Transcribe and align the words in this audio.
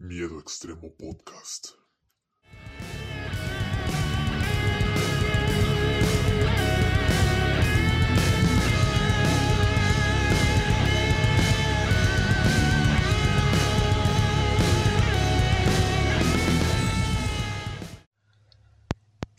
Miedo 0.00 0.38
Extremo 0.38 0.94
Podcast. 0.96 1.70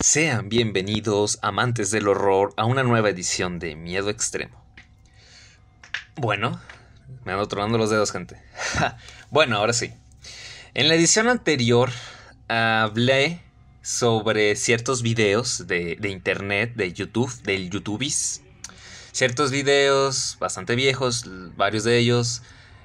Sean 0.01 0.49
bienvenidos, 0.49 1.39
amantes 1.41 1.89
del 1.91 2.09
horror, 2.09 2.53
a 2.57 2.65
una 2.65 2.83
nueva 2.83 3.07
edición 3.07 3.59
de 3.59 3.77
Miedo 3.77 4.09
Extremo. 4.09 4.61
Bueno, 6.17 6.59
me 7.23 7.31
ando 7.31 7.47
tronando 7.47 7.77
los 7.77 7.89
dedos, 7.89 8.11
gente. 8.11 8.43
bueno, 9.31 9.55
ahora 9.55 9.71
sí. 9.71 9.93
En 10.79 10.87
la 10.87 10.95
edición 10.95 11.27
anterior 11.27 11.91
hablé 12.47 13.43
sobre 13.81 14.55
ciertos 14.55 15.01
videos 15.01 15.67
de, 15.67 15.99
internet, 16.05 16.71
de 16.73 16.93
YouTube, 16.93 17.29
del 17.41 17.69
YouTubis. 17.69 18.43
Ciertos 19.11 19.51
videos 19.51 20.37
bastante 20.39 20.75
viejos, 20.75 21.25
varios 21.57 21.83
de 21.83 21.97
ellos, 21.97 22.43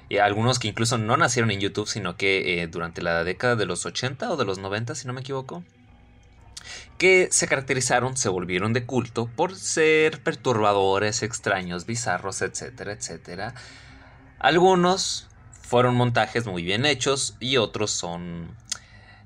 y 0.09 0.17
algunos 0.17 0.59
que 0.59 0.67
incluso 0.67 0.97
no 0.97 1.15
nacieron 1.15 1.51
en 1.51 1.61
YouTube, 1.61 1.87
sino 1.87 2.17
que 2.17 2.61
eh, 2.61 2.67
durante 2.67 3.01
la 3.01 3.23
década 3.23 3.55
de 3.55 3.65
los 3.65 3.85
80 3.85 4.29
o 4.29 4.35
de 4.35 4.43
los 4.43 4.57
90, 4.57 4.93
si 4.93 5.07
no 5.07 5.13
me 5.13 5.21
equivoco, 5.21 5.63
que 6.97 7.29
se 7.31 7.47
caracterizaron, 7.47 8.17
se 8.17 8.27
volvieron 8.27 8.73
de 8.73 8.85
culto 8.85 9.27
por 9.33 9.55
ser 9.55 10.21
perturbadores, 10.21 11.23
extraños, 11.23 11.85
bizarros, 11.85 12.41
etcétera, 12.41 12.91
etcétera. 12.91 13.53
Algunos 14.37 15.29
fueron 15.65 15.95
montajes 15.95 16.45
muy 16.45 16.63
bien 16.63 16.85
hechos 16.85 17.35
y 17.39 17.57
otros 17.57 17.91
son, 17.91 18.55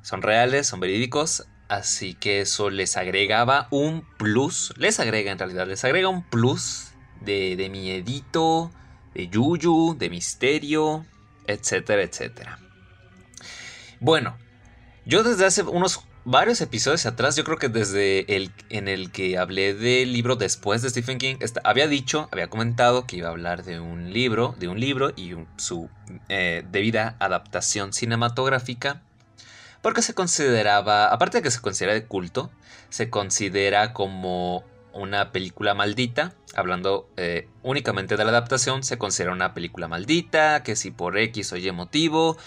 son 0.01 0.21
reales, 0.21 0.67
son 0.67 0.79
verídicos. 0.79 1.45
Así 1.67 2.15
que 2.15 2.41
eso 2.41 2.69
les 2.71 2.97
agregaba 2.97 3.67
un 3.69 4.03
plus, 4.17 4.73
les 4.77 4.99
agrega 4.99 5.31
en 5.31 5.37
realidad, 5.37 5.67
les 5.67 5.83
agrega 5.83 6.07
un 6.07 6.23
plus 6.23 6.93
de, 7.21 7.55
de 7.55 7.69
miedito, 7.69 8.71
de 9.13 9.27
yuyu, 9.27 9.95
de 9.97 10.09
misterio, 10.09 11.05
etcétera, 11.45 12.01
etcétera. 12.01 12.57
Bueno, 13.99 14.35
yo 15.05 15.23
desde 15.23 15.45
hace 15.45 15.61
unos 15.61 16.01
varios 16.25 16.61
episodios 16.61 17.05
atrás, 17.05 17.35
yo 17.35 17.43
creo 17.43 17.57
que 17.57 17.69
desde 17.69 18.35
el 18.35 18.51
en 18.69 18.87
el 18.87 19.11
que 19.11 19.37
hablé 19.37 19.73
del 19.73 20.13
libro 20.13 20.35
después 20.35 20.81
de 20.81 20.89
Stephen 20.89 21.17
King, 21.17 21.35
había 21.63 21.87
dicho, 21.87 22.29
había 22.31 22.47
comentado 22.47 23.05
que 23.05 23.17
iba 23.17 23.27
a 23.27 23.31
hablar 23.31 23.63
de 23.63 23.79
un 23.79 24.11
libro, 24.13 24.55
de 24.59 24.67
un 24.67 24.79
libro 24.79 25.11
y 25.15 25.33
su 25.57 25.89
eh, 26.27 26.63
debida 26.71 27.15
adaptación 27.19 27.93
cinematográfica, 27.93 29.01
porque 29.81 30.01
se 30.01 30.13
consideraba, 30.13 31.07
aparte 31.07 31.37
de 31.37 31.43
que 31.43 31.51
se 31.51 31.61
considera 31.61 31.93
de 31.93 32.05
culto, 32.05 32.51
se 32.89 33.09
considera 33.09 33.93
como 33.93 34.63
una 34.93 35.31
película 35.31 35.73
maldita, 35.73 36.33
hablando 36.55 37.09
eh, 37.15 37.47
únicamente 37.63 38.17
de 38.17 38.23
la 38.23 38.31
adaptación, 38.31 38.83
se 38.83 38.97
considera 38.97 39.31
una 39.31 39.53
película 39.53 39.87
maldita, 39.87 40.63
que 40.63 40.75
si 40.75 40.91
por 40.91 41.17
X 41.17 41.53
o 41.53 41.57
Y 41.57 41.71
motivo, 41.71 42.37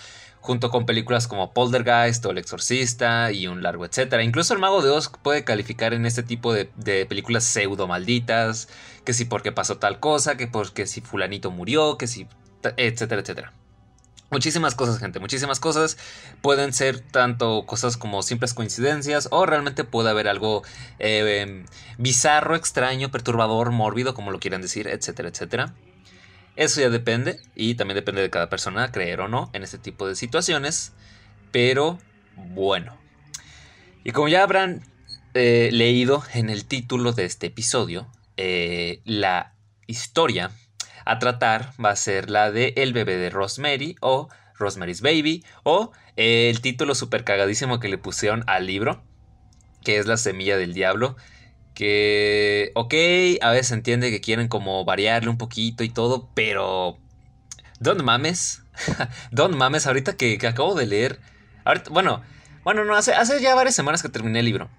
junto 0.43 0.71
con 0.71 0.87
películas 0.87 1.29
como 1.29 1.53
Poltergeist 1.55 2.27
o 2.27 2.31
El 2.31 2.39
Exorcista 2.39 3.31
y 3.31 3.47
un 3.47 3.63
largo 3.63 3.87
etcétera. 3.87 4.25
Incluso 4.25 4.53
El 4.53 4.61
Mago 4.61 4.83
de 4.83 4.91
Oz 4.91 5.09
puede 5.23 5.45
calificar 5.45 5.95
en 5.95 6.05
este 6.05 6.25
tipo 6.25 6.53
de, 6.53 6.67
películas 7.07 7.45
pseudo 7.45 7.87
malditas, 7.87 8.69
que 9.05 9.15
si 9.15 9.25
porque 9.25 9.53
pasó 9.53 9.79
tal 9.79 10.01
cosa, 10.01 10.37
que 10.37 10.49
porque 10.49 10.87
si 10.87 11.01
fulanito 11.01 11.51
murió, 11.53 11.97
que 11.97 12.09
si 12.09 12.27
etcétera, 12.77 13.23
etcétera. 13.23 13.53
Muchísimas 14.31 14.75
cosas, 14.75 14.99
gente, 14.99 15.21
muchísimas 15.21 15.61
cosas. 15.61 15.97
Pueden 16.41 16.73
ser 16.73 17.01
tanto 17.01 17.65
cosas 17.65 17.97
como 17.97 18.23
simples 18.23 18.53
coincidencias 18.53 19.29
o 19.31 19.47
realmente 19.47 19.85
puede 19.85 20.11
haber 20.11 20.27
algo 20.27 20.63
eh, 20.99 21.65
bizarro, 21.99 22.57
extraño, 22.57 23.11
perturbador, 23.11 23.71
mórbido, 23.71 24.15
como 24.15 24.33
lo 24.33 24.41
quieran 24.41 24.63
decir, 24.63 24.89
etcétera, 24.89 25.29
etcétera. 25.29 25.75
Eso 26.57 26.81
ya 26.81 26.91
depende 26.91 27.41
y 27.55 27.75
también 27.75 27.97
depende 27.97 28.21
de 28.21 28.31
cada 28.31 28.49
persona 28.49 28.93
creer 28.93 29.21
o 29.21 29.29
no 29.29 29.51
en 29.53 29.63
este 29.63 29.79
tipo 29.79 30.07
de 30.07 30.15
situaciones. 30.15 30.93
Pero 31.51 31.99
bueno. 32.37 32.99
Y 34.05 34.11
como 34.11 34.29
ya 34.29 34.43
habrán 34.43 34.83
eh, 35.35 35.71
leído 35.73 36.23
en 36.35 36.51
el 36.51 36.67
título 36.67 37.13
de 37.13 37.25
este 37.25 37.47
episodio, 37.49 38.07
eh, 38.37 39.01
la 39.05 39.55
historia 39.87 40.51
a 41.05 41.19
tratar 41.19 41.73
va 41.83 41.91
a 41.91 41.97
ser 41.97 42.31
la 42.31 42.51
de 42.51 42.75
El 42.77 42.93
bebé 42.93 43.17
de 43.17 43.31
Rosemary 43.31 43.97
o 44.01 44.29
Rosemary's 44.55 45.01
Baby 45.01 45.45
o 45.63 45.93
el 46.17 46.61
título 46.61 46.95
super 46.95 47.25
cagadísimo 47.25 47.81
que 47.81 47.89
le 47.89 47.99
pusieron 47.99 48.45
al 48.47 48.67
libro, 48.67 49.03
que 49.83 49.99
es 49.99 50.07
La 50.07 50.17
semilla 50.17 50.57
del 50.57 50.75
diablo, 50.75 51.17
que, 51.83 52.71
ok, 52.77 52.95
a 53.41 53.51
veces 53.51 53.73
entiende 53.73 54.13
que 54.13 54.21
quieren 54.21 54.47
como 54.47 54.85
variarle 54.85 55.31
un 55.31 55.37
poquito 55.37 55.83
y 55.83 55.89
todo, 55.89 56.29
pero... 56.33 56.97
Don 57.81 58.05
mames. 58.05 58.63
Don 59.33 59.59
mames, 59.59 59.89
ahorita 59.89 60.17
que, 60.17 60.39
acabo 60.47 60.77
de 60.77 60.87
leer... 60.87 61.19
bueno, 61.91 62.23
bueno, 62.63 62.85
no, 62.85 62.95
hace, 62.95 63.13
ya 63.41 63.57
varias 63.57 63.75
semanas 63.75 64.01
que 64.01 64.09
terminé 64.09 64.39
el 64.39 64.45
libro. 64.45 64.71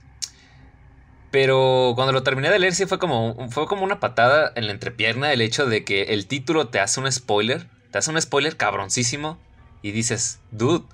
Pero 1.30 1.92
cuando 1.96 2.14
lo 2.14 2.24
terminé 2.24 2.50
de 2.50 2.60
leer 2.60 2.74
sí 2.74 2.86
fue 2.86 3.00
como, 3.00 3.50
fue 3.50 3.68
como 3.68 3.84
una 3.84 4.00
patada 4.00 4.54
en 4.56 4.68
la 4.68 4.72
entrepierna 4.72 5.34
el 5.34 5.42
hecho 5.42 5.66
de 5.66 5.84
que 5.84 6.04
el 6.04 6.26
título 6.26 6.70
te 6.70 6.80
hace 6.80 7.02
un 7.02 7.12
spoiler. 7.12 7.68
Te 7.92 7.98
hace 7.98 8.12
un 8.12 8.22
spoiler 8.22 8.56
cabroncísimo. 8.56 9.38
Y 9.82 9.92
dices, 9.92 10.40
dude, 10.52 10.86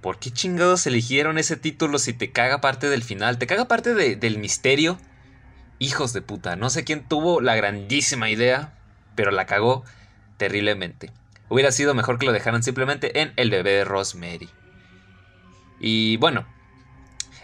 ¿por 0.00 0.18
qué 0.18 0.32
chingados 0.32 0.84
eligieron 0.88 1.38
ese 1.38 1.56
título 1.56 2.00
si 2.00 2.12
te 2.12 2.32
caga 2.32 2.60
parte 2.60 2.88
del 2.88 3.04
final? 3.04 3.38
Te 3.38 3.46
caga 3.46 3.68
parte 3.68 3.94
del 3.94 4.38
misterio 4.38 4.98
hijos 5.78 6.12
de 6.12 6.22
puta. 6.22 6.56
No 6.56 6.70
sé 6.70 6.84
quién 6.84 7.06
tuvo 7.06 7.40
la 7.40 7.56
grandísima 7.56 8.30
idea, 8.30 8.72
pero 9.14 9.30
la 9.30 9.46
cagó 9.46 9.84
terriblemente. 10.36 11.10
Hubiera 11.48 11.72
sido 11.72 11.94
mejor 11.94 12.18
que 12.18 12.26
lo 12.26 12.32
dejaran 12.32 12.62
simplemente 12.62 13.20
en 13.20 13.32
El 13.36 13.50
bebé 13.50 13.72
de 13.72 13.84
Rosemary. 13.84 14.48
Y 15.80 16.16
bueno, 16.18 16.46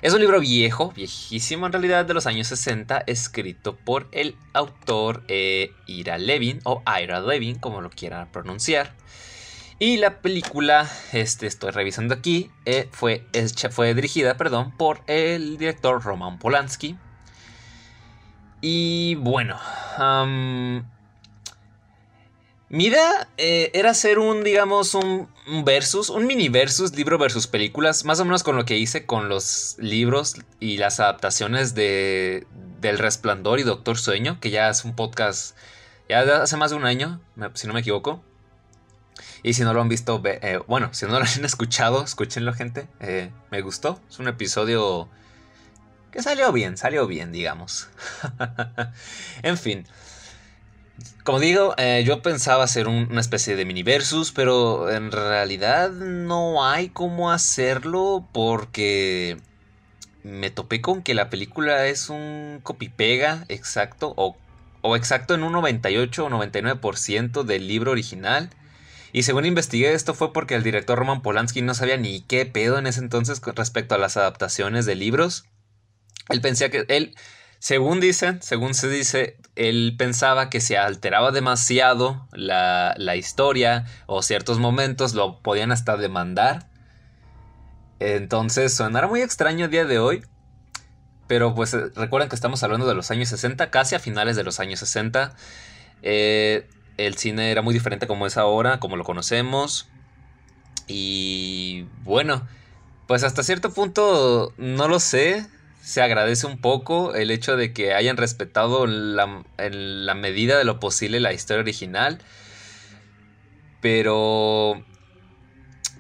es 0.02 0.12
un 0.12 0.20
libro 0.20 0.40
viejo, 0.40 0.92
viejísimo 0.92 1.64
en 1.64 1.72
realidad, 1.72 2.04
de 2.04 2.12
los 2.12 2.26
años 2.26 2.48
60, 2.48 3.04
escrito 3.06 3.74
por 3.74 4.06
el 4.12 4.36
autor 4.52 5.22
eh, 5.28 5.72
Ira 5.86 6.18
Levin, 6.18 6.60
o 6.64 6.82
Ira 7.00 7.20
Levin, 7.20 7.58
como 7.58 7.80
lo 7.80 7.88
quieran 7.88 8.30
pronunciar. 8.30 8.92
Y 9.78 9.96
la 9.96 10.20
película, 10.20 10.90
este, 11.12 11.46
estoy 11.46 11.70
revisando 11.70 12.14
aquí, 12.14 12.50
eh, 12.66 12.88
fue, 12.92 13.26
fue 13.70 13.94
dirigida 13.94 14.36
perdón, 14.36 14.76
por 14.76 15.00
el 15.06 15.56
director 15.56 16.02
Roman 16.02 16.38
Polanski, 16.38 16.96
y 18.66 19.14
bueno, 19.16 19.58
mi 22.70 22.84
idea 22.86 23.28
eh, 23.36 23.70
era 23.74 23.90
hacer 23.90 24.18
un, 24.18 24.42
digamos, 24.42 24.94
un, 24.94 25.28
versus, 25.66 26.08
un 26.08 26.26
mini 26.26 26.48
versus, 26.48 26.96
libro 26.96 27.18
versus 27.18 27.46
películas, 27.46 28.06
más 28.06 28.20
o 28.20 28.24
menos 28.24 28.42
con 28.42 28.56
lo 28.56 28.64
que 28.64 28.78
hice 28.78 29.04
con 29.04 29.28
los 29.28 29.76
libros 29.78 30.36
y 30.60 30.78
las 30.78 30.98
adaptaciones 30.98 31.74
de 31.74 32.46
del 32.80 32.98
Resplandor 32.98 33.60
y 33.60 33.64
Doctor 33.64 33.98
Sueño, 33.98 34.40
que 34.40 34.48
ya 34.48 34.70
es 34.70 34.82
un 34.86 34.96
podcast, 34.96 35.58
ya 36.08 36.20
hace 36.20 36.56
más 36.56 36.70
de 36.70 36.78
un 36.78 36.86
año, 36.86 37.20
si 37.52 37.66
no 37.66 37.74
me 37.74 37.80
equivoco. 37.80 38.24
Y 39.42 39.52
si 39.52 39.62
no 39.62 39.74
lo 39.74 39.82
han 39.82 39.90
visto, 39.90 40.22
eh, 40.24 40.58
bueno, 40.66 40.88
si 40.94 41.04
no 41.04 41.12
lo 41.12 41.18
han 41.18 41.44
escuchado, 41.44 42.02
escúchenlo 42.02 42.54
gente, 42.54 42.88
eh, 43.00 43.30
me 43.50 43.60
gustó, 43.60 44.00
es 44.08 44.18
un 44.18 44.28
episodio 44.28 45.10
que 46.14 46.22
salió 46.22 46.52
bien, 46.52 46.76
salió 46.76 47.08
bien, 47.08 47.32
digamos. 47.32 47.88
en 49.42 49.58
fin. 49.58 49.84
Como 51.24 51.40
digo, 51.40 51.74
eh, 51.76 52.04
yo 52.06 52.22
pensaba 52.22 52.62
hacer 52.62 52.86
una 52.86 53.20
especie 53.20 53.56
de 53.56 53.64
mini 53.64 53.82
versus, 53.82 54.30
pero 54.30 54.92
en 54.92 55.10
realidad 55.10 55.90
no 55.90 56.64
hay 56.64 56.88
cómo 56.88 57.32
hacerlo 57.32 58.28
porque 58.32 59.38
me 60.22 60.50
topé 60.50 60.80
con 60.80 61.02
que 61.02 61.14
la 61.14 61.30
película 61.30 61.84
es 61.88 62.10
un 62.10 62.60
copy-pega 62.62 63.44
exacto 63.48 64.14
o, 64.16 64.36
o 64.82 64.94
exacto 64.94 65.34
en 65.34 65.42
un 65.42 65.52
98 65.52 66.26
o 66.26 66.30
99% 66.30 67.42
del 67.42 67.66
libro 67.66 67.90
original. 67.90 68.50
Y 69.12 69.24
según 69.24 69.46
investigué 69.46 69.94
esto 69.94 70.14
fue 70.14 70.32
porque 70.32 70.54
el 70.54 70.62
director 70.62 70.96
Roman 70.96 71.22
Polanski 71.22 71.60
no 71.60 71.74
sabía 71.74 71.96
ni 71.96 72.20
qué 72.20 72.46
pedo 72.46 72.78
en 72.78 72.86
ese 72.86 73.00
entonces 73.00 73.40
respecto 73.56 73.96
a 73.96 73.98
las 73.98 74.16
adaptaciones 74.16 74.86
de 74.86 74.94
libros. 74.94 75.46
Él 76.28 76.40
pensaba 76.40 76.70
que 76.70 76.84
él, 76.88 77.14
según 77.58 78.00
dicen, 78.00 78.42
según 78.42 78.74
se 78.74 78.88
dice, 78.88 79.36
él 79.56 79.94
pensaba 79.98 80.50
que 80.50 80.60
se 80.60 80.78
alteraba 80.78 81.30
demasiado 81.30 82.26
la, 82.32 82.94
la 82.96 83.16
historia 83.16 83.86
o 84.06 84.22
ciertos 84.22 84.58
momentos 84.58 85.14
lo 85.14 85.40
podían 85.40 85.72
hasta 85.72 85.96
demandar. 85.96 86.68
Entonces 88.00 88.74
sonará 88.74 89.06
muy 89.06 89.22
extraño 89.22 89.66
el 89.66 89.70
día 89.70 89.84
de 89.84 89.98
hoy. 89.98 90.24
Pero 91.26 91.54
pues 91.54 91.72
eh, 91.74 91.86
recuerden 91.96 92.28
que 92.28 92.34
estamos 92.34 92.62
hablando 92.62 92.86
de 92.86 92.94
los 92.94 93.10
años 93.10 93.28
60, 93.30 93.70
casi 93.70 93.94
a 93.94 93.98
finales 93.98 94.36
de 94.36 94.44
los 94.44 94.60
años 94.60 94.80
60. 94.80 95.34
Eh, 96.02 96.68
el 96.98 97.16
cine 97.16 97.50
era 97.50 97.62
muy 97.62 97.72
diferente 97.72 98.06
como 98.06 98.26
es 98.26 98.36
ahora, 98.36 98.78
como 98.78 98.96
lo 98.96 99.04
conocemos. 99.04 99.88
Y 100.86 101.64
Y 101.74 101.88
bueno, 102.04 102.46
pues 103.08 103.24
hasta 103.24 103.42
cierto 103.42 103.72
punto 103.72 104.52
no 104.58 104.86
lo 104.86 105.00
sé. 105.00 105.46
Se 105.84 106.00
agradece 106.00 106.46
un 106.46 106.56
poco 106.56 107.14
el 107.14 107.30
hecho 107.30 107.58
de 107.58 107.74
que 107.74 107.92
hayan 107.92 108.16
respetado 108.16 108.86
la, 108.86 109.44
en 109.58 110.06
la 110.06 110.14
medida 110.14 110.56
de 110.56 110.64
lo 110.64 110.80
posible 110.80 111.20
la 111.20 111.34
historia 111.34 111.60
original. 111.60 112.20
Pero... 113.82 114.82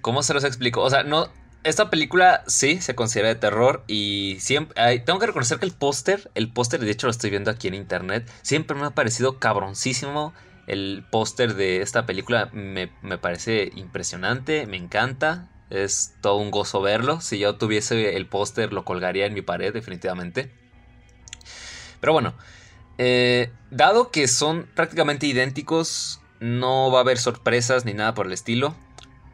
¿Cómo 0.00 0.22
se 0.22 0.32
los 0.32 0.44
explico? 0.44 0.80
O 0.80 0.88
sea, 0.88 1.02
no, 1.02 1.28
esta 1.64 1.90
película 1.90 2.44
sí 2.46 2.80
se 2.80 2.94
considera 2.94 3.28
de 3.28 3.34
terror 3.34 3.84
y 3.86 4.38
siempre 4.40 4.98
tengo 5.00 5.18
que 5.18 5.26
reconocer 5.26 5.58
que 5.58 5.66
el 5.66 5.72
póster, 5.72 6.30
el 6.34 6.50
póster 6.50 6.80
de 6.80 6.90
hecho 6.90 7.06
lo 7.06 7.10
estoy 7.10 7.28
viendo 7.28 7.50
aquí 7.50 7.68
en 7.68 7.74
internet, 7.74 8.30
siempre 8.40 8.76
me 8.76 8.86
ha 8.86 8.90
parecido 8.90 9.38
cabroncísimo. 9.38 10.32
El 10.66 11.04
póster 11.10 11.56
de 11.56 11.82
esta 11.82 12.06
película 12.06 12.48
me, 12.54 12.90
me, 13.02 13.18
parece 13.18 13.70
impresionante, 13.74 14.66
me 14.66 14.78
encanta, 14.78 15.50
es 15.70 16.14
todo 16.20 16.36
un 16.36 16.50
gozo 16.50 16.80
verlo. 16.80 17.20
Si 17.20 17.38
yo 17.38 17.56
tuviese 17.56 18.16
el 18.16 18.26
póster 18.26 18.72
lo 18.72 18.84
colgaría 18.84 19.26
en 19.26 19.34
mi 19.34 19.42
pared 19.42 19.72
definitivamente. 19.72 20.50
Pero 22.00 22.12
bueno, 22.12 22.34
eh, 22.98 23.50
dado 23.70 24.10
que 24.10 24.28
son 24.28 24.68
prácticamente 24.74 25.26
idénticos, 25.26 26.20
no 26.40 26.90
va 26.90 26.98
a 26.98 27.02
haber 27.02 27.18
sorpresas 27.18 27.84
ni 27.84 27.94
nada 27.94 28.14
por 28.14 28.26
el 28.26 28.32
estilo. 28.32 28.74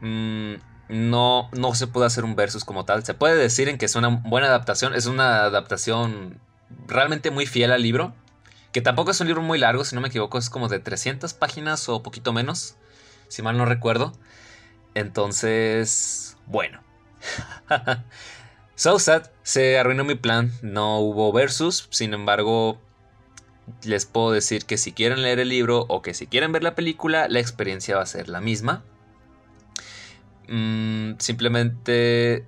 Mmm 0.01 0.55
no, 0.91 1.49
no 1.53 1.73
se 1.73 1.87
puede 1.87 2.05
hacer 2.05 2.25
un 2.25 2.35
versus 2.35 2.65
como 2.65 2.85
tal. 2.85 3.05
Se 3.05 3.13
puede 3.13 3.35
decir 3.35 3.69
en 3.69 3.77
que 3.77 3.85
es 3.85 3.95
una 3.95 4.09
buena 4.09 4.47
adaptación. 4.47 4.93
Es 4.93 5.05
una 5.05 5.45
adaptación 5.45 6.39
realmente 6.85 7.31
muy 7.31 7.45
fiel 7.45 7.71
al 7.71 7.81
libro. 7.81 8.13
Que 8.73 8.81
tampoco 8.81 9.11
es 9.11 9.19
un 9.21 9.27
libro 9.27 9.41
muy 9.41 9.57
largo, 9.57 9.83
si 9.83 9.95
no 9.95 10.01
me 10.01 10.07
equivoco, 10.07 10.37
es 10.37 10.49
como 10.49 10.69
de 10.69 10.79
300 10.79 11.33
páginas 11.33 11.89
o 11.89 12.03
poquito 12.03 12.31
menos, 12.31 12.75
si 13.27 13.41
mal 13.41 13.57
no 13.57 13.65
recuerdo. 13.65 14.13
Entonces, 14.93 16.20
bueno. 16.51 16.81
so 18.75 18.97
se 18.99 19.79
arruinó 19.79 20.03
mi 20.03 20.15
plan, 20.15 20.51
no 20.61 20.99
hubo 20.99 21.31
versus, 21.31 21.87
sin 21.91 22.13
embargo, 22.13 22.79
les 23.83 24.05
puedo 24.05 24.31
decir 24.31 24.65
que 24.65 24.77
si 24.77 24.91
quieren 24.91 25.21
leer 25.21 25.39
el 25.39 25.49
libro 25.49 25.85
o 25.87 26.01
que 26.01 26.13
si 26.13 26.27
quieren 26.27 26.51
ver 26.51 26.63
la 26.63 26.75
película, 26.75 27.27
la 27.29 27.39
experiencia 27.39 27.95
va 27.95 28.03
a 28.03 28.07
ser 28.07 28.29
la 28.29 28.41
misma. 28.41 28.83
Mm, 30.47 31.13
simplemente 31.19 32.45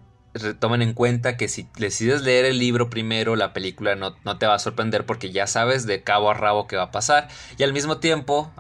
tomen 0.60 0.82
en 0.82 0.94
cuenta 0.94 1.38
que 1.38 1.48
si 1.48 1.68
decides 1.78 2.24
leer 2.24 2.46
el 2.46 2.58
libro 2.58 2.90
primero, 2.90 3.36
la 3.36 3.54
película 3.54 3.96
no, 3.96 4.16
te 4.38 4.48
va 4.48 4.56
a 4.56 4.60
sorprender 4.60 5.06
porque 5.06 5.32
ya 5.32 5.46
sabes 5.46 5.86
de 5.86 6.02
cabo 6.02 6.32
a 6.32 6.34
rabo 6.34 6.68
qué 6.68 6.76
va 6.76 6.84
a 6.84 6.92
pasar. 6.92 7.28
Y 7.58 7.64
al 7.64 7.74
mismo 7.74 7.98
tiempo, 7.98 8.52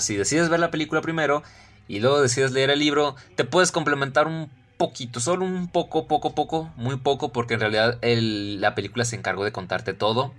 si 0.00 0.16
decides 0.16 0.48
ver 0.48 0.60
la 0.60 0.70
película 0.70 1.00
primero 1.00 1.42
y 1.88 2.00
luego 2.00 2.20
decides 2.20 2.52
leer 2.52 2.70
el 2.70 2.78
libro, 2.78 3.16
te 3.34 3.44
puedes 3.44 3.72
complementar 3.72 4.26
un 4.26 4.50
poquito, 4.80 5.20
solo 5.20 5.44
un 5.44 5.68
poco, 5.68 6.06
poco, 6.06 6.34
poco, 6.34 6.72
muy 6.76 6.96
poco, 6.96 7.32
porque 7.32 7.52
en 7.52 7.60
realidad 7.60 7.98
la 8.00 8.74
película 8.74 9.04
se 9.04 9.14
encargó 9.14 9.44
de 9.44 9.52
contarte 9.52 9.92
todo 9.92 10.32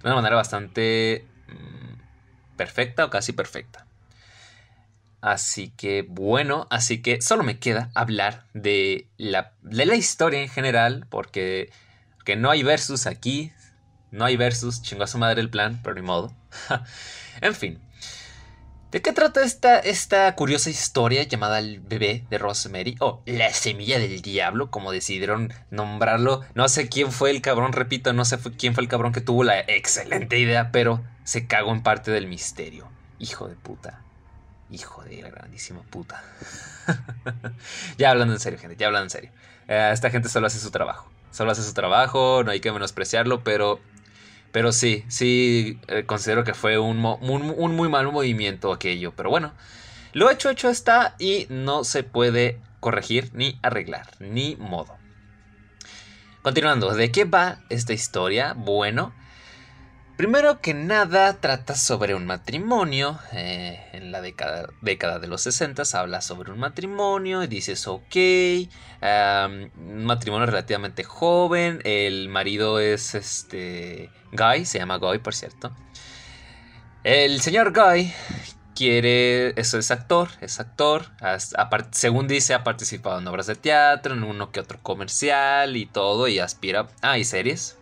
de 0.00 0.10
una 0.10 0.14
manera 0.14 0.36
bastante 0.36 1.26
mm, 1.48 2.56
perfecta 2.56 3.04
o 3.04 3.10
casi 3.10 3.32
perfecta. 3.32 3.84
Así 5.20 5.70
que 5.76 6.02
bueno, 6.08 6.68
así 6.70 7.02
que 7.02 7.20
solo 7.20 7.42
me 7.42 7.58
queda 7.58 7.90
hablar 7.94 8.44
de 8.54 9.08
la, 9.16 9.54
de 9.62 9.86
la 9.86 9.96
historia 9.96 10.40
en 10.40 10.48
general, 10.48 11.06
porque, 11.10 11.72
que 12.24 12.36
no 12.36 12.50
hay 12.50 12.62
versus 12.62 13.08
aquí, 13.08 13.50
no 14.12 14.24
hay 14.24 14.36
versus, 14.36 14.82
chingó 14.82 15.02
a 15.02 15.08
su 15.08 15.18
madre 15.18 15.40
el 15.40 15.50
plan, 15.50 15.80
pero 15.82 15.96
ni 15.96 16.02
modo. 16.02 16.32
en 17.40 17.56
fin, 17.56 17.80
¿de 18.94 19.02
qué 19.02 19.12
trata 19.12 19.42
esta, 19.42 19.80
esta 19.80 20.32
curiosa 20.36 20.70
historia 20.70 21.24
llamada 21.24 21.58
El 21.58 21.80
bebé 21.80 22.24
de 22.30 22.38
Rosemary? 22.38 22.94
O 23.00 23.22
La 23.26 23.52
semilla 23.52 23.98
del 23.98 24.22
diablo, 24.22 24.70
como 24.70 24.92
decidieron 24.92 25.52
nombrarlo. 25.72 26.42
No 26.54 26.68
sé 26.68 26.88
quién 26.88 27.10
fue 27.10 27.32
el 27.32 27.42
cabrón, 27.42 27.72
repito, 27.72 28.12
no 28.12 28.24
sé 28.24 28.38
quién 28.56 28.72
fue 28.72 28.84
el 28.84 28.88
cabrón 28.88 29.12
que 29.12 29.20
tuvo 29.20 29.42
la 29.42 29.58
excelente 29.58 30.38
idea, 30.38 30.70
pero 30.70 31.02
se 31.24 31.48
cagó 31.48 31.72
en 31.72 31.82
parte 31.82 32.12
del 32.12 32.28
misterio. 32.28 32.86
Hijo 33.18 33.48
de 33.48 33.56
puta. 33.56 34.00
Hijo 34.70 35.02
de 35.02 35.22
la 35.22 35.30
grandísima 35.30 35.82
puta. 35.82 36.22
ya 37.98 38.12
hablando 38.12 38.34
en 38.34 38.40
serio, 38.40 38.60
gente, 38.60 38.76
ya 38.76 38.86
hablando 38.86 39.06
en 39.06 39.10
serio. 39.10 39.30
Eh, 39.66 39.90
esta 39.92 40.10
gente 40.10 40.28
solo 40.28 40.46
hace 40.46 40.60
su 40.60 40.70
trabajo. 40.70 41.10
Solo 41.32 41.50
hace 41.50 41.64
su 41.64 41.74
trabajo, 41.74 42.44
no 42.44 42.52
hay 42.52 42.60
que 42.60 42.70
menospreciarlo, 42.70 43.42
pero. 43.42 43.80
Pero 44.54 44.70
sí, 44.70 45.04
sí 45.08 45.80
eh, 45.88 46.04
considero 46.06 46.44
que 46.44 46.54
fue 46.54 46.78
un, 46.78 47.04
un, 47.04 47.74
muy 47.74 47.88
mal 47.88 48.12
movimiento 48.12 48.72
aquello. 48.72 49.12
Pero 49.16 49.28
bueno, 49.28 49.52
lo 50.12 50.30
hecho, 50.30 50.48
hecho 50.48 50.68
está 50.68 51.16
y 51.18 51.48
no 51.50 51.82
se 51.82 52.04
puede 52.04 52.60
corregir 52.78 53.30
ni 53.34 53.58
arreglar, 53.62 54.06
ni 54.20 54.54
modo. 54.54 54.96
Continuando, 56.42 56.94
¿de 56.94 57.10
qué 57.10 57.24
va 57.24 57.62
esta 57.68 57.94
historia? 57.94 58.54
Bueno, 58.56 59.12
Primero 60.16 60.60
que 60.60 60.74
nada, 60.74 61.40
trata 61.40 61.74
sobre 61.74 62.14
un 62.14 62.24
matrimonio. 62.24 63.18
Eh, 63.32 63.80
en 63.92 64.12
la 64.12 64.20
década, 64.20 64.68
década, 64.80 65.18
de 65.18 65.26
los 65.26 65.42
60 65.42 65.82
habla 65.94 66.20
sobre 66.20 66.52
un 66.52 66.60
matrimonio 66.60 67.42
y 67.42 67.48
dices, 67.48 67.88
ok, 67.88 68.14
un 69.02 70.04
matrimonio 70.04 70.46
relativamente 70.46 71.02
joven. 71.02 71.80
El 71.82 72.28
marido 72.28 72.78
es 72.78 73.16
este 73.16 74.12
Guy, 74.34 74.64
se 74.64 74.78
llama 74.78 74.98
Guy, 74.98 75.18
por 75.18 75.34
cierto. 75.34 75.72
El 77.02 77.40
señor 77.40 77.72
Guy 77.72 78.12
quiere, 78.74 79.58
eso 79.60 79.78
es 79.78 79.90
actor, 79.90 80.28
es 80.40 80.60
actor. 80.60 81.06
según 81.92 82.28
dice, 82.28 82.54
ha 82.54 82.64
participado 82.64 83.18
en 83.18 83.26
obras 83.26 83.46
de 83.46 83.54
teatro, 83.54 84.14
en 84.14 84.24
uno 84.24 84.52
que 84.52 84.60
otro 84.60 84.78
comercial 84.82 85.76
y 85.76 85.86
todo, 85.86 86.28
y 86.28 86.38
aspira. 86.38 86.88
Ah, 87.02 87.18
y 87.18 87.24
series. 87.24 87.76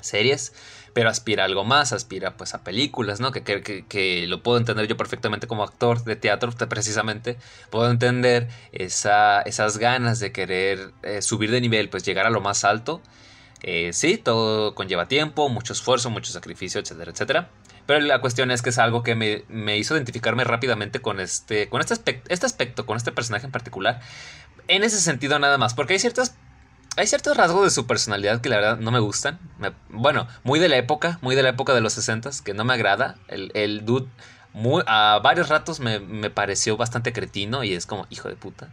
Series 0.00 0.52
pero 0.92 1.08
aspira 1.08 1.44
a 1.44 1.46
algo 1.46 1.64
más, 1.64 1.92
aspira 1.92 2.36
pues 2.36 2.54
a 2.54 2.64
películas, 2.64 3.20
¿no? 3.20 3.32
Que, 3.32 3.42
que, 3.42 4.26
lo 4.26 4.42
puedo 4.42 4.58
entender 4.58 4.86
yo 4.86 4.96
perfectamente 4.96 5.46
como 5.46 5.62
actor 5.62 6.04
de 6.04 6.16
teatro, 6.16 6.50
precisamente, 6.68 7.36
puedo 7.70 7.90
entender 7.90 8.48
esa, 8.72 9.42
esas 9.42 9.78
ganas 9.78 10.18
de 10.20 10.32
querer 10.32 10.92
eh, 11.02 11.22
subir 11.22 11.50
de 11.50 11.60
nivel, 11.60 11.88
pues 11.88 12.04
llegar 12.04 12.26
a 12.26 12.30
lo 12.30 12.40
más 12.40 12.64
alto. 12.64 13.00
Eh, 13.62 13.92
sí, 13.92 14.16
todo 14.16 14.74
conlleva 14.74 15.08
tiempo, 15.08 15.48
mucho 15.48 15.72
esfuerzo, 15.72 16.10
mucho 16.10 16.32
sacrificio, 16.32 16.80
etcétera, 16.80 17.10
etcétera. 17.10 17.50
Pero 17.86 18.00
la 18.00 18.20
cuestión 18.20 18.50
es 18.50 18.62
que 18.62 18.70
es 18.70 18.78
algo 18.78 19.02
que 19.02 19.14
me, 19.14 19.44
me 19.48 19.76
hizo 19.76 19.94
identificarme 19.96 20.44
rápidamente 20.44 21.00
con 21.00 21.20
este, 21.20 21.68
con 21.68 21.80
este 21.80 21.94
aspecto, 21.94 22.32
este 22.32 22.46
aspecto, 22.46 22.86
con 22.86 22.96
este 22.96 23.12
personaje 23.12 23.46
en 23.46 23.52
particular. 23.52 24.00
En 24.68 24.84
ese 24.84 25.00
sentido 25.00 25.38
nada 25.38 25.58
más, 25.58 25.74
porque 25.74 25.94
hay 25.94 25.98
ciertas 25.98 26.36
hay 26.96 27.06
ciertos 27.06 27.36
rasgos 27.36 27.64
de 27.64 27.70
su 27.70 27.86
personalidad 27.86 28.40
que 28.40 28.48
la 28.48 28.56
verdad 28.56 28.78
no 28.78 28.90
me 28.90 28.98
gustan. 28.98 29.38
bueno, 29.88 30.26
muy 30.42 30.58
de 30.58 30.68
la 30.68 30.76
época, 30.76 31.18
muy 31.22 31.36
de 31.36 31.42
la 31.42 31.50
época 31.50 31.72
de 31.72 31.80
los 31.80 31.92
60 31.92 32.30
que 32.44 32.54
no 32.54 32.64
me 32.64 32.74
agrada. 32.74 33.16
El, 33.28 33.84
dude 33.84 34.08
muy, 34.52 34.82
a 34.86 35.20
varios 35.22 35.48
ratos 35.48 35.80
me, 35.80 36.30
pareció 36.30 36.76
bastante 36.76 37.12
cretino 37.12 37.62
y 37.64 37.74
es 37.74 37.86
como, 37.86 38.06
hijo 38.10 38.28
de 38.28 38.36
puta. 38.36 38.68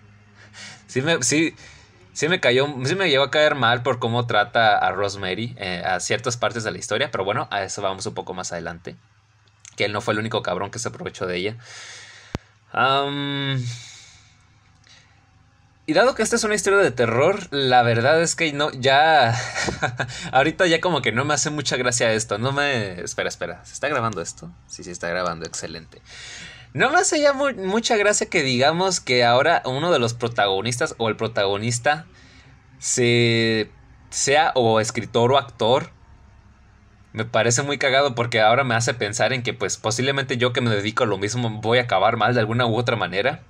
Sí 0.88 1.01
me, 1.01 1.22
sí, 1.22 1.56
sí 2.17 2.27
me 2.29 2.39
cayó, 2.39 2.67
sí 2.83 2.95
me 2.95 3.12
llevó 3.12 3.25
a 3.25 3.29
caer 3.29 3.53
mal 3.53 3.83
por 3.83 4.00
cómo 4.00 4.25
trata 4.25 4.75
a 4.75 4.91
Rosemary 4.91 5.55
eh, 5.59 5.83
a 5.86 6.00
ciertas 6.00 6.36
partes 6.36 6.63
de 6.63 6.71
la 6.71 6.79
historia, 6.79 7.12
pero 7.12 7.24
bueno, 7.24 7.47
a 7.51 7.62
eso 7.62 7.83
vamos 7.83 8.07
un 8.07 8.15
poco 8.15 8.33
más 8.33 8.51
adelante. 8.51 8.95
Que 9.75 9.86
él 9.86 9.93
no 9.93 10.01
fue 10.01 10.15
el 10.15 10.19
único 10.19 10.41
cabrón 10.41 10.71
que 10.71 10.79
se 10.79 10.89
aprovechó 10.89 11.27
de 11.27 11.38
ella. 11.38 11.57
Y 15.86 15.93
dado 15.93 16.15
que 16.15 16.24
esta 16.24 16.38
es 16.38 16.43
una 16.43 16.55
historia 16.55 16.79
de 16.79 16.89
terror, 16.89 17.50
la 17.51 17.83
verdad 17.83 18.19
es 18.19 18.36
que 18.36 18.51
no, 18.51 18.71
ya. 18.71 19.39
ahorita 20.31 20.65
ya 20.65 20.81
como 20.81 21.03
que 21.03 21.12
no 21.12 21.24
me 21.24 21.36
hace 21.36 21.51
mucha 21.51 21.77
gracia 21.77 22.12
esto. 22.13 22.39
No 22.39 22.51
me. 22.51 23.00
Espera, 23.00 23.29
espera. 23.29 23.63
¿Se 23.63 23.74
está 23.74 23.89
grabando 23.89 24.24
esto? 24.24 24.51
Sí, 24.65 24.83
sí, 24.83 24.89
está 24.89 25.07
grabando. 25.07 25.45
Excelente. 25.45 26.01
No 26.77 26.91
me 26.91 27.00
hace 27.00 27.19
ya 27.19 27.34
mucha 27.34 27.98
gracia 27.98 28.29
que 28.29 28.43
digamos 28.43 29.00
que 29.00 29.25
ahora 29.25 29.63
uno 29.65 29.91
de 29.91 29.98
los 29.98 30.13
protagonistas 30.13 30.93
o 31.00 31.10
el 31.10 31.15
protagonista 31.15 32.05
se. 32.77 33.72
sea 34.12 34.51
o 34.53 34.79
escritor 34.79 35.31
o 35.31 35.39
actor. 35.39 35.89
Me 37.13 37.25
parece 37.25 37.63
muy 37.63 37.79
cagado 37.79 38.13
porque 38.13 38.41
ahora 38.41 38.63
me 38.63 38.75
hace 38.75 38.93
pensar 38.93 39.34
en 39.34 39.41
que, 39.41 39.55
pues, 39.55 39.77
posiblemente 39.77 40.38
yo 40.38 40.53
que 40.53 40.62
me 40.62 40.69
dedico 40.69 41.03
a 41.03 41.07
lo 41.07 41.17
mismo 41.17 41.50
voy 41.50 41.79
a 41.79 41.84
acabar 41.84 42.15
mal 42.15 42.36
de 42.36 42.41
alguna 42.41 42.67
u 42.67 42.75
otra 42.77 42.96
manera. 42.96 43.41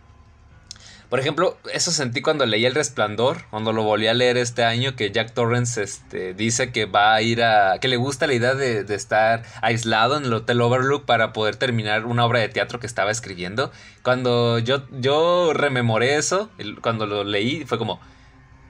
Por 1.09 1.21
ejemplo, 1.21 1.57
eso 1.73 1.91
sentí 1.91 2.21
cuando 2.21 2.45
leí 2.45 2.65
El 2.65 2.75
Resplandor, 2.75 3.45
cuando 3.49 3.71
lo 3.71 3.83
volví 3.83 4.07
a 4.07 4.13
leer 4.13 4.35
este 4.35 4.65
año, 4.65 4.97
que 4.97 5.09
Jack 5.09 5.33
Torrance 5.33 5.81
este, 5.81 6.33
dice 6.33 6.73
que 6.73 6.85
va 6.85 7.13
a 7.13 7.21
ir 7.21 7.43
a... 7.43 7.79
que 7.79 7.87
le 7.87 7.95
gusta 7.95 8.27
la 8.27 8.33
idea 8.33 8.55
de, 8.55 8.81
estar 8.93 9.43
aislado 9.61 10.17
en 10.17 10.25
el 10.25 10.33
Hotel 10.33 10.59
Overlook 10.59 11.05
para 11.05 11.31
poder 11.31 11.55
terminar 11.55 12.05
una 12.05 12.25
obra 12.25 12.41
de 12.41 12.49
teatro 12.49 12.81
que 12.81 12.87
estaba 12.87 13.09
escribiendo. 13.09 13.71
Cuando 14.03 14.59
yo, 14.59 14.83
yo 14.99 15.53
rememoré 15.53 16.17
eso, 16.17 16.49
cuando 16.81 17.05
lo 17.05 17.23
leí, 17.23 17.63
fue 17.63 17.77
como, 17.77 18.01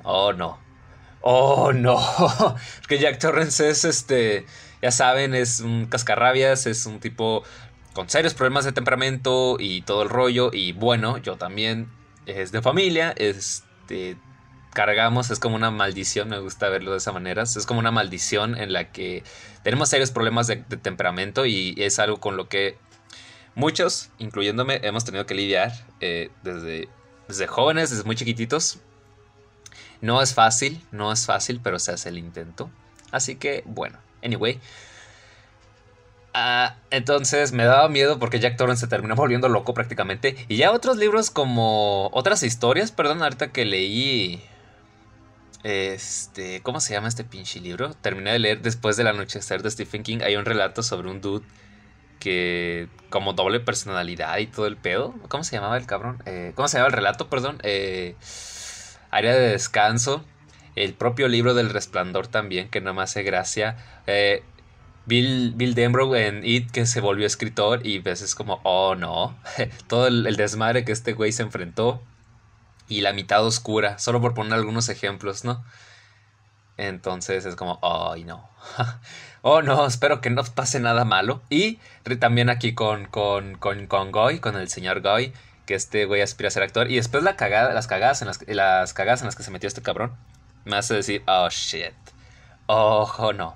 oh 0.04 0.32
no, 0.32 0.60
oh 1.22 1.74
no, 1.74 1.98
que 2.88 3.00
Jack 3.00 3.18
Torrance 3.18 3.68
es 3.68 3.84
este, 3.84 4.46
ya 4.84 4.92
saben, 4.92 5.34
es 5.34 5.60
un 5.62 5.88
cascarrabias, 5.88 6.68
es 6.68 6.86
un 6.86 7.00
tipo 7.00 7.44
con 7.94 8.10
serios 8.10 8.36
problemas 8.36 8.64
de 8.64 8.74
temperamento 8.74 9.58
y 9.60 9.82
todo 9.82 10.04
el 10.04 10.10
rollo, 10.10 10.52
y 10.54 10.72
bueno, 10.74 11.18
yo 11.18 11.36
también 11.36 11.97
es 12.28 12.52
de 12.52 12.62
familia, 12.62 13.14
es 13.18 13.64
este, 13.88 14.18
cargamos, 14.74 15.32
es 15.32 15.40
como 15.40 15.56
una 15.56 15.72
maldición, 15.72 16.28
me 16.28 16.40
gusta 16.40 16.68
verlo 16.68 16.92
de 16.92 16.98
esa 16.98 17.14
manera, 17.14 17.44
es 17.44 17.66
como 17.66 17.80
una 17.80 17.92
maldición 17.92 18.58
en 18.58 18.74
la 18.74 18.92
que 18.92 19.24
tenemos 19.64 19.90
serios 19.90 20.12
problemas 20.12 20.48
de, 20.48 20.58
temperamento 20.58 21.46
y 21.46 21.74
es 21.78 22.00
algo 22.00 22.20
con 22.20 22.36
lo 22.36 22.50
que 22.50 22.78
muchos, 23.56 24.10
incluyéndome, 24.20 24.82
hemos 24.84 25.06
tenido 25.06 25.26
que 25.26 25.36
lidiar 25.36 25.72
eh, 26.02 26.30
desde, 26.44 26.90
desde 27.30 27.48
jóvenes, 27.48 27.92
desde 27.92 28.04
muy 28.04 28.18
chiquititos. 28.18 28.80
No 30.02 30.22
es 30.22 30.34
fácil, 30.34 30.84
no 30.92 31.12
es 31.14 31.26
fácil, 31.26 31.62
pero 31.64 31.80
se 31.80 31.94
hace 31.94 32.10
el 32.10 32.18
intento. 32.18 32.70
Así 33.12 33.38
que, 33.38 33.64
bueno, 33.66 33.98
anyway. 34.22 34.60
Ah, 36.40 36.76
entonces 36.92 37.52
me 37.52 37.66
daba 37.66 37.90
miedo 37.90 38.20
porque 38.20 38.40
Jack 38.40 38.58
Torrance 38.58 38.82
se 38.82 38.88
terminó 38.88 39.16
volviendo 39.16 39.50
loco 39.50 39.74
prácticamente. 39.74 40.36
Y 40.48 40.58
ya 40.58 40.72
otros 40.72 40.98
libros 40.98 41.32
como 41.32 42.10
otras 42.14 42.44
historias, 42.44 42.92
perdón, 42.92 43.24
ahorita 43.24 43.52
que 43.52 43.66
leí 43.66 44.40
este, 45.64 46.62
¿cómo 46.62 46.80
se 46.80 46.94
llama 46.94 47.08
este 47.08 47.24
pinche 47.24 47.60
libro? 47.60 47.92
Terminé 47.96 48.34
de 48.34 48.40
leer 48.40 48.62
después 48.62 48.98
del 48.98 49.08
anochecer 49.08 49.64
de 49.64 49.72
Stephen 49.72 50.04
King. 50.04 50.20
Hay 50.24 50.36
un 50.36 50.46
relato 50.46 50.84
sobre 50.84 51.10
un 51.10 51.22
dude 51.22 51.44
que 52.20 52.88
como 53.10 53.34
doble 53.34 53.60
personalidad 53.60 54.38
y 54.38 54.46
todo 54.46 54.68
el 54.68 54.78
pedo. 54.78 55.16
¿Cómo 55.30 55.44
se 55.44 55.56
llamaba 55.56 55.76
el 55.76 55.88
cabrón? 55.88 56.22
Eh, 56.28 56.52
¿Cómo 56.54 56.68
se 56.68 56.78
llamaba 56.78 56.90
el 56.90 56.98
relato? 56.98 57.30
Perdón. 57.30 57.58
Eh, 57.64 58.16
área 59.10 59.34
de 59.34 59.50
descanso. 59.50 60.24
El 60.76 60.94
propio 60.94 61.28
libro 61.28 61.56
del 61.56 61.72
resplandor 61.72 62.28
también, 62.28 62.70
que 62.70 62.80
no 62.80 62.94
me 62.94 63.02
hace 63.02 63.24
gracia. 63.24 63.78
Eh, 64.06 64.44
Bill, 65.08 65.54
Bill 65.56 65.74
Denbrough 65.74 66.16
en 66.16 66.46
It, 66.46 66.70
que 66.70 66.86
se 66.86 67.02
volvió 67.02 67.26
escritor 67.26 67.86
y 67.86 68.00
ves 68.00 68.22
es 68.22 68.36
como, 68.36 68.60
oh 68.64 68.94
no. 68.96 69.36
todo 69.88 70.08
el 70.08 70.36
desmadre 70.36 70.86
que 70.86 70.92
este 70.92 71.14
güey 71.14 71.32
se 71.32 71.42
enfrentó 71.42 72.02
y 72.90 73.02
la 73.02 73.14
mitad 73.14 73.46
oscura, 73.46 74.00
solo 74.00 74.22
por 74.22 74.34
poner 74.34 74.54
algunos 74.54 74.90
ejemplos, 74.90 75.44
¿no? 75.44 75.64
Entonces 76.78 77.46
es 77.46 77.56
como, 77.56 77.80
ay 77.82 78.24
no. 78.24 78.50
oh 79.42 79.62
no, 79.62 79.86
espero 79.86 80.22
que 80.22 80.30
no 80.30 80.44
pase 80.44 80.80
nada 80.80 81.06
malo. 81.06 81.42
Y 81.50 81.80
también 82.20 82.50
aquí 82.50 82.74
con, 82.74 83.06
con, 83.06 83.56
con, 83.56 83.88
con 83.88 84.12
Goy, 84.12 84.40
con 84.40 84.56
el 84.56 84.70
señor 84.70 85.02
Goy, 85.02 85.34
que 85.66 85.76
este 85.76 86.06
güey 86.06 86.22
aspira 86.22 86.48
a 86.48 86.52
ser 86.52 86.64
actor. 86.64 86.90
Y 86.90 86.96
después 86.96 87.24
la 87.24 87.36
cagada, 87.36 87.74
las 87.74 87.88
cagadas 87.88 88.22
en 88.22 88.28
las, 88.28 88.40
las 88.48 88.94
cagadas 88.94 89.22
en 89.22 89.26
las 89.26 89.36
que 89.36 89.44
se 89.44 89.52
metió 89.52 89.68
este 89.68 89.82
cabrón, 89.82 90.16
me 90.66 90.78
hace 90.78 90.94
decir, 90.94 91.24
oh 91.28 91.50
shit. 91.50 91.94
Ojo, 92.68 93.34
no. 93.34 93.56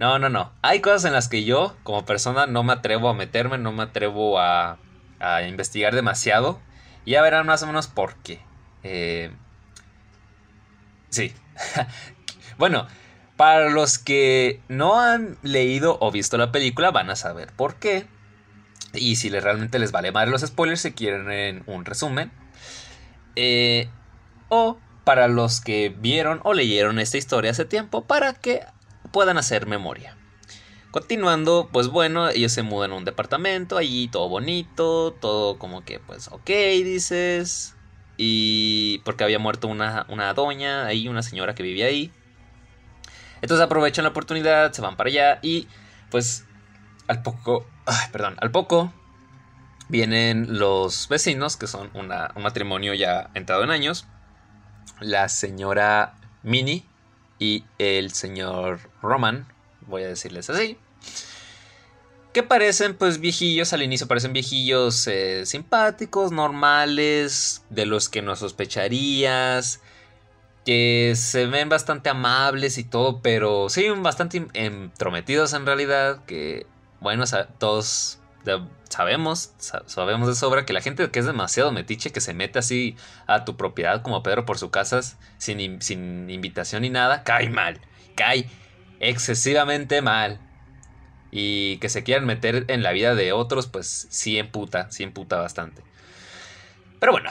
No, 0.00 0.18
no, 0.18 0.30
no. 0.30 0.50
Hay 0.62 0.80
cosas 0.80 1.04
en 1.04 1.12
las 1.12 1.28
que 1.28 1.44
yo, 1.44 1.76
como 1.82 2.06
persona, 2.06 2.46
no 2.46 2.62
me 2.62 2.72
atrevo 2.72 3.10
a 3.10 3.14
meterme, 3.14 3.58
no 3.58 3.70
me 3.70 3.82
atrevo 3.82 4.40
a, 4.40 4.78
investigar 5.46 5.94
demasiado. 5.94 6.58
Y 7.04 7.10
ya 7.12 7.22
verán 7.22 7.46
más 7.46 7.62
o 7.62 7.66
menos 7.66 7.86
por 7.86 8.14
qué. 8.22 8.40
Eh, 8.82 9.30
sí. 11.10 11.34
bueno, 12.58 12.86
para 13.36 13.68
los 13.68 13.98
que 13.98 14.62
no 14.68 14.98
han 14.98 15.36
leído 15.42 15.98
o 16.00 16.10
visto 16.10 16.38
la 16.38 16.50
película 16.50 16.90
van 16.90 17.10
a 17.10 17.16
saber 17.16 17.52
por 17.52 17.74
qué. 17.74 18.06
Y 18.94 19.16
si 19.16 19.28
les, 19.28 19.44
realmente 19.44 19.78
les 19.78 19.92
vale 19.92 20.12
más 20.12 20.28
los 20.28 20.40
spoilers, 20.40 20.80
si 20.80 20.92
quieren 20.92 21.62
un 21.66 21.84
resumen. 21.84 22.32
Eh, 23.36 23.90
o 24.48 24.78
para 25.04 25.28
los 25.28 25.60
que 25.60 25.94
vieron 25.94 26.40
o 26.42 26.54
leyeron 26.54 26.98
esta 26.98 27.18
historia 27.18 27.50
hace 27.50 27.66
tiempo, 27.66 28.06
para 28.06 28.32
que 28.32 28.62
puedan 29.12 29.38
hacer 29.38 29.66
memoria. 29.66 30.16
Continuando, 30.90 31.68
pues 31.72 31.86
bueno, 31.88 32.28
ellos 32.30 32.50
se 32.52 32.62
mudan 32.62 32.90
a 32.92 32.96
un 32.96 33.04
departamento, 33.04 33.76
allí 33.76 34.08
todo 34.08 34.28
bonito, 34.28 35.12
todo 35.20 35.56
como 35.56 35.84
que 35.84 36.00
pues 36.00 36.28
ok, 36.28 36.46
dices, 36.46 37.76
y 38.16 38.98
porque 38.98 39.22
había 39.22 39.38
muerto 39.38 39.68
una, 39.68 40.04
doña 40.34 40.86
ahí, 40.86 41.06
una 41.06 41.22
señora 41.22 41.54
que 41.54 41.62
vivía 41.62 41.86
ahí. 41.86 42.12
Entonces 43.40 43.64
aprovechan 43.64 44.02
la 44.04 44.10
oportunidad, 44.10 44.72
se 44.72 44.82
van 44.82 44.96
para 44.96 45.08
allá 45.08 45.38
y 45.42 45.68
pues 46.10 46.44
al 47.06 47.22
poco, 47.22 47.66
perdón, 48.12 48.36
al 48.40 48.50
poco 48.50 48.92
vienen 49.88 50.58
los 50.58 51.08
vecinos, 51.08 51.56
que 51.56 51.66
son 51.66 51.90
un 51.94 52.08
matrimonio 52.42 52.94
ya 52.94 53.30
entrado 53.34 53.62
en 53.62 53.70
años, 53.70 54.06
la 55.00 55.28
señora 55.28 56.14
Minnie 56.42 56.84
y 57.38 57.64
el 57.78 58.12
señor 58.12 58.89
Roman, 59.02 59.46
voy 59.86 60.02
a 60.02 60.08
decirles 60.08 60.50
así 60.50 60.78
que 62.32 62.42
parecen 62.42 62.94
pues 62.94 63.18
viejillos, 63.18 63.72
al 63.72 63.82
inicio 63.82 64.06
parecen 64.06 64.32
viejillos 64.32 65.06
eh, 65.06 65.44
simpáticos, 65.46 66.32
normales, 66.32 67.64
de 67.70 67.86
los 67.86 68.08
que 68.08 68.22
no 68.22 68.36
sospecharías, 68.36 69.80
que 70.64 71.14
se 71.16 71.46
ven 71.46 71.68
bastante 71.68 72.08
amables 72.08 72.78
y 72.78 72.84
todo, 72.84 73.20
pero 73.20 73.68
sí, 73.68 73.88
bastante 73.88 74.46
entrometidos 74.52 75.54
en 75.54 75.66
realidad, 75.66 76.24
que 76.26 76.66
bueno, 77.00 77.24
todos 77.58 78.18
sabemos, 78.88 79.52
sabemos 79.86 80.28
de 80.28 80.34
sobra 80.34 80.64
que 80.64 80.72
la 80.72 80.80
gente 80.80 81.10
que 81.10 81.18
es 81.18 81.26
demasiado 81.26 81.72
metiche, 81.72 82.12
que 82.12 82.20
se 82.20 82.34
mete 82.34 82.60
así 82.60 82.96
a 83.26 83.44
tu 83.44 83.56
propiedad 83.56 84.02
como 84.02 84.22
Pedro 84.22 84.46
por 84.46 84.58
su 84.58 84.70
casa 84.70 85.00
sin, 85.38 85.82
sin 85.82 86.30
invitación 86.30 86.82
ni 86.82 86.90
nada, 86.90 87.24
cae 87.24 87.50
mal, 87.50 87.80
cae 88.14 88.48
excesivamente 89.00 90.02
mal 90.02 90.38
y 91.30 91.78
que 91.78 91.88
se 91.88 92.02
quieran 92.02 92.26
meter 92.26 92.64
en 92.68 92.82
la 92.82 92.92
vida 92.92 93.14
de 93.14 93.32
otros, 93.32 93.66
pues 93.66 94.06
sí 94.10 94.38
emputa, 94.38 94.90
sí 94.90 95.02
emputa 95.02 95.36
bastante. 95.36 95.82
Pero 96.98 97.12
bueno, 97.12 97.30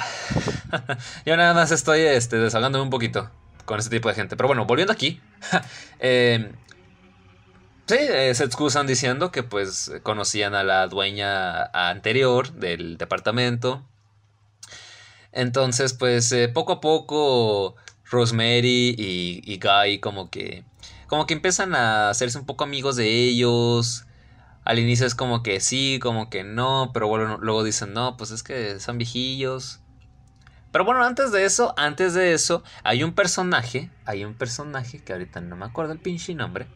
yo 1.26 1.38
nada 1.38 1.54
más 1.54 1.72
estoy 1.72 2.02
este, 2.02 2.38
desahogándome 2.38 2.84
un 2.84 2.90
poquito 2.90 3.30
con 3.66 3.80
este 3.80 3.96
tipo 3.96 4.10
de 4.10 4.16
gente. 4.16 4.36
Pero 4.36 4.48
bueno, 4.48 4.66
volviendo 4.66 4.92
aquí. 4.92 5.22
Em, 6.00 6.54
sí, 7.86 7.98
eh, 8.00 8.34
se 8.34 8.44
excusan 8.46 8.88
diciendo 8.88 9.32
que 9.32 9.44
pues 9.44 9.92
conocían 10.02 10.56
a 10.56 10.64
la 10.64 10.88
dueña 10.88 11.66
anterior 11.66 12.52
del 12.54 12.98
departamento. 12.98 13.86
Entonces, 15.32 15.94
pues 15.94 16.32
eh, 16.32 16.48
poco 16.48 16.74
a 16.74 16.82
poco 16.82 17.76
Rosemary 18.10 18.96
y, 18.98 19.42
y 19.44 19.60
Guy 19.60 20.00
como 20.00 20.30
que 20.30 20.64
como 21.10 21.26
que 21.26 21.34
empiezan 21.34 21.74
a 21.74 22.10
hacerse 22.10 22.38
un 22.38 22.46
poco 22.46 22.64
amigos 22.64 22.96
de 22.96 23.10
ellos. 23.10 24.06
Al 24.64 24.78
inicio 24.78 25.08
es 25.08 25.16
como 25.16 25.42
que 25.42 25.60
sí, 25.60 25.98
como 26.00 26.30
que 26.30 26.44
no, 26.44 26.92
pero 26.94 27.08
bueno, 27.08 27.40
luego 27.42 27.64
dicen, 27.64 27.94
no, 27.94 28.16
pues 28.16 28.30
es 28.30 28.44
que 28.44 28.80
son 28.80 29.00
viejillos. 29.00 29.80
Pero 30.72 30.86
bueno, 30.86 31.04
antes 31.04 31.32
de 31.32 31.46
eso, 31.46 31.74
antes 31.78 32.14
de 32.14 32.34
eso, 32.34 32.64
hay 32.84 33.04
un 33.04 33.14
personaje, 33.14 33.90
hay 34.06 34.24
un 34.24 34.36
personaje 34.36 35.04
que 35.04 35.14
ahorita 35.14 35.42
no 35.42 35.56
me 35.56 35.66
acuerdo 35.66 35.94
el 35.94 36.00
pinche 36.00 36.36
nombre. 36.36 36.68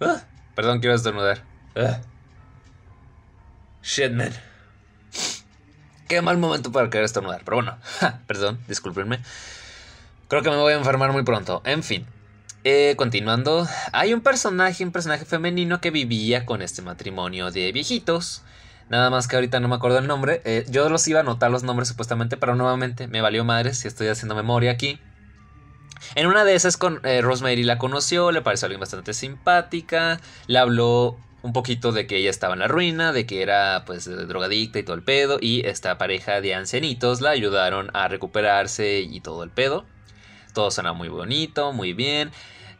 Ah, 0.00 0.22
perdón, 0.54 0.80
quiero 0.80 0.94
estornudar. 0.94 1.44
Ah. 1.76 2.00
Shit, 3.82 4.12
man. 4.12 4.32
Qué 6.08 6.22
mal 6.22 6.38
momento 6.38 6.72
para 6.72 6.88
querer 6.88 7.04
estornudar, 7.04 7.42
pero 7.44 7.58
bueno, 7.58 7.78
perdón, 8.26 8.60
discúlpenme. 8.66 9.20
Creo 10.28 10.42
que 10.42 10.50
me 10.50 10.56
voy 10.56 10.74
a 10.74 10.76
enfermar 10.76 11.10
muy 11.12 11.22
pronto. 11.22 11.62
En 11.64 11.82
fin. 11.82 12.06
Eh, 12.64 12.94
continuando, 12.96 13.66
hay 13.92 14.12
un 14.12 14.20
personaje, 14.20 14.84
un 14.84 14.92
personaje 14.92 15.24
femenino 15.24 15.80
que 15.80 15.90
vivía 15.90 16.44
con 16.44 16.60
este 16.60 16.82
matrimonio 16.82 17.50
de 17.50 17.72
viejitos. 17.72 18.42
Nada 18.90 19.08
más 19.08 19.26
que 19.26 19.36
ahorita 19.36 19.58
no 19.58 19.68
me 19.68 19.76
acuerdo 19.76 19.98
el 19.98 20.06
nombre. 20.06 20.42
Eh, 20.44 20.66
yo 20.68 20.90
los 20.90 21.08
iba 21.08 21.20
a 21.20 21.22
anotar 21.22 21.50
los 21.50 21.62
nombres 21.62 21.88
supuestamente, 21.88 22.36
pero 22.36 22.56
nuevamente 22.56 23.08
me 23.08 23.22
valió 23.22 23.42
madre 23.44 23.72
si 23.72 23.88
estoy 23.88 24.08
haciendo 24.08 24.34
memoria 24.34 24.70
aquí. 24.70 25.00
En 26.14 26.26
una 26.26 26.44
de 26.44 26.54
esas 26.54 26.76
con 26.76 27.00
eh, 27.04 27.22
Rosemary 27.22 27.62
la 27.62 27.78
conoció, 27.78 28.30
le 28.30 28.42
pareció 28.42 28.66
alguien 28.66 28.80
bastante 28.80 29.14
simpática, 29.14 30.20
le 30.46 30.58
habló 30.58 31.16
un 31.42 31.54
poquito 31.54 31.92
de 31.92 32.06
que 32.06 32.16
ella 32.16 32.30
estaba 32.30 32.52
en 32.52 32.60
la 32.60 32.68
ruina, 32.68 33.12
de 33.12 33.24
que 33.24 33.40
era 33.40 33.84
pues 33.86 34.04
drogadicta 34.04 34.78
y 34.78 34.82
todo 34.82 34.96
el 34.96 35.02
pedo, 35.02 35.38
y 35.40 35.66
esta 35.66 35.96
pareja 35.96 36.42
de 36.42 36.54
ancianitos 36.54 37.22
la 37.22 37.30
ayudaron 37.30 37.90
a 37.94 38.08
recuperarse 38.08 39.00
y 39.00 39.20
todo 39.20 39.42
el 39.42 39.50
pedo. 39.50 39.86
Todo 40.52 40.70
suena 40.70 40.92
muy 40.92 41.08
bonito, 41.08 41.72
muy 41.72 41.92
bien. 41.92 42.30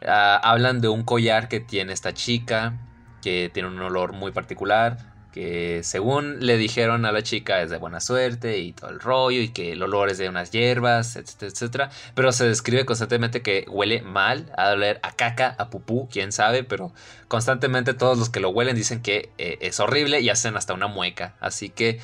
Ah, 0.05 0.39
hablan 0.43 0.81
de 0.81 0.87
un 0.87 1.03
collar 1.03 1.47
que 1.49 1.59
tiene 1.59 1.93
esta 1.93 2.13
chica, 2.13 2.73
que 3.21 3.49
tiene 3.53 3.69
un 3.69 3.79
olor 3.81 4.13
muy 4.13 4.31
particular, 4.31 4.97
que 5.31 5.81
según 5.83 6.39
le 6.39 6.57
dijeron 6.57 7.05
a 7.05 7.11
la 7.11 7.21
chica 7.21 7.61
es 7.61 7.69
de 7.69 7.77
buena 7.77 7.99
suerte 7.99 8.57
y 8.59 8.73
todo 8.73 8.89
el 8.89 8.99
rollo 8.99 9.39
y 9.41 9.49
que 9.49 9.73
el 9.73 9.83
olor 9.83 10.09
es 10.09 10.17
de 10.17 10.27
unas 10.27 10.51
hierbas, 10.51 11.15
etcétera, 11.15 11.51
etcétera. 11.51 11.89
Pero 12.15 12.31
se 12.31 12.47
describe 12.47 12.85
constantemente 12.85 13.41
que 13.41 13.65
huele 13.69 14.01
mal, 14.01 14.51
a 14.57 14.71
oler 14.71 14.99
a 15.03 15.11
caca, 15.11 15.55
a 15.57 15.69
pupú, 15.69 16.09
quién 16.11 16.31
sabe, 16.31 16.63
pero 16.63 16.93
constantemente 17.27 17.93
todos 17.93 18.17
los 18.17 18.29
que 18.29 18.39
lo 18.39 18.49
huelen 18.49 18.75
dicen 18.75 19.01
que 19.01 19.29
eh, 19.37 19.57
es 19.61 19.79
horrible 19.79 20.19
y 20.21 20.29
hacen 20.29 20.57
hasta 20.57 20.73
una 20.73 20.87
mueca. 20.87 21.35
Así 21.39 21.69
que 21.69 21.99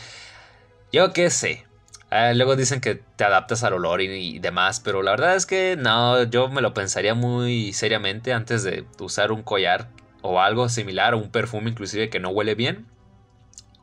yo 0.92 1.14
qué 1.14 1.30
sé, 1.30 1.66
Ah, 2.12 2.34
luego 2.34 2.56
dicen 2.56 2.82
que 2.82 2.96
te 2.96 3.24
adaptas 3.24 3.64
al 3.64 3.74
olor 3.74 4.02
y, 4.02 4.40
demás, 4.40 4.80
pero 4.80 5.02
la 5.02 5.12
verdad 5.12 5.36
es 5.36 5.46
que 5.46 5.76
no, 5.78 6.24
yo 6.24 6.48
me 6.50 6.62
lo 6.62 6.74
pensaría 6.74 7.16
muy 7.16 7.74
seriamente 7.74 8.32
antes 8.32 8.64
de 8.64 8.86
usar 9.00 9.32
un 9.32 9.42
collar 9.42 9.90
o 10.22 10.40
algo 10.40 10.70
similar 10.70 11.14
o 11.14 11.18
un 11.18 11.32
perfume 11.32 11.72
inclusive 11.72 12.10
que 12.10 12.20
no 12.20 12.30
huele 12.30 12.56
bien. 12.56 12.86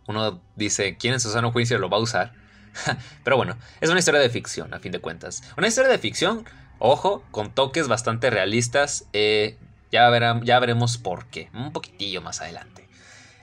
Uno 0.06 0.40
dice, 0.56 0.96
¿quién 0.96 1.14
en 1.14 1.20
su 1.20 1.30
sano 1.30 1.52
juicio 1.52 1.78
lo 1.78 1.90
va 1.90 1.98
a 1.98 2.00
usar? 2.00 2.32
Pero 3.24 3.36
bueno, 3.36 3.56
es 3.80 3.90
una 3.90 3.98
historia 3.98 4.20
de 4.20 4.30
ficción, 4.30 4.72
a 4.72 4.78
fin 4.78 4.92
de 4.92 5.00
cuentas. 5.00 5.42
Una 5.56 5.68
historia 5.68 5.90
de 5.90 5.98
ficción, 5.98 6.44
ojo, 6.78 7.24
con 7.30 7.52
toques 7.52 7.88
bastante 7.88 8.30
realistas. 8.30 9.06
Eh, 9.12 9.58
ya, 9.90 10.10
ya 10.42 10.58
veremos 10.58 10.96
por 10.96 11.26
qué, 11.26 11.50
un 11.52 11.72
poquitillo 11.72 12.22
más 12.22 12.40
adelante. 12.40 12.81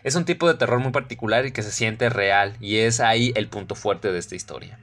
Es 0.03 0.15
un 0.15 0.25
tipo 0.25 0.47
de 0.47 0.53
terror 0.53 0.79
muy 0.79 0.91
particular 0.91 1.45
y 1.45 1.51
que 1.51 1.63
se 1.63 1.71
siente 1.71 2.09
real, 2.09 2.55
y 2.61 2.77
es 2.77 2.99
ahí 2.99 3.33
el 3.35 3.47
punto 3.47 3.75
fuerte 3.75 4.11
de 4.11 4.19
esta 4.19 4.35
historia. 4.35 4.79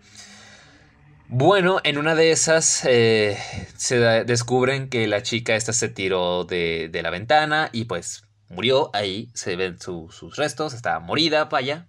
Bueno, 1.28 1.80
en 1.82 1.98
una 1.98 2.14
de 2.14 2.30
esas 2.30 2.84
eh, 2.84 3.36
se 3.76 3.98
descubren 3.98 4.88
que 4.88 5.08
la 5.08 5.22
chica 5.22 5.56
esta 5.56 5.72
se 5.72 5.88
tiró 5.88 6.44
de, 6.44 6.88
la 7.02 7.10
ventana 7.10 7.68
y 7.72 7.86
pues 7.86 8.22
murió 8.48 8.90
ahí, 8.94 9.30
se 9.34 9.56
ven 9.56 9.80
sus 9.80 10.36
restos, 10.36 10.72
está 10.72 11.00
morida, 11.00 11.46
vaya. 11.46 11.88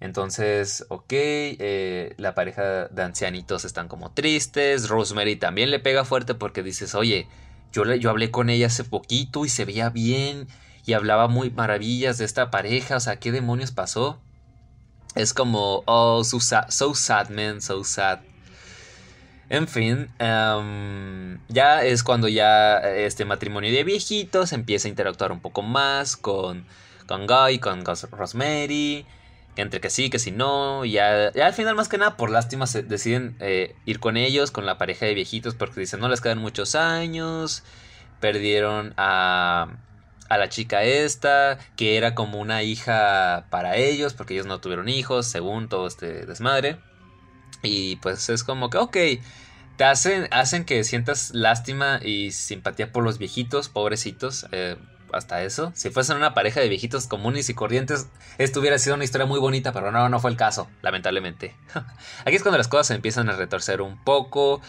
Entonces, 0.00 0.86
ok, 0.88 1.06
eh, 1.10 2.14
la 2.18 2.34
pareja 2.34 2.86
de 2.88 3.02
ancianitos 3.02 3.64
están 3.64 3.86
como 3.86 4.12
tristes, 4.12 4.88
Rosemary 4.88 5.36
también 5.36 5.70
le 5.70 5.78
pega 5.78 6.04
fuerte 6.04 6.34
porque 6.34 6.62
dices, 6.64 6.94
oye, 6.96 7.28
yo, 7.72 7.84
yo 7.94 8.10
hablé 8.10 8.30
con 8.32 8.50
ella 8.50 8.66
hace 8.66 8.84
poquito 8.84 9.44
y 9.44 9.48
se 9.48 9.64
veía 9.64 9.90
bien 9.90 10.48
y 10.88 10.94
hablaba 10.94 11.28
muy 11.28 11.50
maravillas 11.50 12.16
de 12.16 12.24
esta 12.24 12.50
pareja, 12.50 12.96
o 12.96 13.00
sea, 13.00 13.16
¿qué 13.16 13.30
demonios 13.30 13.72
pasó? 13.72 14.18
Es 15.14 15.34
como, 15.34 15.82
oh, 15.84 16.24
so 16.24 16.40
sad, 16.40 16.70
so 16.70 16.94
sad 16.94 17.28
man, 17.28 17.60
so 17.60 17.84
sad. 17.84 18.20
En 19.50 19.68
fin, 19.68 20.08
em, 20.18 21.38
ya 21.48 21.84
es 21.84 22.02
cuando 22.02 22.26
ya 22.26 22.78
este 22.78 23.26
matrimonio 23.26 23.70
de 23.70 23.84
viejitos 23.84 24.54
empieza 24.54 24.88
a 24.88 24.90
interactuar 24.90 25.30
un 25.30 25.40
poco 25.40 25.60
más 25.60 26.16
con, 26.16 26.64
con 27.06 27.26
Guy, 27.26 27.58
con 27.58 27.84
Rosemary, 27.84 29.04
entre 29.56 29.82
que 29.82 29.90
sí, 29.90 30.08
que 30.08 30.18
sí 30.18 30.30
no, 30.30 30.86
y 30.86 30.92
ya, 30.92 31.26
al 31.28 31.52
final 31.52 31.74
más 31.74 31.88
que 31.88 31.98
nada 31.98 32.16
por 32.16 32.30
lástima 32.30 32.66
se 32.66 32.82
deciden 32.82 33.36
eh, 33.40 33.76
ir 33.84 34.00
con 34.00 34.16
ellos, 34.16 34.50
con 34.50 34.64
la 34.64 34.78
pareja 34.78 35.04
de 35.04 35.12
viejitos, 35.12 35.54
porque 35.54 35.80
dicen 35.80 36.00
no 36.00 36.08
les 36.08 36.22
quedan 36.22 36.38
muchos 36.38 36.74
años, 36.74 37.62
perdieron 38.20 38.94
a, 38.96 39.68
a 40.28 40.38
la 40.38 40.48
chica 40.48 40.82
esta, 40.82 41.58
que 41.76 41.96
era 41.96 42.14
como 42.14 42.38
una 42.38 42.62
hija 42.62 43.46
para 43.50 43.76
ellos, 43.76 44.14
porque 44.14 44.34
ellos 44.34 44.46
no 44.46 44.60
tuvieron 44.60 44.88
hijos, 44.88 45.26
según 45.26 45.68
todo 45.68 45.86
este 45.86 46.26
desmadre. 46.26 46.78
Y 47.62 47.96
pues 47.96 48.28
es 48.28 48.44
como 48.44 48.70
que, 48.70 48.78
ok, 48.78 48.96
te 49.76 49.84
hacen, 49.84 50.28
hacen 50.30 50.64
que 50.64 50.84
sientas 50.84 51.30
lástima 51.34 52.00
y 52.02 52.32
simpatía 52.32 52.92
por 52.92 53.04
los 53.04 53.18
viejitos, 53.18 53.68
pobrecitos. 53.68 54.46
Eh, 54.52 54.76
hasta 55.12 55.42
eso. 55.42 55.72
Si 55.74 55.90
fuesen 55.90 56.16
una 56.16 56.34
pareja 56.34 56.60
de 56.60 56.68
viejitos 56.68 57.06
comunes 57.06 57.48
y 57.48 57.54
corrientes, 57.54 58.08
esto 58.38 58.60
hubiera 58.60 58.78
sido 58.78 58.94
una 58.94 59.04
historia 59.04 59.26
muy 59.26 59.40
bonita, 59.40 59.72
pero 59.72 59.90
no, 59.90 60.08
no 60.08 60.20
fue 60.20 60.30
el 60.30 60.36
caso, 60.36 60.68
lamentablemente. 60.82 61.54
Aquí 62.24 62.36
es 62.36 62.42
cuando 62.42 62.58
las 62.58 62.68
cosas 62.68 62.88
se 62.88 62.94
empiezan 62.94 63.28
a 63.28 63.32
retorcer 63.32 63.80
un 63.80 63.96
poco, 64.02 64.60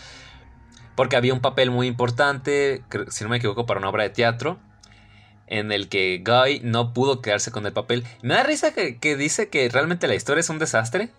porque 0.96 1.16
había 1.16 1.34
un 1.34 1.42
papel 1.42 1.72
muy 1.72 1.88
importante, 1.88 2.84
si 3.10 3.24
no 3.24 3.30
me 3.30 3.38
equivoco, 3.38 3.66
para 3.66 3.80
una 3.80 3.90
obra 3.90 4.04
de 4.04 4.10
teatro, 4.10 4.60
en 5.50 5.74
el 5.74 5.90
que 5.90 6.24
Guy 6.26 6.62
no 6.64 6.94
pudo 6.94 7.22
quedarse 7.22 7.52
con 7.52 7.66
el 7.66 7.74
papel. 7.74 8.06
Me 8.22 8.36
da 8.36 8.44
risa 8.44 8.72
que 8.74 9.16
dice 9.18 9.50
que 9.50 9.68
realmente 9.68 10.08
la 10.08 10.16
historia 10.16 10.40
es 10.40 10.50
un 10.50 10.60
desastre. 10.60 11.10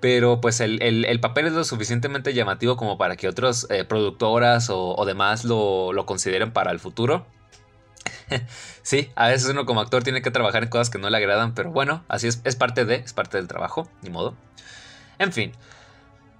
Pero 0.00 0.40
pues 0.40 0.60
el, 0.60 1.18
papel 1.20 1.46
es 1.46 1.52
lo 1.52 1.64
suficientemente 1.64 2.32
llamativo 2.32 2.76
como 2.76 2.98
para 2.98 3.16
que 3.16 3.28
otras 3.28 3.66
eh, 3.70 3.84
productoras 3.84 4.68
o, 4.70 5.04
demás 5.04 5.44
lo, 5.44 5.92
consideren 6.06 6.52
para 6.52 6.70
el 6.70 6.78
futuro. 6.78 7.26
sí, 8.82 9.10
a 9.16 9.28
veces 9.28 9.48
uno 9.50 9.66
como 9.66 9.80
actor 9.80 10.04
tiene 10.04 10.22
que 10.22 10.30
trabajar 10.30 10.62
en 10.62 10.68
cosas 10.68 10.90
que 10.90 10.98
no 10.98 11.10
le 11.10 11.16
agradan, 11.16 11.54
pero 11.54 11.70
bueno, 11.70 12.04
así 12.08 12.28
es, 12.28 12.40
es 12.44 12.54
parte 12.54 12.84
de, 12.84 12.96
es 12.96 13.12
parte 13.12 13.38
del 13.38 13.48
trabajo, 13.48 13.88
ni 14.02 14.10
modo. 14.10 14.36
En 15.18 15.32
fin, 15.32 15.52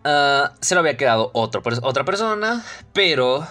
ah, 0.05 0.55
se 0.61 0.75
lo 0.75 0.81
había 0.81 0.97
quedado 0.97 1.31
otro, 1.35 1.61
otra 1.83 2.05
persona, 2.05 2.65
pero 2.93 3.45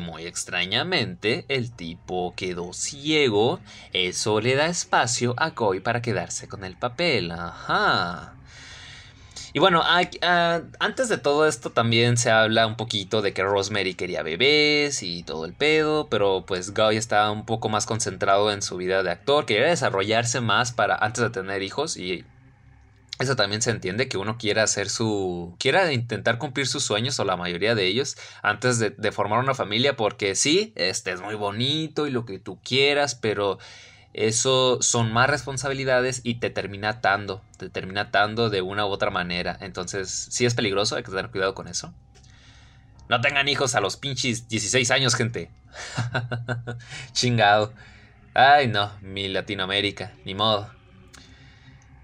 muy 0.00 0.26
extrañamente 0.26 1.44
el 1.48 1.70
tipo 1.70 2.34
quedó 2.36 2.72
ciego. 2.72 3.60
Eso 3.92 4.40
le 4.40 4.54
da 4.54 4.66
espacio 4.66 5.34
a 5.36 5.52
Koi 5.52 5.80
para 5.80 6.02
quedarse 6.02 6.48
con 6.48 6.64
el 6.64 6.76
papel. 6.76 7.30
Ajá. 7.32 8.34
Y 9.52 9.58
bueno, 9.58 9.82
antes 9.84 11.08
de 11.08 11.18
todo 11.18 11.48
esto 11.48 11.70
también 11.70 12.16
se 12.16 12.30
habla 12.30 12.68
un 12.68 12.76
poquito 12.76 13.20
de 13.20 13.32
que 13.32 13.42
Rosemary 13.42 13.94
quería 13.94 14.22
bebés 14.22 15.02
y 15.02 15.24
todo 15.24 15.44
el 15.44 15.54
pedo, 15.54 16.06
pero 16.08 16.44
pues 16.46 16.72
Guy 16.72 16.96
estaba 16.96 17.32
un 17.32 17.44
poco 17.44 17.68
más 17.68 17.84
concentrado 17.84 18.52
en 18.52 18.62
su 18.62 18.76
vida 18.76 19.02
de 19.02 19.10
actor, 19.10 19.46
quería 19.46 19.66
desarrollarse 19.66 20.40
más 20.40 20.70
para 20.70 20.94
antes 20.94 21.24
de 21.24 21.30
tener 21.30 21.64
hijos 21.64 21.96
y 21.96 22.24
eso 23.20 23.36
también 23.36 23.60
se 23.62 23.70
entiende 23.70 24.08
que 24.08 24.18
uno 24.18 24.38
quiera 24.38 24.62
hacer 24.62 24.88
su. 24.88 25.54
quiera 25.58 25.92
intentar 25.92 26.38
cumplir 26.38 26.66
sus 26.66 26.84
sueños, 26.84 27.18
o 27.20 27.24
la 27.24 27.36
mayoría 27.36 27.74
de 27.74 27.86
ellos, 27.86 28.16
antes 28.42 28.78
de, 28.78 29.12
formar 29.12 29.40
una 29.40 29.54
familia, 29.54 29.96
porque 29.96 30.34
sí, 30.34 30.72
este 30.76 31.12
es 31.12 31.20
muy 31.20 31.34
bonito 31.34 32.06
y 32.06 32.10
lo 32.10 32.24
que 32.24 32.38
tú 32.38 32.58
quieras, 32.62 33.14
pero 33.14 33.58
eso 34.14 34.78
son 34.80 35.12
más 35.12 35.28
responsabilidades 35.28 36.20
y 36.24 36.36
te 36.36 36.50
termina 36.50 36.88
atando, 36.90 37.42
te 37.58 37.68
termina 37.68 38.02
atando 38.02 38.50
de 38.50 38.62
una 38.62 38.86
u 38.86 38.88
otra 38.88 39.10
manera. 39.10 39.56
Entonces, 39.60 40.28
sí 40.30 40.46
es 40.46 40.54
peligroso, 40.54 40.96
hay 40.96 41.02
que 41.02 41.10
tener 41.10 41.30
cuidado 41.30 41.54
con 41.54 41.68
eso. 41.68 41.92
No 43.08 43.20
tengan 43.20 43.48
hijos 43.48 43.74
a 43.74 43.80
los 43.80 43.96
pinches 43.96 44.48
16 44.48 44.90
años, 44.92 45.14
gente. 45.14 45.50
Chingado. 47.12 47.72
Ay, 48.34 48.68
no, 48.68 48.92
mi 49.02 49.28
Latinoamérica, 49.28 50.12
ni 50.24 50.34
modo. 50.34 50.79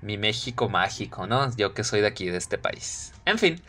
Mi 0.02 0.18
México 0.18 0.68
mágico, 0.68 1.26
¿no? 1.26 1.54
Yo 1.56 1.74
que 1.74 1.84
soy 1.84 2.00
de 2.00 2.06
aquí, 2.06 2.26
de 2.26 2.38
este 2.38 2.58
país. 2.58 3.12
En 3.24 3.38
fin. 3.38 3.62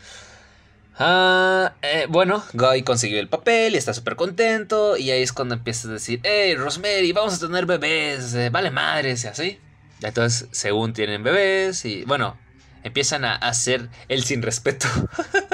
Ah, 0.99 1.73
eh, 1.83 2.07
bueno, 2.09 2.43
Guy 2.53 2.81
consiguió 2.81 3.19
el 3.19 3.29
papel 3.29 3.75
y 3.75 3.77
está 3.77 3.93
súper 3.93 4.15
contento. 4.15 4.97
Y 4.97 5.11
ahí 5.11 5.21
es 5.21 5.31
cuando 5.33 5.55
empieza 5.55 5.87
a 5.87 5.91
decir: 5.91 6.19
Hey, 6.23 6.55
Rosemary, 6.55 7.11
vamos 7.11 7.35
a 7.35 7.47
tener 7.47 7.65
bebés, 7.65 8.33
eh, 8.33 8.49
vale 8.49 8.71
madres, 8.71 9.23
y 9.23 9.27
así. 9.27 9.59
Entonces, 10.01 10.47
según 10.51 10.93
tienen 10.93 11.23
bebés, 11.23 11.85
y 11.85 12.03
bueno, 12.05 12.37
empiezan 12.83 13.25
a 13.25 13.35
hacer 13.35 13.89
el 14.09 14.23
sin 14.23 14.41
respeto. 14.41 14.87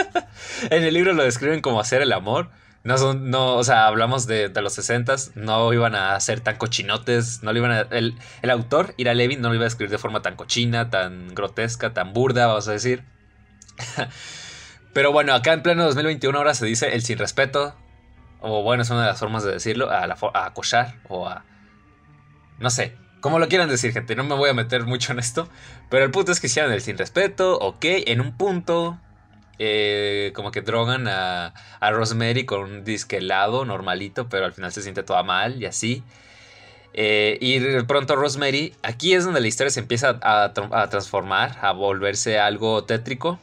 en 0.69 0.83
el 0.83 0.93
libro 0.93 1.13
lo 1.13 1.23
describen 1.23 1.61
como 1.61 1.79
hacer 1.79 2.01
el 2.01 2.13
amor. 2.13 2.49
No 2.83 2.97
son, 2.97 3.29
no, 3.29 3.55
o 3.55 3.63
sea, 3.63 3.87
hablamos 3.87 4.27
de, 4.27 4.49
los 4.61 4.73
60 4.73 5.15
no 5.35 5.71
iban 5.71 5.95
a 5.95 6.19
ser 6.19 6.41
tan 6.41 6.57
cochinotes, 6.57 7.41
no 7.41 7.53
lo 7.53 7.59
iban 7.59 7.71
a, 7.71 7.81
el, 7.91 8.15
el 8.41 8.49
autor, 8.49 8.93
Ira 8.97 9.13
Levin, 9.13 9.39
no 9.39 9.49
lo 9.49 9.55
iba 9.55 9.63
a 9.63 9.67
escribir 9.67 9.89
de 9.89 9.97
forma 9.97 10.21
tan 10.21 10.35
cochina, 10.35 10.89
tan 10.89 11.33
grotesca, 11.33 11.93
tan 11.93 12.11
burda, 12.11 12.47
vamos 12.47 12.67
a 12.67 12.73
decir. 12.73 13.05
Pero 14.93 15.11
bueno, 15.11 15.33
acá 15.33 15.53
en 15.53 15.63
pleno 15.63 15.83
2021 15.85 16.37
ahora 16.37 16.53
se 16.53 16.65
dice 16.65 16.93
el 16.93 17.01
sin 17.01 17.17
respeto. 17.17 17.75
O 18.41 18.61
bueno, 18.61 18.83
es 18.83 18.89
una 18.89 19.01
de 19.01 19.07
las 19.07 19.19
formas 19.19 19.43
de 19.43 19.51
decirlo. 19.51 19.89
A, 19.89 20.05
la, 20.05 20.17
a 20.33 20.45
acosar 20.45 20.95
o 21.07 21.27
a... 21.27 21.45
No 22.59 22.69
sé. 22.69 22.95
Como 23.19 23.39
lo 23.39 23.47
quieran 23.47 23.69
decir, 23.69 23.91
gente. 23.91 24.15
No 24.15 24.23
me 24.23 24.35
voy 24.35 24.49
a 24.49 24.53
meter 24.53 24.83
mucho 24.83 25.11
en 25.13 25.19
esto. 25.19 25.49
Pero 25.89 26.05
el 26.05 26.11
punto 26.11 26.31
es 26.31 26.39
que 26.39 26.47
hicieron 26.47 26.71
el 26.71 26.81
sin 26.81 26.97
respeto. 26.97 27.57
Ok, 27.59 27.85
en 27.85 28.21
un 28.21 28.37
punto... 28.37 28.99
Eh, 29.59 30.31
como 30.35 30.51
que 30.51 30.61
drogan 30.61 31.07
a, 31.07 31.53
a 31.79 31.91
Rosemary 31.91 32.45
con 32.45 32.61
un 32.63 32.83
disque 32.83 33.17
helado 33.17 33.65
normalito. 33.65 34.27
Pero 34.29 34.45
al 34.45 34.53
final 34.53 34.71
se 34.71 34.81
siente 34.81 35.03
toda 35.03 35.23
mal 35.23 35.61
y 35.61 35.65
así. 35.65 36.03
Eh, 36.93 37.37
y 37.41 37.57
de 37.59 37.83
pronto 37.83 38.15
Rosemary, 38.15 38.75
aquí 38.83 39.13
es 39.15 39.25
donde 39.25 39.41
la 39.41 39.47
historia 39.47 39.71
se 39.71 39.79
empieza 39.79 40.19
a, 40.21 40.53
transformar, 40.89 41.57
a 41.61 41.71
volverse 41.71 42.39
algo 42.39 42.83
tétrico 42.83 43.39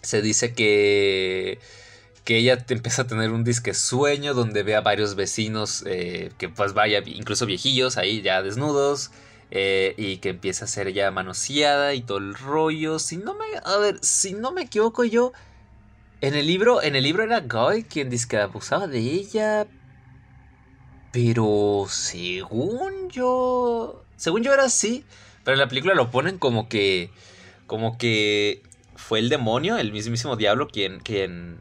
se 0.00 0.22
dice 0.22 0.52
que 0.54 1.58
que 2.24 2.38
ella 2.38 2.64
empieza 2.68 3.02
a 3.02 3.06
tener 3.06 3.32
un 3.32 3.44
disque 3.44 3.74
sueño 3.74 4.32
donde 4.32 4.62
ve 4.62 4.74
a 4.74 4.80
varios 4.80 5.14
vecinos 5.14 5.84
eh, 5.86 6.30
que 6.38 6.48
pues 6.48 6.72
vaya, 6.72 7.02
incluso 7.04 7.44
viejillos 7.44 7.98
ahí 7.98 8.22
ya 8.22 8.42
desnudos 8.42 9.10
eh, 9.50 9.94
y 9.96 10.18
que 10.18 10.30
empieza 10.30 10.64
a 10.64 10.68
ser 10.68 10.92
ya 10.92 11.10
manoseada 11.10 11.94
y 11.94 12.02
todo 12.02 12.18
el 12.18 12.34
rollo. 12.34 12.98
Si 12.98 13.16
no 13.16 13.34
me, 13.34 13.44
a 13.64 13.76
ver, 13.78 13.98
si 14.02 14.34
no 14.34 14.52
me 14.52 14.62
equivoco 14.62 15.04
yo, 15.04 15.32
en 16.20 16.34
el 16.34 16.46
libro, 16.46 16.82
en 16.82 16.96
el 16.96 17.04
libro 17.04 17.22
era 17.22 17.40
Guy 17.40 17.84
quien 17.84 18.10
disque 18.10 18.38
abusaba 18.38 18.86
de 18.86 18.98
ella, 18.98 19.66
pero 21.12 21.86
según 21.88 23.10
yo, 23.10 24.04
según 24.16 24.42
yo 24.42 24.52
era 24.54 24.64
así, 24.64 25.04
pero 25.44 25.54
en 25.54 25.60
la 25.60 25.68
película 25.68 25.94
lo 25.94 26.10
ponen 26.10 26.38
como 26.38 26.68
que, 26.68 27.10
como 27.66 27.98
que 27.98 28.62
fue 28.96 29.18
el 29.18 29.28
demonio, 29.28 29.76
el 29.76 29.92
mismísimo 29.92 30.36
diablo, 30.36 30.68
quien, 30.68 31.00
quien, 31.00 31.60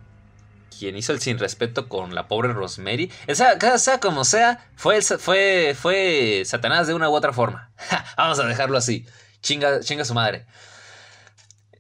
quien 0.77 0.97
hizo 0.97 1.13
el 1.13 1.21
sin 1.21 1.39
respeto 1.39 1.87
con 1.87 2.15
la 2.15 2.27
pobre 2.27 2.53
Rosemary. 2.53 3.11
Sea 3.33 3.99
como 3.99 4.25
sea, 4.25 4.69
fue, 4.75 5.01
fue, 5.01 5.75
fue 5.79 6.43
Satanás 6.45 6.87
de 6.87 6.93
una 6.93 7.09
u 7.09 7.13
otra 7.13 7.33
forma. 7.33 7.71
vamos 8.17 8.39
a 8.39 8.47
dejarlo 8.47 8.77
así. 8.77 9.05
Chinga, 9.41 9.79
chinga 9.81 10.05
su 10.05 10.13
madre. 10.13 10.45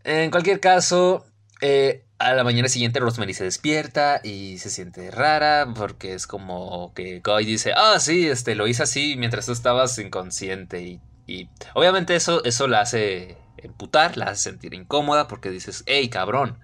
En 0.03 0.31
cualquier 0.31 0.59
caso, 0.59 1.25
eh, 1.61 2.03
a 2.19 2.33
la 2.33 2.43
mañana 2.43 2.67
siguiente 2.69 2.99
Rosemary 2.99 3.33
se 3.33 3.43
despierta 3.43 4.21
y 4.23 4.57
se 4.57 4.69
siente 4.69 5.11
rara 5.11 5.67
porque 5.75 6.13
es 6.13 6.27
como 6.27 6.93
que 6.93 7.21
Guy 7.23 7.45
dice, 7.45 7.73
ah, 7.75 7.99
sí, 7.99 8.27
este, 8.27 8.55
lo 8.55 8.67
hice 8.67 8.83
así 8.83 9.15
mientras 9.17 9.45
tú 9.45 9.51
estabas 9.51 9.97
inconsciente 9.99 10.81
y, 10.81 11.01
y 11.27 11.49
obviamente 11.73 12.15
eso, 12.15 12.43
eso 12.43 12.67
la 12.67 12.81
hace 12.81 13.37
emputar, 13.57 14.17
la 14.17 14.25
hace 14.25 14.43
sentir 14.43 14.73
incómoda 14.73 15.27
porque 15.27 15.49
dices, 15.49 15.83
hey 15.85 16.09
cabrón, 16.09 16.59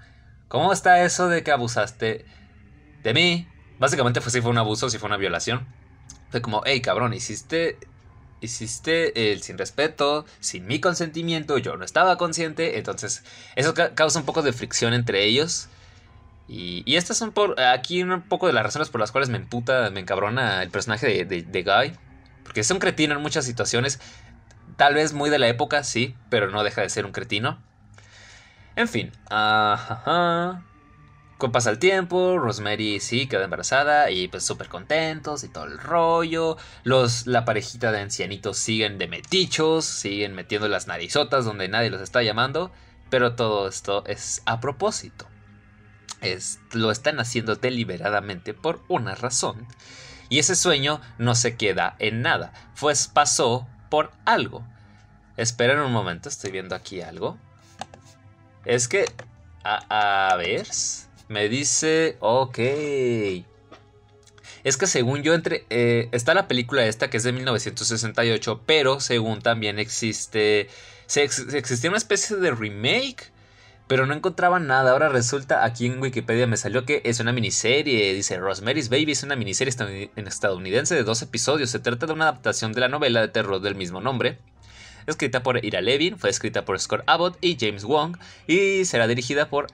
¿cómo 0.50 0.74
está 0.74 1.04
eso 1.06 1.30
de 1.30 1.44
que 1.44 1.52
abusaste 1.52 2.26
de 3.04 3.14
mí? 3.14 3.48
Básicamente 3.80 4.20
fue 4.20 4.32
si 4.32 4.42
fue 4.42 4.52
un 4.52 4.58
abuso, 4.58 4.90
si 4.90 4.98
fue 4.98 5.08
una 5.08 5.16
violación. 5.16 5.66
Fue 6.30 6.42
como, 6.42 6.62
hey 6.66 6.82
cabrón, 6.82 7.14
hiciste 7.14 7.78
hiciste 8.42 9.32
el 9.32 9.42
sin 9.42 9.58
respeto, 9.58 10.26
sin 10.40 10.66
mi 10.66 10.80
consentimiento, 10.80 11.58
yo 11.58 11.78
no 11.78 11.86
estaba 11.86 12.18
consciente, 12.18 12.78
entonces 12.78 13.24
eso 13.56 13.74
causa 13.96 14.20
un 14.20 14.26
poco 14.26 14.42
de 14.42 14.54
fricción 14.54 14.94
entre 14.94 15.26
ellos. 15.26 15.70
Y, 16.48 16.96
estas 16.96 17.18
son 17.18 17.32
por 17.32 17.60
aquí 17.62 18.02
un 18.02 18.24
poco 18.24 18.48
de 18.48 18.54
las 18.54 18.64
razones 18.64 18.90
por 18.90 19.00
las 19.00 19.12
cuales 19.12 19.30
me 19.30 19.38
emputa, 19.38 19.92
me 19.92 20.00
encabrona 20.00 20.64
el 20.64 20.72
personaje 20.72 21.24
de, 21.26 21.44
de, 21.44 21.64
Guy. 21.64 21.94
Porque 22.44 22.62
es 22.62 22.72
un 22.72 22.80
cretino 22.80 23.14
en 23.14 23.22
muchas 23.22 23.46
situaciones. 23.46 24.00
Tal 24.76 24.96
vez 24.96 25.14
muy 25.14 25.30
de 25.30 25.38
la 25.38 25.48
época, 25.48 25.84
sí, 25.84 26.16
pero 26.32 26.50
no 26.50 26.64
deja 26.64 26.82
de 26.82 26.90
ser 26.90 27.06
un 27.06 27.12
cretino. 27.12 27.62
En 28.80 28.88
fin. 28.88 29.12
Ajá. 29.30 30.63
Con 31.38 31.52
pasa 31.52 31.70
el 31.70 31.80
tiempo, 31.80 32.38
Rosemary 32.38 33.02
sí 33.02 33.28
queda 33.28 33.44
embarazada 33.44 34.10
y 34.10 34.30
pues 34.30 34.46
súper 34.46 34.70
contentos 34.70 35.44
y 35.44 35.50
todo 35.50 35.65
el 35.65 35.78
rollo. 35.78 36.56
Los, 36.86 37.28
la 37.28 37.44
parejita 37.44 37.92
de 37.92 38.00
ancianitos 38.00 38.58
siguen 38.58 38.98
de 38.98 39.10
metichos, 39.10 39.84
siguen 39.84 40.34
metiendo 40.34 40.70
las 40.70 40.88
narizotas 40.88 41.44
donde 41.44 41.68
nadie 41.68 41.89
los 41.89 42.00
está 42.00 42.24
llamando. 42.24 42.72
Pero 43.10 43.36
todo 43.36 43.68
esto 43.68 44.06
es 44.06 44.44
a 44.46 44.62
propósito. 44.62 45.28
Es, 46.22 46.62
lo 46.72 46.89
están 46.89 47.20
haciendo 47.20 47.58
deliberadamente 47.58 48.54
por 48.54 48.82
una 48.88 49.13
razón. 49.13 49.68
Y 50.30 50.39
ese 50.39 50.56
sueño 50.56 51.02
no 51.18 51.36
se 51.36 51.58
queda 51.58 51.98
en 52.00 52.22
nada, 52.22 52.54
pues 52.80 53.10
pasó 53.10 53.68
por 53.89 54.13
algo. 54.24 54.63
Esperen 55.36 55.80
un 55.80 55.92
momento, 55.92 56.30
estoy 56.30 56.52
viendo 56.52 56.76
aquí 56.76 57.02
algo. 57.02 57.38
Es 58.70 58.88
que... 58.88 59.06
A, 59.64 60.36
ver... 60.38 60.68
Me 61.28 61.50
dice, 61.50 62.18
ok. 62.20 62.60
Es 64.64 64.78
que 64.78 64.86
según 64.86 65.24
yo 65.24 65.34
entre... 65.34 65.66
Eh, 65.72 66.08
está 66.12 66.36
la 66.36 66.48
película 66.48 66.86
esta 66.86 67.10
que 67.10 67.18
es 67.18 67.24
de 67.24 67.32
1968, 67.32 68.62
pero 68.68 69.00
según 69.00 69.42
también 69.42 69.80
existe... 69.80 70.70
Se, 71.08 71.24
existía 71.24 71.90
una 71.90 71.98
especie 71.98 72.36
de 72.38 72.52
remake, 72.52 73.32
pero 73.88 74.06
no 74.06 74.14
encontraba 74.14 74.60
nada. 74.60 74.92
Ahora 74.92 75.10
resulta, 75.10 75.66
aquí 75.66 75.88
en 75.88 76.00
Wikipedia 76.00 76.46
me 76.46 76.56
salió 76.56 76.86
que 76.86 77.02
es 77.06 77.20
una 77.20 77.34
miniserie. 77.34 78.14
Dice, 78.14 78.38
Rosemary's 78.38 78.90
Baby 78.90 79.14
es 79.14 79.24
una 79.24 79.36
miniserie 79.36 79.74
estadounidense 80.16 80.94
de 80.94 81.04
dos 81.04 81.24
episodios. 81.24 81.72
Se 81.72 81.80
trata 81.80 82.06
de 82.06 82.14
una 82.14 82.26
adaptación 82.26 82.74
de 82.74 82.82
la 82.82 82.88
novela 82.88 83.22
de 83.22 83.30
terror 83.30 83.62
del 83.62 83.74
mismo 83.74 84.00
nombre 84.00 84.38
escrita 85.12 85.43
por 85.43 85.63
Ira 85.63 85.82
Levin, 85.82 86.17
fue 86.17 86.30
escrita 86.30 86.65
por 86.65 86.80
Scott 86.80 87.04
Abbott 87.08 87.38
y 87.41 87.58
James 87.60 87.84
Wong 87.84 88.17
y 88.48 88.86
será 88.86 89.08
dirigida 89.08 89.50
por 89.50 89.67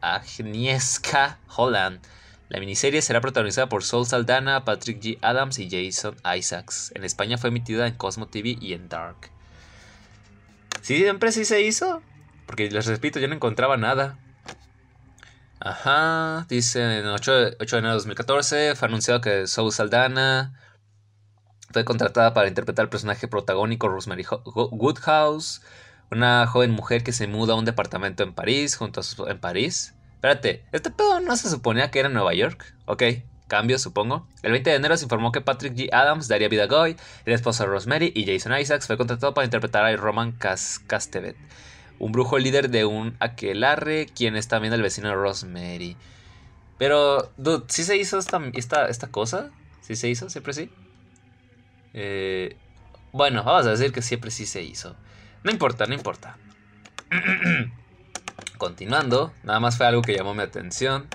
Agnieszka 0.00 1.38
Holland. 1.54 2.00
La 2.48 2.60
miniserie 2.60 3.02
será 3.02 3.20
protagonizada 3.20 3.68
por 3.68 3.82
Saul 3.82 4.06
Saldana, 4.06 4.64
Patrick 4.64 5.00
G. 5.00 5.18
Adams 5.20 5.58
y 5.58 5.68
Jason 5.68 6.16
Isaacs. 6.36 6.92
En 6.94 7.02
España 7.04 7.38
fue 7.38 7.48
emitida 7.48 7.88
en 7.88 7.94
Cosmo 7.94 8.28
TV 8.28 8.56
y 8.60 8.72
en 8.72 8.88
Dark. 8.88 9.30
¿Sí 10.80 10.98
siempre 10.98 11.32
sí 11.32 11.44
se 11.44 11.62
hizo? 11.62 12.02
Porque 12.46 12.70
les 12.70 12.86
repito, 12.86 13.18
yo 13.18 13.26
no 13.26 13.34
encontraba 13.34 13.76
nada. 13.76 14.16
Ajá, 15.58 16.46
dice 16.48 17.00
en 17.00 17.06
8, 17.06 17.56
8 17.58 17.76
de 17.76 17.78
enero 17.80 17.94
de 17.94 17.96
2014 17.96 18.76
fue 18.76 18.88
anunciado 18.88 19.20
que 19.20 19.48
Saul 19.48 19.72
Saldana, 19.72 20.52
fue 21.76 21.84
contratada 21.84 22.32
para 22.32 22.48
interpretar 22.48 22.84
el 22.84 22.88
personaje 22.88 23.28
protagónico 23.28 23.90
Rosemary 23.90 24.24
Woodhouse, 24.46 25.60
una 26.10 26.46
joven 26.46 26.70
mujer 26.70 27.04
que 27.04 27.12
se 27.12 27.26
muda 27.26 27.52
a 27.52 27.56
un 27.56 27.66
departamento 27.66 28.22
en 28.22 28.32
París, 28.32 28.76
junto 28.76 29.00
a 29.00 29.02
su, 29.02 29.26
en 29.26 29.38
París. 29.38 29.94
Espérate, 30.14 30.64
¿este 30.72 30.90
pedo 30.90 31.20
no 31.20 31.36
se 31.36 31.50
suponía 31.50 31.90
que 31.90 31.98
era 31.98 32.08
en 32.08 32.14
Nueva 32.14 32.32
York? 32.32 32.74
Ok, 32.86 33.02
cambio 33.46 33.78
supongo. 33.78 34.26
El 34.42 34.52
20 34.52 34.70
de 34.70 34.76
enero 34.76 34.96
se 34.96 35.04
informó 35.04 35.32
que 35.32 35.42
Patrick 35.42 35.74
G. 35.74 35.90
Adams 35.92 36.28
daría 36.28 36.48
vida 36.48 36.62
a 36.62 36.66
Goy, 36.66 36.96
el 37.26 37.34
esposo 37.34 37.64
de 37.64 37.68
Rosemary 37.68 38.10
y 38.14 38.24
Jason 38.24 38.58
Isaacs 38.58 38.86
fue 38.86 38.96
contratado 38.96 39.34
para 39.34 39.44
interpretar 39.44 39.84
a 39.84 39.94
Roman 39.96 40.32
Castevet, 40.32 41.36
un 41.98 42.10
brujo 42.10 42.38
líder 42.38 42.70
de 42.70 42.86
un 42.86 43.18
aquelarre, 43.20 44.06
quien 44.06 44.34
es 44.34 44.48
también 44.48 44.72
el 44.72 44.80
vecino 44.80 45.10
de 45.10 45.14
Rosemary. 45.14 45.98
Pero, 46.78 47.32
dude, 47.36 47.66
¿sí 47.68 47.84
se 47.84 47.98
hizo 47.98 48.18
esta, 48.18 48.88
esta 48.88 49.08
cosa? 49.08 49.50
¿Sí 49.82 49.94
se 49.94 50.08
hizo? 50.08 50.30
¿Siempre 50.30 50.54
sí? 50.54 50.70
Eh, 51.96 52.54
bueno, 53.12 53.42
vamos 53.42 53.66
a 53.66 53.70
decir 53.70 53.90
que 53.90 54.02
siempre 54.02 54.30
sí 54.30 54.46
se 54.46 54.62
hizo. 54.62 54.94
No 55.42 55.50
importa, 55.50 55.86
no 55.86 55.94
importa. 55.94 56.36
Continuando, 58.58 59.32
nada 59.42 59.58
más 59.60 59.76
fue 59.76 59.86
algo 59.86 60.02
que 60.02 60.14
llamó 60.14 60.34
mi 60.34 60.42
atención. 60.42 61.06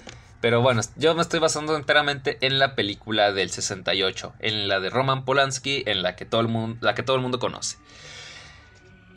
Pero 0.42 0.62
bueno, 0.62 0.82
yo 0.96 1.14
me 1.14 1.22
estoy 1.22 1.40
basando 1.40 1.76
enteramente 1.76 2.40
en 2.42 2.58
la 2.58 2.74
película 2.74 3.32
del 3.32 3.52
68, 3.52 4.34
en 4.40 4.68
la 4.68 4.80
de 4.80 4.90
Roman 4.90 5.24
Polanski, 5.24 5.84
en 5.86 6.02
la 6.02 6.16
que 6.16 6.26
todo 6.26 6.42
el 6.42 6.48
mundo, 6.48 6.80
la 6.82 6.96
que 6.96 7.04
todo 7.04 7.16
el 7.16 7.22
mundo 7.22 7.38
conoce. 7.38 7.78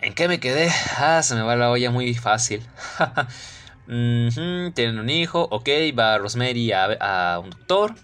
¿En 0.02 0.12
qué 0.12 0.28
me 0.28 0.38
quedé? 0.38 0.70
Ah, 0.98 1.22
se 1.22 1.34
me 1.34 1.40
va 1.40 1.56
la 1.56 1.70
olla 1.70 1.90
muy 1.90 2.12
fácil. 2.12 2.62
tienen 3.86 4.98
un 4.98 5.08
hijo, 5.08 5.48
ok, 5.50 5.68
va 5.98 6.18
Rosemary 6.18 6.72
a 6.72 7.40
un 7.42 7.48
doctor 7.48 7.94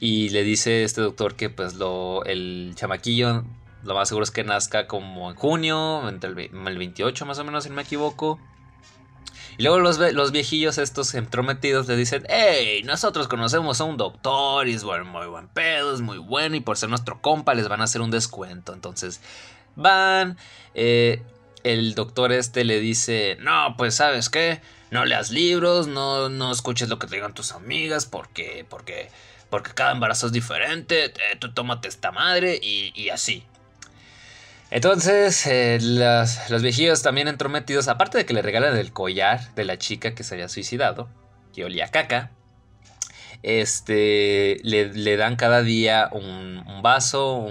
y 0.00 0.28
le 0.30 0.42
dice 0.42 0.84
este 0.84 1.00
doctor 1.00 1.36
que 1.36 1.50
pues 1.50 1.74
lo, 1.74 2.24
el 2.24 2.72
chamaquillo 2.76 3.44
lo 3.86 3.94
más 3.94 4.08
seguro 4.08 4.24
es 4.24 4.30
que 4.30 4.44
nazca 4.44 4.86
como 4.86 5.30
en 5.30 5.36
junio, 5.36 6.08
entre 6.08 6.30
el, 6.30 6.78
28 6.78 7.24
más 7.24 7.38
o 7.38 7.44
menos 7.44 7.64
si 7.64 7.70
no 7.70 7.76
me 7.76 7.82
equivoco. 7.82 8.38
Y 9.58 9.62
luego 9.62 9.78
los, 9.78 9.98
los, 9.98 10.32
viejillos 10.32 10.76
estos 10.76 11.14
entrometidos 11.14 11.86
le 11.86 11.96
dicen, 11.96 12.24
hey, 12.28 12.82
nosotros 12.84 13.26
conocemos 13.26 13.80
a 13.80 13.84
un 13.84 13.96
doctor 13.96 14.68
y 14.68 14.74
es 14.74 14.84
muy 14.84 15.26
buen 15.26 15.48
pedo, 15.48 15.94
es 15.94 16.02
muy 16.02 16.18
bueno 16.18 16.56
y 16.56 16.60
por 16.60 16.76
ser 16.76 16.90
nuestro 16.90 17.22
compa 17.22 17.54
les 17.54 17.68
van 17.68 17.80
a 17.80 17.84
hacer 17.84 18.02
un 18.02 18.10
descuento. 18.10 18.74
Entonces 18.74 19.20
van, 19.76 20.36
eh, 20.74 21.22
el 21.62 21.94
doctor 21.94 22.32
este 22.32 22.64
le 22.64 22.80
dice, 22.80 23.38
no, 23.40 23.76
pues 23.78 23.94
sabes 23.94 24.28
qué, 24.28 24.60
no 24.90 25.06
leas 25.06 25.30
libros, 25.30 25.86
no, 25.86 26.28
no 26.28 26.52
escuches 26.52 26.90
lo 26.90 26.98
que 26.98 27.06
te 27.06 27.14
digan 27.14 27.32
tus 27.32 27.52
amigas 27.52 28.04
porque, 28.04 28.66
porque 28.68 29.08
porque 29.50 29.72
cada 29.72 29.92
embarazo 29.92 30.26
es 30.26 30.32
diferente, 30.32 31.06
eh, 31.06 31.12
tú 31.38 31.52
tómate 31.52 31.88
esta 31.88 32.12
madre 32.12 32.58
y, 32.62 33.08
así. 33.10 33.44
Entonces, 34.70 35.46
eh, 35.46 35.78
los 35.80 36.62
viejillos 36.62 37.02
también 37.02 37.28
entrometidos, 37.28 37.88
aparte 37.88 38.18
de 38.18 38.26
que 38.26 38.34
le 38.34 38.42
regalan 38.42 38.76
el 38.76 38.92
collar 38.92 39.54
de 39.54 39.64
la 39.64 39.78
chica 39.78 40.14
que 40.14 40.24
se 40.24 40.34
había 40.34 40.48
suicidado, 40.48 41.08
que 41.54 41.64
olía 41.64 41.88
caca, 41.88 42.32
este, 43.42 44.58
le, 44.64 45.16
dan 45.16 45.36
cada 45.36 45.62
día 45.62 46.08
un, 46.12 46.64
vaso, 46.82 47.46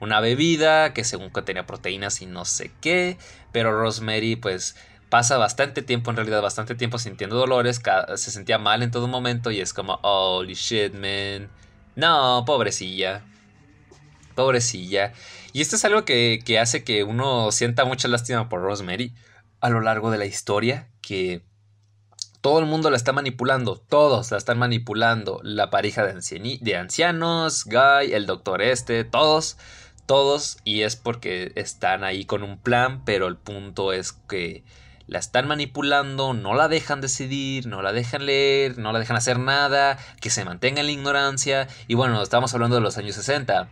una 0.00 0.20
bebida, 0.20 0.94
que 0.94 1.04
según 1.04 1.30
que 1.30 1.42
tenía 1.42 1.66
proteínas 1.66 2.22
y 2.22 2.26
no 2.26 2.44
sé 2.44 2.70
qué, 2.80 3.18
pero 3.52 3.78
Rosemary 3.78 4.36
pues 4.36 4.76
pasa 5.10 5.36
bastante 5.36 5.82
tiempo, 5.82 6.10
en 6.10 6.16
realidad 6.16 6.40
bastante 6.40 6.74
tiempo 6.74 6.98
sintiendo 6.98 7.36
dolores, 7.36 7.82
se 8.14 8.30
sentía 8.30 8.58
mal 8.58 8.82
en 8.82 8.90
todo 8.90 9.08
momento 9.08 9.50
y 9.50 9.60
es 9.60 9.74
como, 9.74 9.98
holy 10.02 10.54
shit, 10.54 10.94
man. 10.94 11.50
No, 11.96 12.44
pobrecilla. 12.46 13.22
Pobrecilla. 14.36 15.12
Y 15.52 15.60
esto 15.60 15.76
es 15.76 15.84
algo 15.84 16.04
que, 16.04 16.38
que 16.44 16.58
hace 16.58 16.84
que 16.84 17.02
uno 17.04 17.50
sienta 17.50 17.84
mucha 17.84 18.08
lástima 18.08 18.48
por 18.48 18.62
Rosemary 18.62 19.12
a 19.60 19.68
lo 19.68 19.80
largo 19.80 20.10
de 20.10 20.18
la 20.18 20.24
historia, 20.24 20.88
que 21.02 21.42
todo 22.40 22.60
el 22.60 22.66
mundo 22.66 22.88
la 22.88 22.96
está 22.96 23.12
manipulando, 23.12 23.76
todos 23.76 24.30
la 24.30 24.38
están 24.38 24.58
manipulando, 24.58 25.40
la 25.42 25.70
pareja 25.70 26.06
de, 26.06 26.58
de 26.60 26.76
ancianos, 26.76 27.64
Guy, 27.64 28.12
el 28.12 28.26
doctor 28.26 28.62
este, 28.62 29.04
todos, 29.04 29.58
todos, 30.06 30.58
y 30.64 30.82
es 30.82 30.96
porque 30.96 31.52
están 31.56 32.04
ahí 32.04 32.24
con 32.24 32.42
un 32.42 32.58
plan, 32.58 33.04
pero 33.04 33.26
el 33.26 33.36
punto 33.36 33.92
es 33.92 34.12
que 34.12 34.64
la 35.10 35.18
están 35.18 35.48
manipulando, 35.48 36.34
no 36.34 36.54
la 36.54 36.68
dejan 36.68 37.00
decidir, 37.00 37.66
no 37.66 37.82
la 37.82 37.92
dejan 37.92 38.26
leer, 38.26 38.78
no 38.78 38.92
la 38.92 39.00
dejan 39.00 39.16
hacer 39.16 39.40
nada, 39.40 39.98
que 40.20 40.30
se 40.30 40.44
mantenga 40.44 40.80
en 40.80 40.86
la 40.86 40.92
ignorancia. 40.92 41.66
Y 41.88 41.94
bueno, 41.94 42.22
estamos 42.22 42.54
hablando 42.54 42.76
de 42.76 42.82
los 42.82 42.96
años 42.96 43.16
60. 43.16 43.68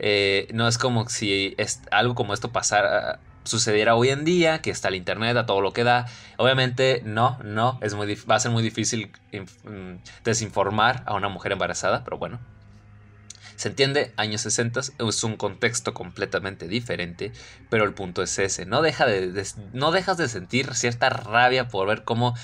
Eh, 0.00 0.48
no 0.52 0.66
es 0.66 0.76
como 0.76 1.08
si 1.08 1.54
es 1.58 1.80
algo 1.92 2.16
como 2.16 2.34
esto 2.34 2.50
pasara, 2.50 3.20
sucediera 3.44 3.94
hoy 3.94 4.08
en 4.08 4.24
día, 4.24 4.62
que 4.62 4.70
está 4.70 4.88
el 4.88 4.96
internet 4.96 5.36
a 5.36 5.46
todo 5.46 5.60
lo 5.60 5.72
que 5.72 5.84
da. 5.84 6.06
Obviamente, 6.38 7.02
no, 7.04 7.38
no, 7.44 7.78
es 7.80 7.94
muy, 7.94 8.12
va 8.28 8.34
a 8.34 8.40
ser 8.40 8.50
muy 8.50 8.64
difícil 8.64 9.12
mm, 9.32 10.02
desinformar 10.24 11.04
a 11.06 11.14
una 11.14 11.28
mujer 11.28 11.52
embarazada, 11.52 12.02
pero 12.02 12.18
bueno, 12.18 12.40
se 13.56 13.68
entiende, 13.68 14.12
años 14.16 14.40
60 14.42 14.80
es 14.80 15.24
un 15.24 15.36
contexto 15.36 15.94
completamente 15.94 16.68
diferente, 16.68 17.32
pero 17.70 17.84
el 17.84 17.94
punto 17.94 18.22
es 18.22 18.38
ese, 18.38 18.66
no, 18.66 18.82
deja 18.82 19.06
de, 19.06 19.46
no 19.72 19.92
dejas 19.92 20.16
de 20.16 20.28
sentir 20.28 20.74
cierta 20.74 21.08
rabia 21.08 21.68
por 21.68 21.86
ver 21.86 22.04
cómo 22.04 22.34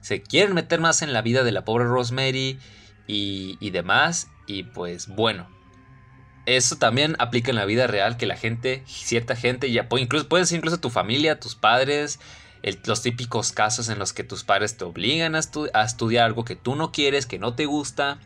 se 0.00 0.22
quieren 0.22 0.54
meter 0.54 0.80
más 0.80 1.02
en 1.02 1.12
la 1.12 1.22
vida 1.22 1.42
de 1.42 1.52
la 1.52 1.64
pobre 1.64 1.84
Rosemary 1.84 2.58
y, 3.06 3.70
demás, 3.70 4.28
y 4.46 4.62
pues 4.62 5.08
bueno, 5.08 5.48
eso 6.46 6.76
también 6.76 7.16
aplica 7.18 7.50
en 7.50 7.56
la 7.56 7.64
vida 7.64 7.88
real, 7.88 8.16
que 8.16 8.26
la 8.26 8.36
gente, 8.36 8.84
cierta 8.86 9.34
gente, 9.34 9.70
ya 9.72 9.88
incluso, 9.98 10.28
pueden 10.28 10.46
ser 10.46 10.58
incluso 10.58 10.78
tu 10.78 10.90
familia, 10.90 11.40
tus 11.40 11.56
padres, 11.56 12.20
los 12.84 13.02
típicos 13.02 13.52
casos 13.52 13.88
en 13.88 13.98
los 13.98 14.12
que 14.12 14.22
tus 14.22 14.44
padres 14.44 14.76
te 14.76 14.84
obligan 14.84 15.34
a, 15.34 15.40
estudiar 15.40 16.24
algo 16.24 16.44
que 16.44 16.56
tú 16.56 16.76
no 16.76 16.92
quieres, 16.92 17.26
que 17.26 17.38
no 17.38 17.54
te 17.54 17.66
gusta. 17.66 18.18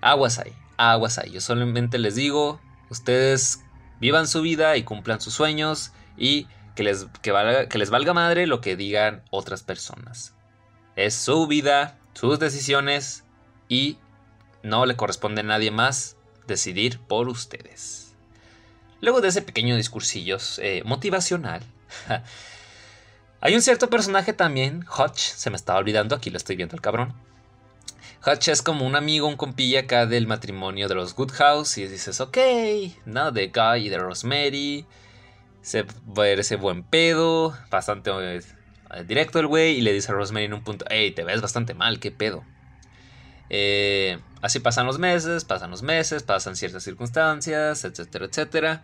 Aguas 0.00 0.38
ahí, 0.38 0.52
aguas 0.78 1.18
ahí. 1.18 1.32
Yo 1.32 1.40
solamente 1.42 1.98
les 1.98 2.14
digo, 2.14 2.60
ustedes 2.88 3.62
vivan 4.00 4.26
su 4.26 4.40
vida 4.40 4.76
y 4.76 4.84
cumplan 4.84 5.20
sus 5.20 5.34
sueños 5.34 5.92
y 6.16 6.46
que 6.74 6.84
les, 6.84 7.06
que 7.20 7.32
valga, 7.32 7.68
les 7.70 7.90
valga 7.90 8.14
madre 8.14 8.46
lo 8.46 8.60
que 8.62 8.76
digan 8.76 9.22
otras 9.30 9.62
personas. 9.62 10.34
Es 10.96 11.14
su 11.14 11.46
vida, 11.46 11.98
sus 12.14 12.38
decisiones 12.38 13.24
y 13.68 13.98
no 14.62 14.86
le 14.86 14.96
corresponde 14.96 15.42
a 15.42 15.44
nadie 15.44 15.70
más 15.70 16.16
decidir 16.46 16.98
por 17.00 17.28
ustedes. 17.28 18.14
Luego 19.00 19.20
de 19.20 19.28
ese 19.28 19.42
pequeño 19.42 19.76
discursillo 19.76 20.38
eh, 20.58 20.82
motivacional, 20.84 21.62
hay 23.40 23.54
un 23.54 23.62
cierto 23.62 23.90
personaje 23.90 24.32
también, 24.32 24.84
Hutch, 24.88 25.18
se 25.18 25.50
me 25.50 25.56
estaba 25.56 25.78
olvidando, 25.78 26.16
aquí 26.16 26.30
lo 26.30 26.36
estoy 26.36 26.56
viendo 26.56 26.74
el 26.74 26.82
cabrón. 26.82 27.14
Hutch 28.26 28.48
es 28.48 28.62
como 28.62 28.84
un 28.86 28.96
amigo, 28.96 29.26
un 29.26 29.36
compilla 29.36 29.80
acá 29.80 30.06
del 30.06 30.26
matrimonio 30.26 30.88
de 30.88 30.94
los 30.94 31.14
Goodhouse 31.14 31.78
y 31.78 31.86
dices, 31.86 32.20
ok, 32.20 32.38
no, 33.06 33.30
de 33.30 33.48
Guy 33.48 33.86
y 33.86 33.88
de 33.88 33.98
Rosemary, 33.98 34.86
se 35.62 35.86
ese 36.36 36.56
buen 36.56 36.82
pedo, 36.82 37.56
bastante 37.70 38.10
eh, 38.10 38.42
directo 39.06 39.38
el 39.38 39.46
güey 39.46 39.76
y 39.76 39.80
le 39.82 39.92
dice 39.92 40.10
a 40.10 40.14
Rosemary 40.14 40.46
en 40.46 40.54
un 40.54 40.64
punto, 40.64 40.84
hey, 40.88 41.12
te 41.12 41.24
ves 41.24 41.40
bastante 41.40 41.74
mal, 41.74 42.00
qué 42.00 42.10
pedo. 42.10 42.44
Eh, 43.50 44.18
así 44.42 44.58
pasan 44.60 44.86
los 44.86 44.98
meses, 44.98 45.44
pasan 45.44 45.70
los 45.70 45.82
meses, 45.82 46.22
pasan 46.22 46.56
ciertas 46.56 46.82
circunstancias, 46.82 47.84
etcétera, 47.84 48.26
etcétera. 48.26 48.82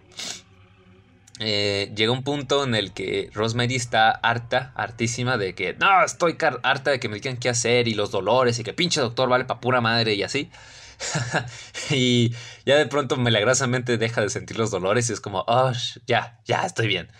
Eh, 1.40 1.92
llega 1.96 2.12
un 2.12 2.22
punto 2.22 2.62
en 2.62 2.76
el 2.76 2.92
que 2.92 3.28
Rosemary 3.34 3.74
está 3.74 4.10
harta, 4.10 4.72
hartísima 4.76 5.36
de 5.36 5.54
que 5.56 5.74
no, 5.74 6.04
estoy 6.04 6.36
harta 6.62 6.92
de 6.92 7.00
que 7.00 7.08
me 7.08 7.16
digan 7.16 7.38
qué 7.38 7.48
hacer 7.48 7.88
y 7.88 7.94
los 7.94 8.12
dolores 8.12 8.58
y 8.60 8.62
que 8.62 8.72
pinche 8.72 9.00
doctor 9.00 9.28
vale 9.28 9.44
pa' 9.44 9.60
pura 9.60 9.80
madre 9.80 10.14
y 10.14 10.22
así. 10.22 10.50
y 11.90 12.32
ya 12.64 12.76
de 12.76 12.86
pronto 12.86 13.16
milagrosamente 13.16 13.98
deja 13.98 14.20
de 14.20 14.30
sentir 14.30 14.58
los 14.58 14.70
dolores 14.70 15.10
y 15.10 15.12
es 15.12 15.20
como, 15.20 15.44
oh, 15.48 15.72
ya, 16.06 16.40
ya 16.44 16.64
estoy 16.64 16.86
bien. 16.86 17.10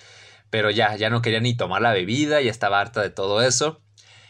Pero 0.50 0.70
ya, 0.70 0.94
ya 0.96 1.11
no 1.11 1.20
quería 1.20 1.40
ni 1.40 1.57
tomar 1.57 1.83
la 1.83 1.92
bebida, 1.92 2.40
ya 2.40 2.50
estaba 2.50 2.81
harta 2.81 3.03
de 3.03 3.11
todo 3.11 3.42
eso. 3.42 3.81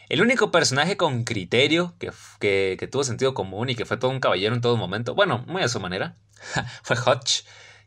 El 0.08 0.22
único 0.22 0.50
personaje 0.50 0.96
con 0.96 1.24
criterio 1.24 1.94
que, 1.98 2.10
que, 2.40 2.88
tuvo 2.90 3.04
sentido 3.04 3.34
común 3.34 3.70
y 3.70 3.74
que 3.74 3.84
fue 3.84 3.96
todo 3.96 4.10
un 4.10 4.20
caballero 4.20 4.54
en 4.54 4.60
todo 4.60 4.76
momento, 4.76 5.14
bueno, 5.14 5.44
muy 5.46 5.62
a 5.62 5.68
su 5.68 5.80
manera, 5.80 6.16
fue 6.82 6.96
Hutch, 6.96 7.44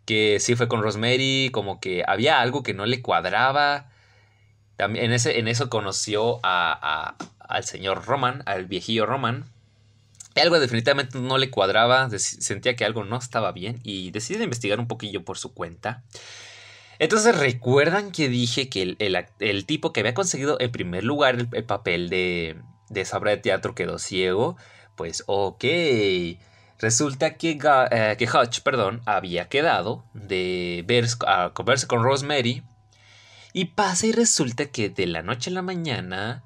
que 0.07 0.39
sí 0.39 0.55
fue 0.55 0.69
con 0.69 0.81
Rosemary, 0.81 1.49
como 1.51 1.81
que 1.81 2.03
había 2.07 2.39
algo 2.39 2.63
que 2.63 2.73
no 2.73 2.85
le 2.85 3.01
cuadraba. 3.01 3.91
También 4.77 5.05
en, 5.05 5.11
ese, 5.11 5.37
en 5.37 5.49
eso 5.49 5.69
conoció 5.69 6.39
a, 6.43 7.17
al 7.39 7.63
señor 7.65 8.05
Roman, 8.05 8.41
al 8.45 8.65
viejillo 8.65 9.05
Roman. 9.05 9.45
Algo 10.35 10.59
definitivamente 10.59 11.19
no 11.19 11.37
le 11.37 11.51
cuadraba, 11.51 12.09
sentía 12.17 12.75
que 12.75 12.85
algo 12.85 13.03
no 13.03 13.17
estaba 13.17 13.51
bien 13.51 13.81
y 13.83 14.11
decidió 14.11 14.41
investigar 14.43 14.79
un 14.79 14.87
poquillo 14.87 15.25
por 15.25 15.37
su 15.37 15.53
cuenta. 15.53 16.03
Entonces, 16.99 17.37
¿recuerdan 17.37 18.11
que 18.11 18.29
dije 18.29 18.69
que 18.69 18.95
el, 19.39 19.65
tipo 19.65 19.91
que 19.91 19.99
había 19.99 20.13
conseguido 20.13 20.57
en 20.59 20.71
primer 20.71 21.03
lugar 21.03 21.47
el, 21.51 21.63
papel 21.65 22.09
de, 22.09 22.55
de 22.89 23.07
obra 23.11 23.31
de 23.31 23.37
teatro 23.37 23.75
quedó 23.75 23.99
ciego? 23.99 24.55
Pues 24.95 25.23
ok. 25.27 25.65
Resulta 26.79 27.35
que, 27.35 27.57
eh, 27.91 28.15
que 28.17 28.25
Hutch 28.25 28.61
perdón, 28.61 29.01
había 29.05 29.49
quedado 29.49 30.05
de 30.13 30.83
ver, 30.87 31.07
a 31.25 31.51
conversar 31.53 31.87
con 31.87 32.03
Rosemary. 32.03 32.63
Y 33.53 33.65
pasa 33.65 34.07
y 34.07 34.11
resulta 34.11 34.67
que 34.67 34.89
de 34.89 35.07
la 35.07 35.23
noche 35.23 35.49
a 35.49 35.53
la 35.53 35.63
mañana 35.63 36.43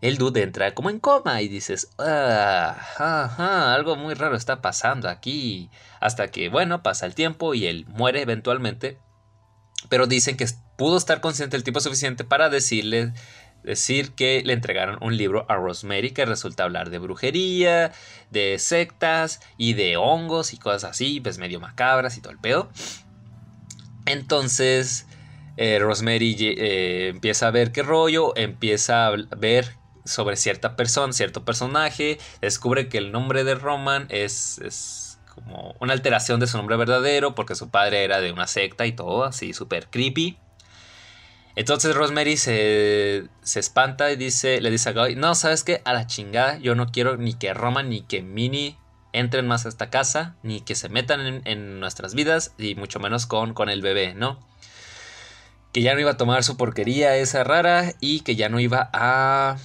el 0.00 0.16
dude 0.16 0.42
entra 0.42 0.74
como 0.74 0.90
en 0.90 1.00
coma 1.00 1.42
y 1.42 1.48
dices, 1.48 1.90
ah, 1.98 3.74
algo 3.74 3.96
muy 3.96 4.14
raro 4.14 4.36
está 4.36 4.62
pasando 4.62 5.08
aquí. 5.08 5.70
Hasta 6.00 6.28
que, 6.28 6.48
bueno, 6.48 6.82
pasa 6.82 7.06
el 7.06 7.14
tiempo 7.14 7.54
y 7.54 7.66
él 7.66 7.84
muere 7.88 8.22
eventualmente. 8.22 8.98
Pero 9.88 10.06
dicen 10.06 10.36
que 10.36 10.46
pudo 10.76 10.96
estar 10.96 11.20
consciente 11.20 11.56
el 11.56 11.64
tiempo 11.64 11.80
suficiente 11.80 12.24
para 12.24 12.48
decirle 12.48 13.12
decir 13.62 14.12
que 14.12 14.42
le 14.44 14.52
entregaron 14.52 14.98
un 15.00 15.16
libro 15.16 15.46
a 15.48 15.56
Rosemary 15.56 16.12
que 16.12 16.24
resulta 16.24 16.64
hablar 16.64 16.90
de 16.90 16.98
brujería, 16.98 17.92
de 18.30 18.58
sectas 18.58 19.40
y 19.56 19.74
de 19.74 19.96
hongos 19.96 20.52
y 20.52 20.58
cosas 20.58 20.84
así, 20.84 21.20
pues 21.20 21.38
medio 21.38 21.60
macabras 21.60 22.16
y 22.16 22.20
todo 22.20 22.32
el 22.32 22.38
pedo. 22.38 22.70
Entonces, 24.06 25.06
eh, 25.56 25.78
Rosemary 25.80 26.36
eh, 26.40 27.08
empieza 27.08 27.48
a 27.48 27.50
ver 27.50 27.72
qué 27.72 27.82
rollo, 27.82 28.36
empieza 28.36 29.08
a 29.08 29.16
ver 29.36 29.74
sobre 30.04 30.36
cierta 30.36 30.76
persona, 30.76 31.12
cierto 31.12 31.44
personaje, 31.44 32.18
descubre 32.40 32.88
que 32.88 32.98
el 32.98 33.12
nombre 33.12 33.44
de 33.44 33.54
Roman 33.54 34.06
es 34.08 35.18
como 35.34 35.74
una 35.80 35.92
alteración 35.92 36.40
de 36.40 36.46
su 36.46 36.56
nombre 36.56 36.76
verdadero 36.76 37.34
porque 37.34 37.54
su 37.54 37.70
padre 37.70 38.04
era 38.04 38.20
de 38.20 38.32
una 38.32 38.46
secta 38.46 38.86
y 38.86 38.92
todo, 38.92 39.24
así 39.24 39.52
súper 39.52 39.88
creepy. 39.88 40.38
Entonces 41.58 41.96
Rosemary 41.96 42.36
se, 42.36 43.24
se, 43.42 43.58
espanta 43.58 44.12
y 44.12 44.16
dice, 44.16 44.60
le 44.60 44.70
dice 44.70 44.90
a 44.90 44.92
Guy, 44.92 45.16
no, 45.16 45.34
¿sabes 45.34 45.64
qué? 45.64 45.82
A 45.84 45.92
la 45.92 46.06
chingada, 46.06 46.56
yo 46.58 46.76
no 46.76 46.92
quiero 46.92 47.16
ni 47.16 47.34
que 47.34 47.52
Roman 47.52 47.88
ni 47.88 48.02
que 48.02 48.22
Minnie 48.22 48.78
entren 49.12 49.48
más 49.48 49.66
a 49.66 49.68
esta 49.68 49.90
casa, 49.90 50.36
ni 50.44 50.60
que 50.60 50.76
se 50.76 50.88
metan 50.88 51.42
en, 51.44 51.80
nuestras 51.80 52.14
vidas, 52.14 52.54
y 52.58 52.76
mucho 52.76 53.00
menos 53.00 53.26
con, 53.26 53.54
con 53.54 53.70
el 53.70 53.82
bebé, 53.82 54.14
¿no? 54.14 54.38
Que 55.72 55.82
ya 55.82 55.94
no 55.94 56.00
iba 56.00 56.12
a 56.12 56.16
tomar 56.16 56.44
su 56.44 56.56
porquería 56.56 57.16
esa 57.16 57.42
rara 57.42 57.92
y 57.98 58.20
que 58.20 58.36
ya 58.36 58.48
no 58.48 58.60
iba 58.60 58.88
a... 58.92 59.56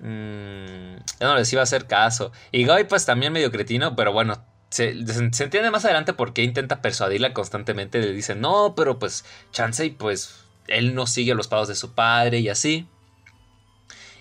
Mmm, 0.00 0.96
ya 1.20 1.26
no 1.28 1.36
les 1.36 1.52
iba 1.52 1.62
a 1.62 1.62
hacer 1.62 1.86
caso. 1.86 2.32
Y 2.50 2.66
Guy 2.66 2.82
pues 2.88 3.06
también 3.06 3.32
medio 3.32 3.52
cretino, 3.52 3.94
pero 3.94 4.12
bueno, 4.12 4.44
se, 4.70 4.88
entiende 4.88 5.70
más 5.70 5.84
adelante 5.84 6.14
por 6.14 6.32
qué 6.32 6.42
intenta 6.42 6.82
persuadirla 6.82 7.32
constantemente. 7.32 8.00
Le 8.00 8.12
dice, 8.12 8.34
no, 8.34 8.74
pero 8.74 8.98
pues 8.98 9.24
Chansey, 9.52 9.90
pues 9.90 10.41
él 10.68 10.94
no 10.94 11.06
sigue 11.06 11.34
los 11.34 11.48
pasos 11.48 11.68
de 11.68 11.74
su 11.74 11.92
padre 11.92 12.40
y 12.40 12.48
así. 12.48 12.86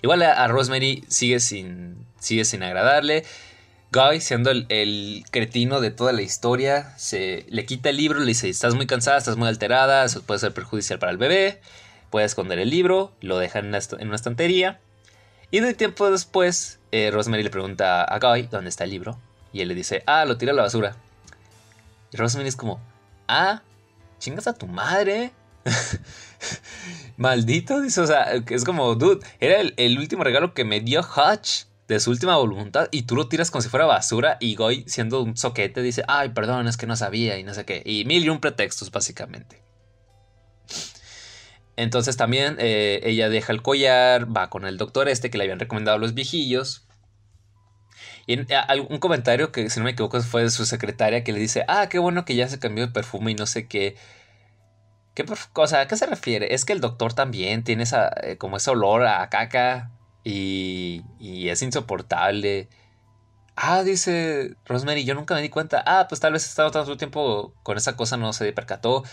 Igual 0.02 0.24
a, 0.24 0.48
Rosemary 0.48 1.04
sigue 1.08 1.40
sin, 1.40 2.06
sigue 2.20 2.46
sin 2.46 2.64
agradarle. 2.64 3.24
Guy, 3.92 4.22
siendo 4.22 4.52
el, 4.52 5.24
cretino 5.32 5.82
de 5.82 5.92
toda 5.92 6.14
la 6.14 6.22
historia, 6.22 6.94
se 6.98 7.46
le 7.50 7.66
quita 7.66 7.90
el 7.90 7.98
libro, 7.98 8.20
le 8.20 8.28
dice, 8.28 8.50
estás 8.50 8.74
muy 8.74 8.88
cansada, 8.88 9.18
estás 9.18 9.36
muy 9.36 9.50
alterada, 9.50 10.06
eso 10.06 10.22
puede 10.24 10.40
ser 10.40 10.54
perjudicial 10.54 10.98
para 10.98 11.12
el 11.12 11.18
bebé. 11.18 11.62
Puede 12.10 12.26
esconder 12.26 12.60
el 12.60 12.70
libro, 12.70 13.14
lo 13.22 13.38
deja 13.38 13.60
en 13.60 13.68
una, 13.68 13.78
estantería. 13.78 14.80
Y 15.52 15.60
de 15.60 15.74
tiempo 15.74 16.10
después, 16.10 16.80
eh, 16.92 17.12
Rosemary 17.12 17.44
le 17.44 17.50
pregunta 17.50 18.04
a 18.04 18.20
Guy 18.20 18.44
dónde 18.44 18.70
está 18.70 18.86
el 18.86 18.92
libro. 18.92 19.20
Y 19.54 19.62
él 19.62 19.68
le 19.68 19.76
dice, 19.76 20.04
ah, 20.08 20.26
lo 20.26 20.38
tira 20.38 20.54
a 20.54 20.56
la 20.56 20.64
basura. 20.64 20.96
Y 22.12 22.18
Rosemary 22.18 22.50
es 22.50 22.56
como, 22.56 22.82
ah, 23.28 23.62
chingas 24.20 24.48
a 24.48 24.54
tu 24.54 24.68
madre. 24.68 25.32
Maldito, 27.18 27.82
dice, 27.82 28.02
o 28.02 28.08
sea, 28.08 28.34
es 28.50 28.64
como, 28.64 28.96
dude, 28.96 29.26
era 29.40 29.60
el, 29.60 29.98
último 29.98 30.24
regalo 30.24 30.54
que 30.54 30.66
me 30.66 30.80
dio 30.80 31.02
Hutch 31.02 31.66
de 31.88 32.00
su 32.00 32.12
última 32.12 32.38
voluntad 32.38 32.88
y 32.92 33.04
tú 33.04 33.16
lo 33.16 33.28
tiras 33.28 33.52
como 33.52 33.62
si 33.62 33.70
fuera 33.70 33.86
basura 33.86 34.38
y 34.40 34.56
Goy, 34.56 34.86
siendo 34.88 35.22
un 35.22 35.38
soquete, 35.38 35.82
dice, 35.82 36.04
ay, 36.08 36.30
perdón, 36.30 36.68
es 36.68 36.78
que 36.78 36.88
no 36.88 36.96
sabía 36.96 37.38
y 37.38 37.44
no 37.44 37.54
sé 37.54 37.66
qué. 37.66 37.84
Y 37.86 38.06
mil 38.06 38.24
y 38.24 38.30
un 38.30 38.40
pretextos, 38.40 38.92
básicamente. 38.92 39.62
Entonces 41.76 42.18
también 42.18 42.58
eh, 42.60 43.02
ella 43.04 43.30
deja 43.30 43.54
el 43.54 43.62
collar, 43.62 44.36
va 44.36 44.50
con 44.50 44.66
el 44.66 44.78
doctor 44.78 45.10
este 45.10 45.30
que 45.30 45.38
le 45.38 45.46
habían 45.46 45.60
recomendado 45.60 45.98
los 45.98 46.14
viejillos 46.14 46.88
y 48.28 48.38
un 48.90 49.00
comentario 49.00 49.52
que, 49.52 49.70
si 49.70 49.80
no 49.80 49.86
me 49.86 49.92
equivoco, 49.92 50.22
fue 50.22 50.44
de 50.44 50.52
su 50.52 50.66
secretaria 50.66 51.24
que 51.24 51.34
le 51.34 51.40
dice, 51.40 51.66
ah, 51.68 51.90
qué 51.90 52.00
bueno 52.00 52.26
que 52.26 52.36
ya 52.36 52.48
se 52.48 52.60
cambió 52.60 52.86
de 52.86 52.94
perfume 52.94 53.32
y 53.32 53.36
no 53.36 53.46
sé 53.46 53.68
qué. 53.68 53.96
¿Qué 55.14 55.26
cosa? 55.54 55.82
¿A 55.82 55.88
qué 55.88 55.98
se 55.98 56.06
refiere? 56.06 56.54
Es 56.54 56.66
que 56.66 56.74
el 56.74 56.82
doctor 56.82 57.14
también 57.14 57.64
tiene 57.64 57.84
esa, 57.84 58.12
eh, 58.24 58.38
como 58.38 58.58
ese 58.58 58.72
olor 58.72 59.06
a 59.06 59.30
caca 59.30 59.92
y, 60.24 61.04
y 61.20 61.50
es 61.50 61.62
insoportable. 61.62 62.70
Ah, 63.56 63.84
dice 63.84 64.56
Rosemary, 64.66 65.04
yo 65.04 65.14
nunca 65.16 65.36
me 65.36 65.42
di 65.42 65.50
cuenta. 65.50 65.84
Ah, 65.86 66.08
pues 66.08 66.22
tal 66.22 66.34
vez 66.34 66.46
estado 66.46 66.72
tanto 66.72 66.98
tiempo 66.98 67.54
con 67.64 67.78
esa 67.78 67.96
cosa, 67.96 68.18
no 68.18 68.34
se 68.34 68.52
percató. 68.54 69.04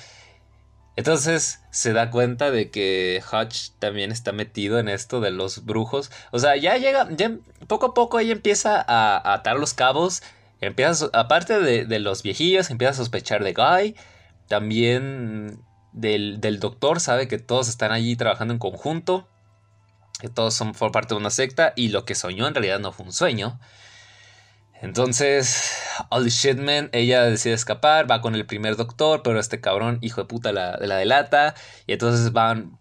Entonces 0.99 1.61
se 1.71 1.93
da 1.93 2.11
cuenta 2.11 2.51
de 2.51 2.71
que 2.73 3.23
Hutch 3.33 3.71
también 3.79 4.11
está 4.11 4.33
metido 4.33 4.81
en 4.81 4.89
esto 4.89 5.21
de 5.21 5.31
los 5.31 5.65
brujos. 5.65 6.11
O 6.33 6.41
sea, 6.41 6.57
ya 6.57 6.77
llega, 6.77 7.07
ya 7.11 7.37
poco 7.69 7.87
a 7.87 7.95
poco 7.95 8.19
ella 8.19 8.33
empieza 8.33 8.85
a, 8.89 9.35
atar 9.35 9.59
los 9.61 9.75
cabos. 9.75 10.25
Empieza, 10.61 11.09
aparte 11.13 11.61
de, 11.61 11.99
los 12.01 12.25
viejillos, 12.25 12.71
empieza 12.71 12.91
a 12.91 12.95
sospechar 12.95 13.45
de 13.45 13.53
Guy. 13.53 13.97
También 14.49 15.61
del, 16.01 16.61
doctor, 16.61 17.01
sabe 17.01 17.29
que 17.29 17.39
todos 17.39 17.69
están 17.69 17.93
allí 17.93 18.17
trabajando 18.17 18.55
en 18.55 18.59
conjunto. 18.59 19.29
Que 20.21 20.29
todos 20.29 20.55
son 20.55 20.73
por 20.73 20.93
parte 20.93 21.15
de 21.15 21.21
una 21.21 21.31
secta. 21.31 21.73
Y 21.77 21.89
lo 21.89 22.05
que 22.05 22.15
soñó 22.15 22.47
en 22.47 22.55
realidad 22.55 22.81
no 22.81 22.93
fue 22.93 23.07
un 23.07 23.13
sueño. 23.13 23.61
Entonces, 24.81 25.73
Holy 26.11 26.31
Shitman, 26.31 26.91
ella 26.93 27.25
decide 27.25 27.55
escapar, 27.55 28.09
va 28.09 28.21
con 28.21 28.37
el 28.37 28.47
primer 28.47 28.77
doctor, 28.77 29.23
pero 29.25 29.41
este 29.41 29.61
cabrón, 29.61 29.99
hijo 30.03 30.21
de 30.21 30.29
puta, 30.29 30.53
la, 30.53 30.77
la 30.81 30.97
delata. 30.97 31.55
Y 31.87 31.93
entonces 31.95 32.33
van, 32.33 32.79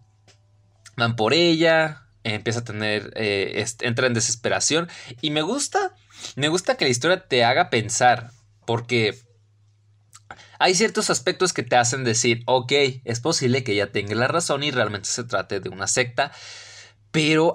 van 0.96 1.16
por 1.16 1.34
ella, 1.34 2.08
empieza 2.22 2.60
a 2.60 2.64
tener, 2.64 3.12
eh, 3.16 3.64
entra 3.80 4.06
en 4.06 4.14
desesperación. 4.14 4.88
Y 5.20 5.30
me 5.30 5.42
gusta, 5.42 5.94
me 6.36 6.48
gusta 6.48 6.76
que 6.76 6.84
la 6.84 6.90
historia 6.90 7.26
te 7.26 7.44
haga 7.44 7.70
pensar, 7.70 8.30
porque 8.66 9.18
hay 10.58 10.74
ciertos 10.74 11.10
aspectos 11.10 11.52
que 11.52 11.62
te 11.62 11.76
hacen 11.76 12.04
decir, 12.04 12.42
ok, 12.46 12.72
es 13.04 13.20
posible 13.20 13.64
que 13.64 13.72
ella 13.72 13.92
tenga 13.92 14.14
la 14.14 14.28
razón 14.28 14.62
y 14.62 14.70
realmente 14.70 15.08
se 15.08 15.24
trate 15.24 15.60
de 15.60 15.68
una 15.68 15.86
secta. 15.86 16.32
Pero 17.10 17.54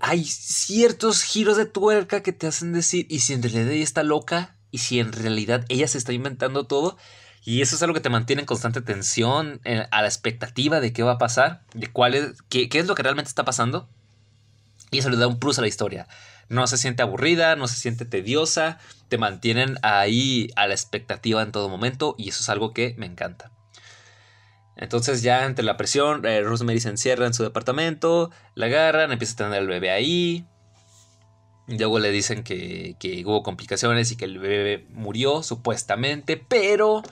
hay 0.00 0.24
ciertos 0.24 1.22
giros 1.22 1.56
de 1.56 1.66
tuerca 1.66 2.22
que 2.22 2.32
te 2.32 2.46
hacen 2.46 2.72
decir, 2.72 3.06
¿y 3.08 3.20
si 3.20 3.32
en 3.32 3.42
realidad 3.42 3.70
ella 3.70 3.82
está 3.82 4.02
loca? 4.02 4.56
¿Y 4.70 4.78
si 4.78 5.00
en 5.00 5.12
realidad 5.12 5.64
ella 5.68 5.88
se 5.88 5.98
está 5.98 6.12
inventando 6.12 6.66
todo? 6.66 6.96
Y 7.44 7.62
eso 7.62 7.74
es 7.74 7.82
algo 7.82 7.94
que 7.94 8.00
te 8.00 8.10
mantiene 8.10 8.42
en 8.42 8.46
constante 8.46 8.80
tensión, 8.82 9.60
eh, 9.64 9.86
a 9.90 10.02
la 10.02 10.06
expectativa 10.06 10.78
de 10.78 10.92
qué 10.92 11.02
va 11.02 11.12
a 11.12 11.18
pasar, 11.18 11.64
de 11.74 11.88
cuál 11.88 12.14
es, 12.14 12.42
qué, 12.48 12.68
qué 12.68 12.78
es 12.78 12.86
lo 12.86 12.94
que 12.94 13.02
realmente 13.02 13.28
está 13.28 13.44
pasando. 13.44 13.88
Y 14.92 14.98
eso 14.98 15.08
le 15.08 15.16
da 15.16 15.26
un 15.26 15.40
plus 15.40 15.58
a 15.58 15.62
la 15.62 15.68
historia. 15.68 16.06
No 16.50 16.66
se 16.66 16.76
siente 16.76 17.02
aburrida, 17.02 17.56
no 17.56 17.66
se 17.66 17.76
siente 17.76 18.04
tediosa, 18.04 18.78
te 19.08 19.16
mantienen 19.16 19.78
ahí 19.82 20.50
a 20.54 20.66
la 20.66 20.74
expectativa 20.74 21.42
en 21.42 21.50
todo 21.50 21.70
momento 21.70 22.14
y 22.18 22.28
eso 22.28 22.42
es 22.42 22.48
algo 22.50 22.74
que 22.74 22.94
me 22.98 23.06
encanta. 23.06 23.50
Entonces 24.76 25.22
ya 25.22 25.46
entre 25.46 25.64
la 25.64 25.78
presión, 25.78 26.26
eh, 26.26 26.42
Rosemary 26.42 26.78
se 26.78 26.90
encierra 26.90 27.26
en 27.26 27.32
su 27.32 27.42
departamento, 27.42 28.30
la 28.54 28.66
agarran, 28.66 29.12
empieza 29.12 29.32
a 29.32 29.48
tener 29.48 29.62
el 29.62 29.68
bebé 29.68 29.90
ahí. 29.90 30.46
Luego 31.68 31.98
le 31.98 32.10
dicen 32.10 32.44
que 32.44 33.22
hubo 33.24 33.42
complicaciones 33.42 34.12
y 34.12 34.16
que 34.16 34.26
el 34.26 34.38
bebé 34.38 34.86
murió 34.90 35.42
supuestamente, 35.42 36.36
pero 36.36 37.02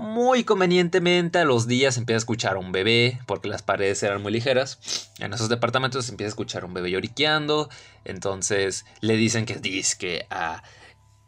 muy 0.00 0.44
convenientemente 0.44 1.38
a 1.38 1.44
los 1.44 1.66
días 1.66 1.96
empieza 1.96 2.16
a 2.16 2.18
escuchar 2.18 2.56
a 2.56 2.58
un 2.58 2.72
bebé, 2.72 3.20
porque 3.26 3.48
las 3.48 3.62
paredes 3.62 4.02
eran 4.02 4.22
muy 4.22 4.32
ligeras. 4.32 5.10
En 5.18 5.32
esos 5.32 5.48
departamentos 5.48 6.08
empieza 6.08 6.28
a 6.28 6.34
escuchar 6.34 6.62
a 6.62 6.66
un 6.66 6.74
bebé 6.74 6.90
lloriqueando. 6.90 7.68
Entonces 8.04 8.84
le 9.00 9.16
dicen 9.16 9.46
que 9.46 9.60
que 9.98 10.26
a 10.30 10.62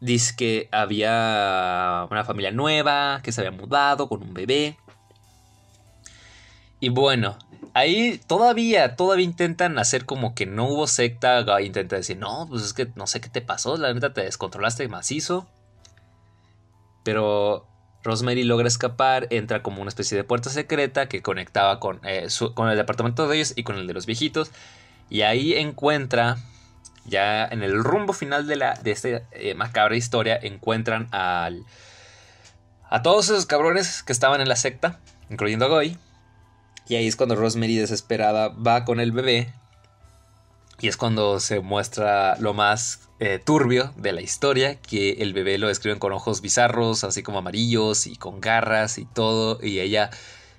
Dice 0.03 0.35
que 0.35 0.67
había 0.73 2.07
una 2.11 2.25
familia 2.25 2.51
nueva, 2.51 3.21
que 3.23 3.31
se 3.31 3.39
había 3.39 3.57
mudado 3.57 4.09
con 4.09 4.21
un 4.21 4.33
bebé. 4.33 4.77
Y 6.81 6.89
bueno, 6.89 7.37
ahí 7.73 8.19
todavía, 8.27 8.97
todavía 8.97 9.23
intentan 9.23 9.79
hacer 9.79 10.05
como 10.05 10.35
que 10.35 10.45
no 10.45 10.67
hubo 10.67 10.87
secta. 10.87 11.45
Intenta 11.61 11.95
decir, 11.95 12.17
no, 12.17 12.47
pues 12.49 12.63
es 12.63 12.73
que 12.73 12.91
no 12.95 13.07
sé 13.07 13.21
qué 13.21 13.29
te 13.29 13.39
pasó, 13.39 13.77
la 13.77 13.93
neta 13.93 14.13
te 14.13 14.23
descontrolaste 14.23 14.85
macizo. 14.89 15.47
Pero 17.05 17.65
Rosemary 18.03 18.43
logra 18.43 18.67
escapar, 18.67 19.27
entra 19.29 19.63
como 19.63 19.81
una 19.81 19.89
especie 19.89 20.17
de 20.17 20.23
puerta 20.23 20.49
secreta 20.49 21.07
que 21.07 21.21
conectaba 21.21 21.79
con, 21.79 21.99
eh, 22.03 22.27
con 22.53 22.69
el 22.69 22.77
departamento 22.77 23.27
de 23.27 23.37
ellos 23.37 23.53
y 23.55 23.63
con 23.63 23.77
el 23.77 23.87
de 23.87 23.93
los 23.93 24.05
viejitos. 24.05 24.51
Y 25.09 25.21
ahí 25.21 25.53
encuentra 25.53 26.37
ya 27.05 27.45
en 27.45 27.63
el 27.63 27.83
rumbo 27.83 28.13
final 28.13 28.47
de, 28.47 28.55
la, 28.55 28.73
de 28.75 28.91
esta 28.91 29.09
eh, 29.31 29.55
macabra 29.55 29.95
historia 29.95 30.39
encuentran 30.41 31.07
al, 31.11 31.65
a 32.89 33.01
todos 33.01 33.25
esos 33.25 33.45
cabrones 33.45 34.03
que 34.03 34.13
estaban 34.13 34.41
en 34.41 34.49
la 34.49 34.55
secta, 34.55 34.99
incluyendo 35.29 35.65
a 35.65 35.69
Goy. 35.69 35.97
Y 36.87 36.95
ahí 36.95 37.07
es 37.07 37.15
cuando 37.15 37.35
Rosemary 37.35 37.77
desesperada 37.77 38.49
va 38.49 38.85
con 38.85 38.99
el 38.99 39.11
bebé. 39.11 39.53
Y 40.79 40.89
es 40.89 40.97
cuando 40.97 41.39
se 41.39 41.61
muestra 41.61 42.35
lo 42.39 42.53
más 42.53 43.07
eh, 43.25 43.39
turbio 43.39 43.93
de 43.95 44.11
la 44.11 44.21
historia, 44.21 44.75
que 44.75 45.13
el 45.19 45.33
bebé 45.33 45.57
lo 45.57 45.67
describen 45.69 45.99
con 45.99 46.11
ojos 46.11 46.41
bizarros, 46.41 47.03
así 47.03 47.23
como 47.23 47.39
amarillos 47.39 48.07
y 48.07 48.15
con 48.15 48.41
garras 48.41 48.97
y 48.97 49.05
todo. 49.05 49.59
Y 49.63 49.79
ella, 49.79 50.09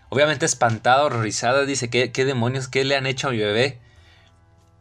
obviamente 0.09 0.47
espantada, 0.47 1.05
horrorizada, 1.05 1.65
dice, 1.67 1.91
¿qué, 1.91 2.13
qué 2.13 2.25
demonios, 2.25 2.69
qué 2.69 2.85
le 2.85 2.97
han 2.97 3.07
hecho 3.07 3.29
a 3.29 3.33
mi 3.33 3.39
bebé? 3.39 3.81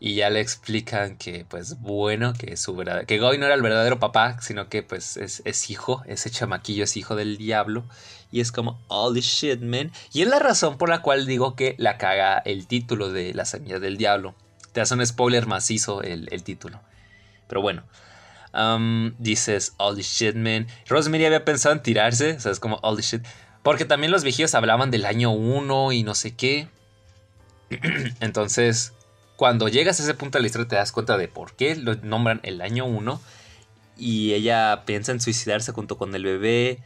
y 0.05 0.15
ya 0.15 0.29
le 0.29 0.41
explican 0.41 1.15
que 1.15 1.45
pues 1.47 1.79
bueno 1.79 2.33
que 2.33 2.57
su 2.57 2.75
verdad 2.75 3.05
que 3.05 3.19
Goy 3.19 3.37
no 3.37 3.45
era 3.45 3.55
el 3.55 3.61
verdadero 3.61 3.99
papá 3.99 4.37
sino 4.41 4.67
que 4.67 4.83
pues 4.83 5.15
es, 5.15 5.69
hijo 5.69 6.03
ese 6.05 6.29
chamaquillo 6.29 6.83
es 6.83 6.97
hijo 6.97 7.15
del 7.15 7.37
diablo 7.37 7.85
y 8.29 8.41
es 8.41 8.51
como 8.51 8.81
this 9.13 9.23
shit 9.23 9.61
man 9.61 9.93
y 10.11 10.23
es 10.23 10.27
la 10.27 10.39
razón 10.39 10.77
por 10.77 10.89
la 10.89 11.01
cual 11.01 11.25
digo 11.25 11.55
que 11.55 11.75
la 11.77 11.97
caga 11.97 12.39
el 12.39 12.67
título 12.67 13.13
de 13.13 13.33
la 13.33 13.45
semilla 13.45 13.79
del 13.79 13.95
diablo 13.95 14.35
te 14.73 14.81
hace 14.81 14.93
un 14.93 15.05
spoiler 15.05 15.47
macizo 15.47 16.01
el, 16.01 16.27
título 16.43 16.81
pero 17.53 17.61
bueno. 17.61 17.83
Um, 18.51 19.13
dices 19.19 19.75
this 19.95 20.07
shit 20.07 20.35
man. 20.35 20.65
Rosemary 20.87 21.25
había 21.25 21.45
pensado 21.45 21.73
en 21.73 21.83
tirarse 21.83 22.33
o 22.33 22.39
sea 22.39 22.51
es 22.51 22.59
como 22.59 22.79
this 22.95 23.05
shit. 23.05 23.21
Porque 23.61 23.85
también 23.85 24.11
los 24.11 24.23
viejitos 24.23 24.55
hablaban 24.55 24.89
del 24.89 25.05
año 25.05 25.29
1 25.29 25.91
y 25.91 26.01
no 26.01 26.15
sé 26.15 26.35
qué. 26.35 26.67
Entonces 28.21 28.93
cuando 29.35 29.67
llegas 29.67 29.99
a 29.99 30.03
ese 30.03 30.15
punto 30.15 30.39
de 30.39 30.41
la 30.41 30.47
historia 30.47 30.67
te 30.67 30.75
das 30.77 30.91
cuenta 30.91 31.15
de 31.15 31.27
por 31.27 31.53
qué 31.53 31.75
lo 31.75 31.93
nombran 31.97 32.39
el 32.41 32.61
año 32.61 32.85
1 32.85 33.21
y 33.97 34.33
ella 34.33 34.81
piensa 34.87 35.11
en 35.11 35.21
suicidarse 35.21 35.73
junto 35.73 35.99
con 35.99 36.15
el 36.15 36.23
bebé. 36.23 36.79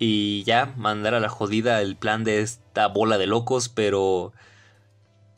Y 0.00 0.42
ya 0.42 0.72
mandar 0.76 1.14
a 1.14 1.20
la 1.20 1.28
jodida 1.28 1.80
el 1.82 1.94
plan 1.94 2.24
de 2.24 2.40
esta 2.40 2.88
bola 2.88 3.16
de 3.16 3.28
locos, 3.28 3.68
pero 3.68 4.32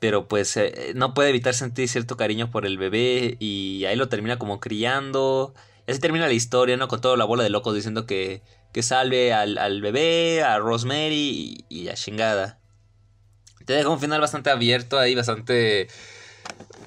pero 0.01 0.27
pues 0.27 0.57
eh, 0.57 0.93
no 0.97 1.15
puede 1.15 1.29
evitar 1.29 1.55
sentir 1.55 1.89
cierto 1.89 2.17
cariño 2.17 2.51
por 2.51 2.67
el 2.67 2.79
bebé 2.79 3.37
y 3.39 3.85
ahí 3.85 3.97
lo 3.97 4.09
termina 4.09 4.39
como 4.39 4.59
criando. 4.59 5.55
Y 5.87 5.93
así 5.93 6.01
termina 6.01 6.27
la 6.27 6.33
historia, 6.33 6.77
¿no? 6.77 6.89
Con 6.89 7.01
toda 7.01 7.17
la 7.17 7.27
bola 7.27 7.43
de 7.43 7.51
locos 7.51 7.75
diciendo 7.75 8.07
que, 8.07 8.43
que 8.73 8.83
salve 8.83 9.33
al, 9.35 9.81
bebé, 9.83 10.43
a 10.43 10.59
Rosemary 10.59 11.65
y, 11.69 11.83
y 11.83 11.89
a 11.89 11.95
chingada. 11.95 12.59
Te 13.67 13.75
deja 13.75 13.91
un 13.91 14.01
final 14.01 14.21
bastante 14.21 14.51
abierto 14.51 14.99
ahí, 14.99 15.15
bastante 15.15 15.89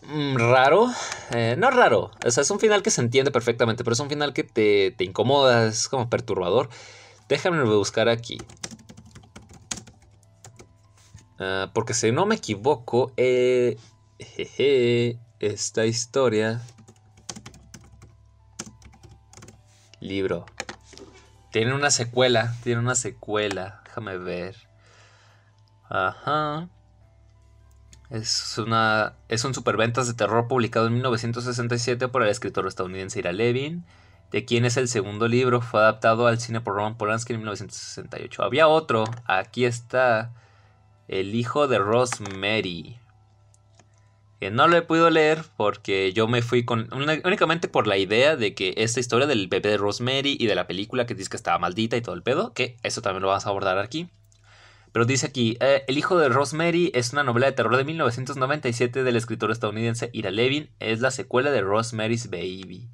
mm, 0.07 0.35
raro. 0.37 0.91
Eh, 1.31 1.55
no 1.57 1.69
raro, 1.69 2.11
o 2.25 2.31
sea, 2.31 2.41
es 2.41 2.49
un 2.49 2.59
final 2.59 2.81
que 2.81 2.89
se 2.89 3.01
entiende 3.01 3.31
perfectamente, 3.31 3.83
pero 3.83 3.93
es 3.93 3.99
un 3.99 4.09
final 4.09 4.33
que 4.33 4.43
te, 4.43 4.91
te 4.97 5.03
incomoda, 5.03 5.67
es 5.67 5.87
como 5.87 6.09
perturbador. 6.09 6.69
Déjame 7.29 7.63
buscar 7.63 8.09
aquí. 8.09 8.39
Ah, 11.39 11.71
porque 11.73 11.93
si 11.93 12.11
no 12.11 12.25
me 12.25 12.35
equivoco, 12.35 13.11
eh, 13.17 13.77
esta 15.39 15.85
historia... 15.85 16.61
Libro. 19.99 20.45
Tiene 21.51 21.73
una 21.73 21.91
secuela, 21.91 22.53
tiene 22.63 22.81
una 22.81 22.95
secuela. 22.95 23.81
Déjame 23.85 24.17
ver. 24.17 24.57
Ajá. 25.87 26.67
Es, 28.09 28.57
una, 28.57 29.13
es 29.29 29.45
un 29.45 29.53
superventas 29.53 30.07
de 30.07 30.13
terror 30.13 30.47
publicado 30.47 30.87
en 30.87 30.93
1967 30.93 32.07
por 32.09 32.23
el 32.23 32.29
escritor 32.29 32.67
estadounidense 32.67 33.19
Ira 33.19 33.31
Levin, 33.31 33.85
de 34.31 34.45
quien 34.45 34.65
es 34.65 34.77
el 34.77 34.87
segundo 34.87 35.27
libro. 35.27 35.61
Fue 35.61 35.79
adaptado 35.79 36.27
al 36.27 36.39
cine 36.39 36.59
por 36.59 36.75
Roman 36.75 36.97
Polanski 36.97 37.33
en 37.33 37.39
1968. 37.39 38.43
Había 38.43 38.67
otro, 38.67 39.05
aquí 39.25 39.65
está, 39.65 40.31
El 41.07 41.35
hijo 41.35 41.67
de 41.67 41.79
Rosemary. 41.79 42.97
No 44.51 44.67
lo 44.67 44.77
he 44.77 44.81
podido 44.81 45.09
leer 45.09 45.43
porque 45.57 46.11
yo 46.13 46.27
me 46.27 46.41
fui 46.41 46.65
con 46.65 46.89
únicamente 46.93 47.67
por 47.67 47.87
la 47.87 47.97
idea 47.97 48.35
de 48.35 48.53
que 48.53 48.73
esta 48.77 48.99
historia 48.99 49.27
del 49.27 49.47
bebé 49.47 49.69
de 49.69 49.77
Rosemary 49.77 50.35
y 50.39 50.47
de 50.47 50.55
la 50.55 50.67
película 50.67 51.05
que 51.05 51.15
dice 51.15 51.29
que 51.29 51.37
estaba 51.37 51.59
maldita 51.59 51.95
y 51.95 52.01
todo 52.01 52.15
el 52.15 52.23
pedo, 52.23 52.53
que 52.53 52.77
eso 52.83 53.01
también 53.01 53.21
lo 53.21 53.29
vamos 53.29 53.45
a 53.45 53.49
abordar 53.49 53.77
aquí. 53.77 54.09
Pero 54.91 55.05
dice 55.05 55.25
aquí, 55.25 55.57
eh, 55.59 55.83
El 55.87 55.97
hijo 55.97 56.17
de 56.17 56.29
Rosemary 56.29 56.91
es 56.93 57.13
una 57.13 57.23
novela 57.23 57.47
de 57.47 57.53
terror 57.53 57.75
de 57.77 57.83
1997 57.83 59.03
del 59.03 59.15
escritor 59.15 59.51
estadounidense 59.51 60.09
Ira 60.13 60.29
Levin. 60.29 60.69
Es 60.79 61.01
la 61.01 61.11
secuela 61.11 61.49
de 61.49 61.61
Rosemary's 61.61 62.29
Baby. 62.29 62.89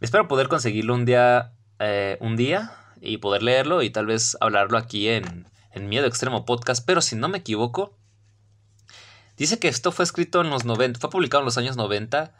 Espero 0.00 0.28
poder 0.28 0.48
conseguirlo 0.48 0.94
un 0.94 1.04
día, 1.04 1.52
eh, 1.80 2.18
un 2.20 2.36
día 2.36 2.72
y 3.00 3.18
poder 3.18 3.42
leerlo 3.42 3.82
y 3.82 3.90
tal 3.90 4.06
vez 4.06 4.36
hablarlo 4.40 4.78
aquí 4.78 5.08
en, 5.08 5.46
en 5.74 5.88
Miedo 5.88 6.06
Extremo 6.06 6.44
Podcast. 6.44 6.84
Pero 6.86 7.00
si 7.00 7.16
no 7.16 7.28
me 7.28 7.38
equivoco, 7.38 7.96
dice 9.36 9.58
que 9.58 9.68
esto 9.68 9.92
fue 9.92 10.04
escrito 10.04 10.40
en 10.40 10.50
los 10.50 10.64
90, 10.64 11.00
fue 11.00 11.10
publicado 11.10 11.42
en 11.42 11.46
los 11.46 11.58
años 11.58 11.76
90. 11.76 12.32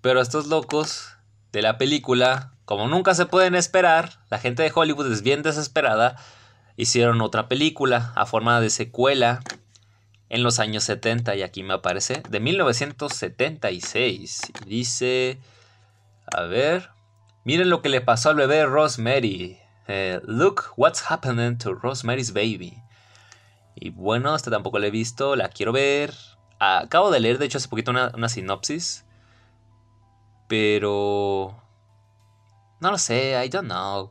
Pero 0.00 0.20
estos 0.20 0.46
locos 0.46 1.16
de 1.52 1.62
la 1.62 1.78
película, 1.78 2.54
como 2.64 2.88
nunca 2.88 3.14
se 3.14 3.26
pueden 3.26 3.54
esperar, 3.54 4.20
la 4.30 4.38
gente 4.38 4.62
de 4.62 4.72
Hollywood 4.74 5.12
es 5.12 5.22
bien 5.22 5.42
desesperada 5.42 6.16
hicieron 6.76 7.20
otra 7.20 7.48
película 7.48 8.12
a 8.16 8.26
forma 8.26 8.60
de 8.60 8.70
secuela 8.70 9.40
en 10.28 10.42
los 10.42 10.58
años 10.58 10.82
70 10.84 11.36
y 11.36 11.42
aquí 11.42 11.62
me 11.62 11.74
aparece 11.74 12.22
de 12.28 12.40
1976 12.40 14.40
dice 14.66 15.38
a 16.32 16.42
ver 16.42 16.90
miren 17.44 17.70
lo 17.70 17.82
que 17.82 17.90
le 17.90 18.00
pasó 18.00 18.30
al 18.30 18.36
bebé 18.36 18.64
Rosemary 18.64 19.58
eh, 19.88 20.20
look 20.24 20.72
what's 20.76 21.10
happening 21.10 21.56
to 21.58 21.74
Rosemary's 21.74 22.32
baby 22.32 22.82
y 23.74 23.90
bueno 23.90 24.34
esta 24.34 24.50
tampoco 24.50 24.78
la 24.78 24.86
he 24.86 24.90
visto 24.90 25.36
la 25.36 25.48
quiero 25.48 25.72
ver 25.72 26.14
acabo 26.58 27.10
de 27.10 27.20
leer 27.20 27.38
de 27.38 27.46
hecho 27.46 27.58
hace 27.58 27.68
poquito 27.68 27.90
una, 27.90 28.12
una 28.14 28.28
sinopsis 28.28 29.04
Pero... 30.52 31.56
No 32.80 32.90
lo 32.90 32.98
sé, 32.98 33.42
I 33.42 33.48
don't 33.48 33.66
know. 33.66 34.10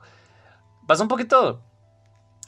Pasó 0.88 1.04
un 1.04 1.08
poquito 1.08 1.62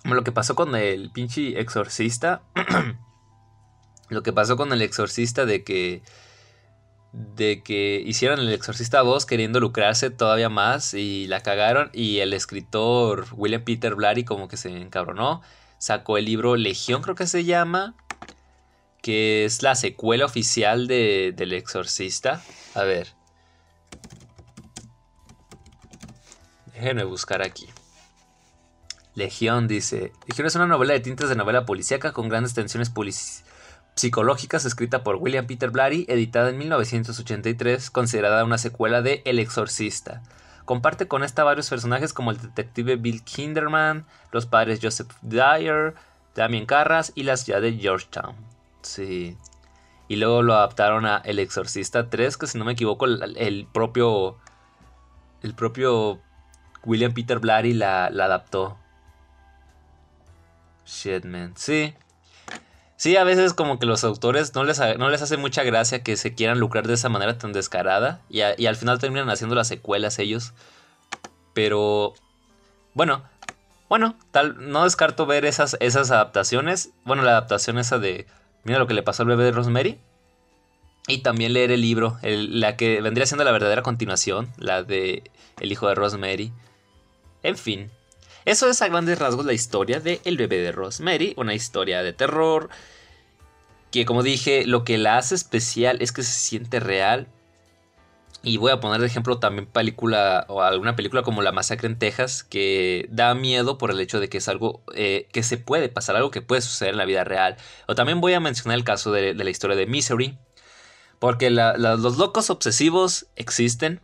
lo 0.04 0.24
que 0.24 0.32
pasó 0.32 0.56
con 0.56 0.76
el 0.76 1.12
pinche 1.12 1.60
exorcista. 1.60 2.42
lo 4.10 4.24
que 4.24 4.34
pasó 4.34 4.58
con 4.58 4.74
el 4.74 4.82
exorcista 4.82 5.46
de 5.46 5.64
que 5.64 6.02
de 7.14 7.62
que 7.62 8.02
hicieron 8.04 8.40
el 8.40 8.52
Exorcista 8.52 9.00
2 9.00 9.28
queriendo 9.28 9.60
lucrarse 9.60 10.10
todavía 10.10 10.50
más 10.50 10.96
y 10.96 11.28
la 11.28 11.42
cagaron 11.42 11.92
y 11.94 12.20
el 12.20 12.34
escritor 12.34 13.28
William 13.34 13.64
Peter 13.64 13.94
Blatty 13.94 14.26
como 14.26 14.48
que 14.48 14.58
se 14.58 14.70
encabronó, 14.70 15.42
sacó 15.78 16.18
el 16.18 16.26
libro 16.26 16.56
Legión 16.56 17.04
creo 17.04 17.14
que 17.14 17.28
se 17.28 17.46
llama, 17.46 17.96
que 19.04 19.46
es 19.46 19.62
la 19.62 19.76
secuela 19.76 20.26
oficial 20.26 20.88
de, 20.88 21.34
del 21.36 21.54
Exorcista. 21.54 22.42
A 22.74 22.82
ver. 22.84 23.10
Déjenme 26.74 27.04
buscar 27.04 27.44
aquí. 27.44 27.68
Legión 29.14 29.68
dice, 29.68 30.14
Legión 30.28 30.48
es 30.48 30.56
una 30.56 30.66
novela 30.66 30.94
de 30.94 31.00
tintes 31.00 31.30
de 31.30 31.36
novela 31.36 31.68
policíaca 31.68 32.12
con 32.12 32.28
grandes 32.28 32.56
tensiones 32.56 32.90
policiales 32.90 33.53
psicológicas 33.96 34.66
escrita 34.66 35.04
por 35.04 35.18
William 35.18 35.46
Peter 35.46 35.70
Blatty, 35.70 36.06
editada 36.08 36.50
en 36.50 36.58
1983, 36.58 37.90
considerada 37.90 38.44
una 38.44 38.58
secuela 38.58 39.02
de 39.02 39.22
El 39.26 39.40
Exorcista. 39.40 40.22
Comparte 40.66 41.08
con 41.08 41.24
esta 41.24 41.44
varios 41.44 41.70
personajes 41.70 42.14
como 42.14 42.32
el 42.32 42.42
detective 42.42 42.96
Bill 42.96 43.24
Kinderman, 43.24 44.06
los 44.32 44.46
padres 44.46 44.80
Joseph 44.82 45.12
Dyer, 45.22 45.94
Damien 46.36 46.66
Carras 46.66 47.12
y 47.16 47.24
las 47.24 47.46
ya 47.46 47.60
de 47.60 47.74
Georgetown. 47.74 48.36
Sí. 48.82 49.38
Y 50.08 50.16
luego 50.16 50.42
lo 50.42 50.54
adaptaron 50.54 51.06
a 51.06 51.18
El 51.18 51.40
Exorcista 51.40 52.10
3, 52.10 52.38
que 52.38 52.48
si 52.48 52.58
no 52.58 52.66
me 52.66 52.74
equivoco, 52.74 53.06
el, 53.06 53.68
propio. 53.72 54.38
El 55.42 55.54
propio 55.54 56.22
William 56.86 57.14
Peter 57.14 57.40
Blatty 57.40 57.74
la, 57.74 58.10
la 58.10 58.26
adaptó. 58.26 58.78
Shit, 60.86 61.26
man. 61.26 61.54
Sí. 61.56 61.94
Sí, 63.04 63.18
a 63.18 63.26
veces 63.26 63.54
como 63.54 63.80
que 63.80 63.86
los 63.86 64.06
autores 64.06 64.56
no 64.56 64.64
les, 64.64 64.80
no 64.98 65.10
les 65.10 65.22
hace 65.22 65.36
mucha 65.36 65.64
gracia 65.64 66.04
que 66.04 66.16
se 66.16 66.36
quieran 66.36 66.62
lucrar 66.62 66.88
de 66.88 66.94
esa 66.94 67.10
manera 67.10 67.38
tan 67.38 67.52
descarada 67.52 68.22
y, 68.30 68.40
al 68.40 68.78
final 68.78 68.98
terminan 68.98 69.30
haciendo 69.30 69.56
las 69.56 69.68
secuelas 69.68 70.20
ellos. 70.20 70.54
Pero 71.54 72.14
bueno, 72.94 73.22
bueno, 73.90 74.16
tal, 74.32 74.72
no 74.72 74.86
descarto 74.86 75.26
ver 75.26 75.44
esas, 75.44 75.76
esas 75.82 76.12
adaptaciones. 76.12 76.92
Bueno, 77.04 77.24
la 77.24 77.32
adaptación 77.32 77.78
esa 77.78 78.00
de 78.00 78.26
Mira 78.64 78.80
lo 78.80 78.88
que 78.88 78.94
le 78.94 79.04
pasó 79.04 79.24
al 79.24 79.28
bebé 79.28 79.44
de 79.44 79.52
Rosemary. 79.52 80.00
Y 81.10 81.24
también 81.24 81.52
leer 81.52 81.72
el 81.72 81.82
libro, 81.82 82.18
la 82.22 82.78
que 82.78 83.02
vendría 83.02 83.26
siendo 83.26 83.44
la 83.44 83.52
verdadera 83.52 83.82
continuación, 83.82 84.48
la 84.56 84.82
de 84.82 85.30
El 85.60 85.74
hijo 85.74 85.90
de 85.90 85.96
Rosemary. 85.96 86.54
En 87.42 87.58
fin, 87.58 87.92
eso 88.46 88.70
es 88.70 88.82
a 88.82 88.88
grandes 88.88 89.20
rasgos 89.20 89.46
la 89.46 89.54
historia 89.54 90.00
de 90.00 90.22
El 90.26 90.38
bebé 90.38 90.58
de 90.58 90.72
Rosemary, 90.72 91.34
una 91.38 91.54
historia 91.54 92.04
de 92.04 92.14
terror 92.14 92.70
que 93.94 94.06
como 94.06 94.24
dije, 94.24 94.66
lo 94.66 94.84
que 94.84 94.98
la 94.98 95.18
hace 95.20 95.36
especial 95.36 96.02
es 96.02 96.12
que 96.12 96.24
se 96.24 96.32
siente 96.32 96.80
real. 96.80 97.28
Y 98.42 98.58
voy 98.58 98.72
a 98.72 98.80
poner 98.80 99.00
de 99.00 99.06
ejemplo 99.06 99.38
también 99.38 99.68
película 99.68 100.48
o 100.50 100.64
alguna 100.64 100.96
película 100.96 101.22
como 101.22 101.44
La 101.44 101.52
Masacre 101.52 101.88
en 101.88 102.00
Texas, 102.00 102.44
que 102.44 103.08
da 103.12 103.36
miedo 103.36 103.78
por 103.78 103.92
el 103.92 104.00
hecho 104.00 104.20
de 104.20 104.30
que 104.30 104.40
es 104.40 104.48
algo 104.48 104.82
eh, 104.96 105.28
que 105.32 105.44
se 105.44 105.60
puede 105.60 105.90
pasar, 105.90 106.16
algo 106.16 106.32
que 106.32 106.42
puede 106.42 106.62
suceder 106.62 106.94
en 106.94 106.98
la 106.98 107.06
vida 107.06 107.24
real. 107.24 107.56
O 107.88 107.94
también 107.94 108.20
voy 108.20 108.34
a 108.34 108.40
mencionar 108.40 108.80
el 108.80 108.84
caso 108.84 109.12
de, 109.12 109.36
la 109.36 109.50
historia 109.50 109.78
de 109.78 109.86
Misery, 109.86 110.40
porque 111.20 111.52
los 111.52 112.18
locos 112.18 112.50
obsesivos 112.50 113.28
existen, 113.36 114.02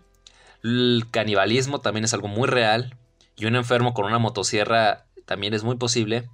el 0.64 1.08
canibalismo 1.10 1.82
también 1.82 2.06
es 2.06 2.14
algo 2.14 2.28
muy 2.28 2.48
real, 2.48 2.96
y 3.40 3.46
un 3.46 3.56
enfermo 3.56 3.94
con 3.94 4.06
una 4.06 4.20
motosierra 4.20 5.06
también 5.26 5.54
es 5.54 5.64
muy 5.64 5.78
posible. 5.78 6.30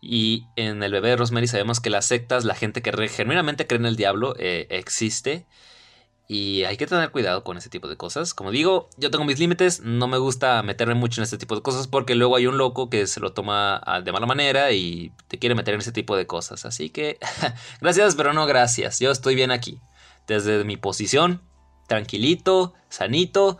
Y 0.00 0.46
en 0.56 0.82
el 0.82 0.90
bebé 0.90 1.10
de 1.10 1.16
Rosemary 1.16 1.46
sabemos 1.46 1.78
que 1.78 1.90
las 1.90 2.06
sectas, 2.06 2.44
la 2.44 2.54
gente 2.54 2.82
que 2.82 2.90
genuinamente 3.08 3.66
cree 3.66 3.78
en 3.78 3.86
el 3.86 3.96
diablo, 3.96 4.34
eh, 4.38 4.66
existe. 4.70 5.46
Y 6.26 6.64
hay 6.64 6.76
que 6.76 6.86
tener 6.86 7.10
cuidado 7.10 7.44
con 7.44 7.58
ese 7.58 7.68
tipo 7.68 7.86
de 7.86 7.96
cosas. 7.96 8.32
Como 8.32 8.50
digo, 8.50 8.88
yo 8.96 9.10
tengo 9.10 9.24
mis 9.24 9.38
límites, 9.38 9.80
no 9.82 10.08
me 10.08 10.16
gusta 10.16 10.62
meterme 10.62 10.94
mucho 10.94 11.20
en 11.20 11.24
este 11.24 11.36
tipo 11.36 11.54
de 11.54 11.62
cosas 11.62 11.86
porque 11.86 12.14
luego 12.14 12.36
hay 12.36 12.46
un 12.46 12.56
loco 12.56 12.88
que 12.88 13.06
se 13.06 13.20
lo 13.20 13.32
toma 13.34 13.80
ah, 13.84 14.00
de 14.00 14.12
mala 14.12 14.26
manera 14.26 14.72
y 14.72 15.12
te 15.28 15.38
quiere 15.38 15.54
meter 15.54 15.74
en 15.74 15.80
ese 15.80 15.92
tipo 15.92 16.16
de 16.16 16.26
cosas. 16.26 16.64
Así 16.64 16.88
que 16.88 17.18
gracias, 17.80 18.14
pero 18.14 18.32
no 18.32 18.46
gracias. 18.46 18.98
Yo 18.98 19.10
estoy 19.10 19.34
bien 19.34 19.50
aquí. 19.50 19.80
Desde 20.26 20.64
mi 20.64 20.78
posición, 20.78 21.42
tranquilito, 21.86 22.72
sanito 22.88 23.58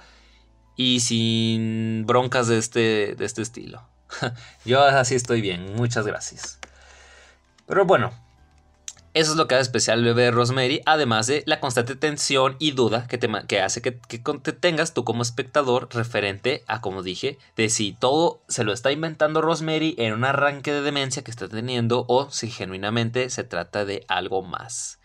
y 0.76 1.00
sin 1.00 2.04
broncas 2.06 2.48
de 2.48 2.58
este, 2.58 3.14
de 3.14 3.24
este 3.24 3.42
estilo. 3.42 3.82
Yo 4.64 4.82
así 4.82 5.14
estoy 5.14 5.40
bien, 5.40 5.74
muchas 5.74 6.06
gracias. 6.06 6.58
Pero 7.66 7.84
bueno, 7.84 8.12
eso 9.14 9.32
es 9.32 9.36
lo 9.36 9.46
que 9.46 9.56
hace 9.56 9.62
especial 9.62 9.98
el 9.98 10.06
bebé 10.06 10.22
de 10.22 10.30
Rosemary, 10.30 10.80
además 10.86 11.26
de 11.26 11.42
la 11.46 11.60
constante 11.60 11.96
tensión 11.96 12.56
y 12.58 12.70
duda 12.70 13.06
que, 13.06 13.18
te, 13.18 13.28
que 13.46 13.60
hace 13.60 13.82
que, 13.82 13.98
que, 13.98 14.18
te 14.18 14.52
tengas 14.52 14.94
tú 14.94 15.04
como 15.04 15.20
espectador 15.20 15.88
referente 15.92 16.64
a, 16.66 16.80
como 16.80 17.02
dije, 17.02 17.38
de 17.54 17.68
si 17.68 17.92
todo 17.92 18.40
se 18.48 18.64
lo 18.64 18.72
está 18.72 18.90
inventando 18.90 19.42
Rosemary 19.42 19.94
en 19.98 20.14
un 20.14 20.24
arranque 20.24 20.72
de 20.72 20.80
demencia 20.80 21.22
que 21.22 21.30
está 21.30 21.46
teniendo 21.46 22.06
o 22.08 22.30
si 22.30 22.50
genuinamente 22.50 23.28
se 23.28 23.44
trata 23.44 23.84
de 23.84 24.06
algo 24.08 24.42
más. 24.42 24.98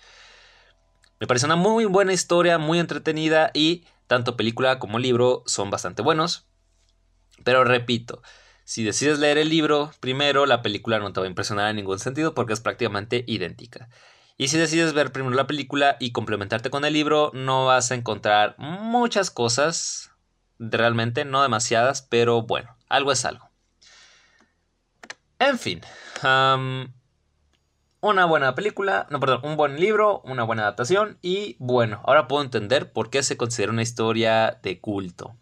Me 1.20 1.28
parece 1.28 1.46
una 1.46 1.58
muy 1.58 1.84
buena 1.84 2.14
historia, 2.14 2.58
muy 2.60 2.80
entretenida 2.80 3.52
y 3.54 3.84
tanto 4.08 4.38
película 4.38 4.80
como 4.80 5.00
libro 5.00 5.44
son 5.46 5.70
bastante 5.70 6.02
buenos. 6.02 6.48
Pero 7.44 7.64
repito, 7.64 8.22
si 8.64 8.84
decides 8.84 9.20
leer 9.20 9.38
el 9.38 9.50
libro 9.50 9.92
primero, 10.00 10.46
la 10.46 10.62
película 10.62 11.00
no 11.00 11.14
te 11.14 11.20
va 11.20 11.26
a 11.26 11.30
impresionar 11.30 11.70
en 11.70 11.76
ningún 11.78 12.00
sentido 12.00 12.34
porque 12.34 12.54
es 12.54 12.60
prácticamente 12.60 13.24
idéntica. 13.28 13.90
Y 14.38 14.50
si 14.50 14.58
decides 14.58 14.94
ver 14.94 15.12
primero 15.12 15.36
la 15.36 15.48
película 15.48 15.98
y 16.00 16.12
complementarte 16.12 16.70
con 16.70 16.86
el 16.86 16.94
libro, 16.94 17.32
no 17.34 17.66
vas 17.66 17.92
a 17.92 17.96
encontrar 17.96 18.56
muchas 18.58 19.32
cosas, 19.32 20.12
realmente 20.60 21.26
no 21.26 21.42
demasiadas, 21.42 22.02
pero 22.02 22.44
bueno, 22.44 22.76
algo 22.90 23.12
es 23.12 23.26
algo. 23.26 23.50
En 25.40 25.58
fin, 25.58 25.82
una 28.10 28.26
buena 28.26 28.56
película, 28.56 29.08
no, 29.10 29.20
perdón, 29.20 29.42
un 29.44 29.58
buen 29.58 29.80
libro, 29.80 30.22
una 30.26 30.44
buena 30.44 30.64
adaptación 30.64 31.18
y 31.22 31.56
bueno, 31.60 32.02
ahora 32.06 32.28
puedo 32.28 32.44
entender 32.44 32.92
por 32.92 33.10
qué 33.10 33.24
se 33.24 33.38
considera 33.38 33.72
una 33.72 33.82
historia 33.82 34.60
de 34.62 34.80
culto. 34.80 35.36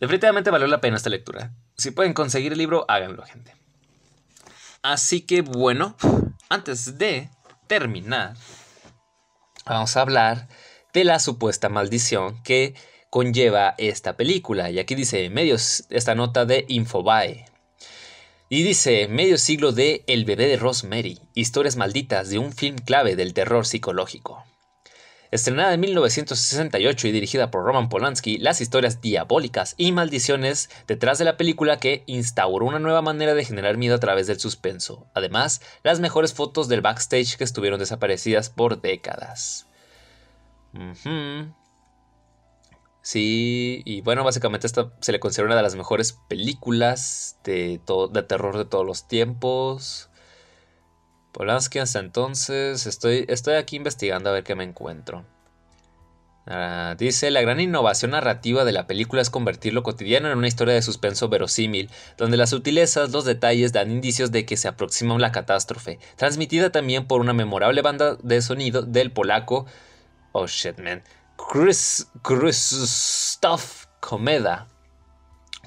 Definitivamente 0.00 0.50
valió 0.50 0.66
la 0.66 0.80
pena 0.80 0.96
esta 0.96 1.10
lectura. 1.10 1.52
Si 1.76 1.90
pueden 1.90 2.14
conseguir 2.14 2.52
el 2.52 2.58
libro, 2.58 2.84
háganlo, 2.88 3.22
gente. 3.24 3.54
Así 4.82 5.22
que 5.22 5.42
bueno, 5.42 5.96
antes 6.48 6.98
de 6.98 7.30
terminar, 7.66 8.34
vamos 9.66 9.96
a 9.96 10.00
hablar 10.00 10.48
de 10.92 11.04
la 11.04 11.18
supuesta 11.18 11.68
maldición 11.68 12.42
que 12.42 12.74
conlleva 13.10 13.74
esta 13.78 14.16
película. 14.16 14.70
Y 14.70 14.78
aquí 14.78 14.94
dice 14.94 15.28
medios 15.30 15.84
esta 15.90 16.14
nota 16.14 16.44
de 16.44 16.64
Infobae. 16.68 17.47
Y 18.50 18.62
dice 18.62 19.08
medio 19.08 19.36
siglo 19.36 19.72
de 19.72 20.04
El 20.06 20.24
bebé 20.24 20.46
de 20.46 20.56
Rosemary, 20.56 21.20
historias 21.34 21.76
malditas 21.76 22.30
de 22.30 22.38
un 22.38 22.54
film 22.54 22.76
clave 22.78 23.14
del 23.14 23.34
terror 23.34 23.66
psicológico. 23.66 24.42
Estrenada 25.30 25.74
en 25.74 25.80
1968 25.80 27.08
y 27.08 27.12
dirigida 27.12 27.50
por 27.50 27.62
Roman 27.64 27.90
Polanski, 27.90 28.38
las 28.38 28.62
historias 28.62 29.02
diabólicas 29.02 29.74
y 29.76 29.92
maldiciones 29.92 30.70
detrás 30.86 31.18
de 31.18 31.26
la 31.26 31.36
película 31.36 31.78
que 31.78 32.04
instauró 32.06 32.64
una 32.64 32.78
nueva 32.78 33.02
manera 33.02 33.34
de 33.34 33.44
generar 33.44 33.76
miedo 33.76 33.96
a 33.96 34.00
través 34.00 34.26
del 34.26 34.40
suspenso. 34.40 35.06
Además, 35.12 35.60
las 35.82 36.00
mejores 36.00 36.32
fotos 36.32 36.68
del 36.68 36.80
backstage 36.80 37.36
que 37.36 37.44
estuvieron 37.44 37.78
desaparecidas 37.78 38.48
por 38.48 38.80
décadas. 38.80 39.66
Sí, 43.00 43.82
y 43.84 44.02
bueno, 44.02 44.24
básicamente 44.24 44.66
esta 44.66 44.92
se 45.00 45.12
le 45.12 45.20
considera 45.20 45.46
una 45.46 45.56
de 45.56 45.62
las 45.62 45.76
mejores 45.76 46.18
películas 46.28 47.38
de, 47.44 47.80
de 48.12 48.22
terror 48.22 48.58
de 48.58 48.64
todos 48.64 48.84
los 48.84 49.08
tiempos. 49.08 50.10
Polanski 51.32 51.78
hasta 51.78 52.00
entonces, 52.00 52.86
estoy, 52.86 53.24
estoy 53.28 53.54
aquí 53.54 53.76
investigando 53.76 54.30
a 54.30 54.32
ver 54.32 54.44
qué 54.44 54.54
me 54.54 54.64
encuentro. 54.64 55.24
Ah, 56.50 56.96
dice, 56.98 57.30
la 57.30 57.42
gran 57.42 57.60
innovación 57.60 58.12
narrativa 58.12 58.64
de 58.64 58.72
la 58.72 58.86
película 58.86 59.20
es 59.20 59.28
convertir 59.28 59.74
lo 59.74 59.82
cotidiano 59.82 60.30
en 60.30 60.38
una 60.38 60.48
historia 60.48 60.72
de 60.72 60.80
suspenso 60.80 61.28
verosímil, 61.28 61.90
donde 62.16 62.38
las 62.38 62.50
sutilezas, 62.50 63.10
los 63.10 63.26
detalles 63.26 63.74
dan 63.74 63.90
indicios 63.90 64.32
de 64.32 64.46
que 64.46 64.56
se 64.56 64.66
aproxima 64.66 65.18
la 65.18 65.30
catástrofe, 65.30 65.98
transmitida 66.16 66.72
también 66.72 67.06
por 67.06 67.20
una 67.20 67.34
memorable 67.34 67.82
banda 67.82 68.16
de 68.22 68.40
sonido 68.40 68.80
del 68.80 69.12
polaco, 69.12 69.66
oh 70.32 70.46
shit 70.46 70.78
man, 70.78 71.02
Chris, 71.38 72.08
Krzysztof 72.22 73.86
Komeda, 74.00 74.66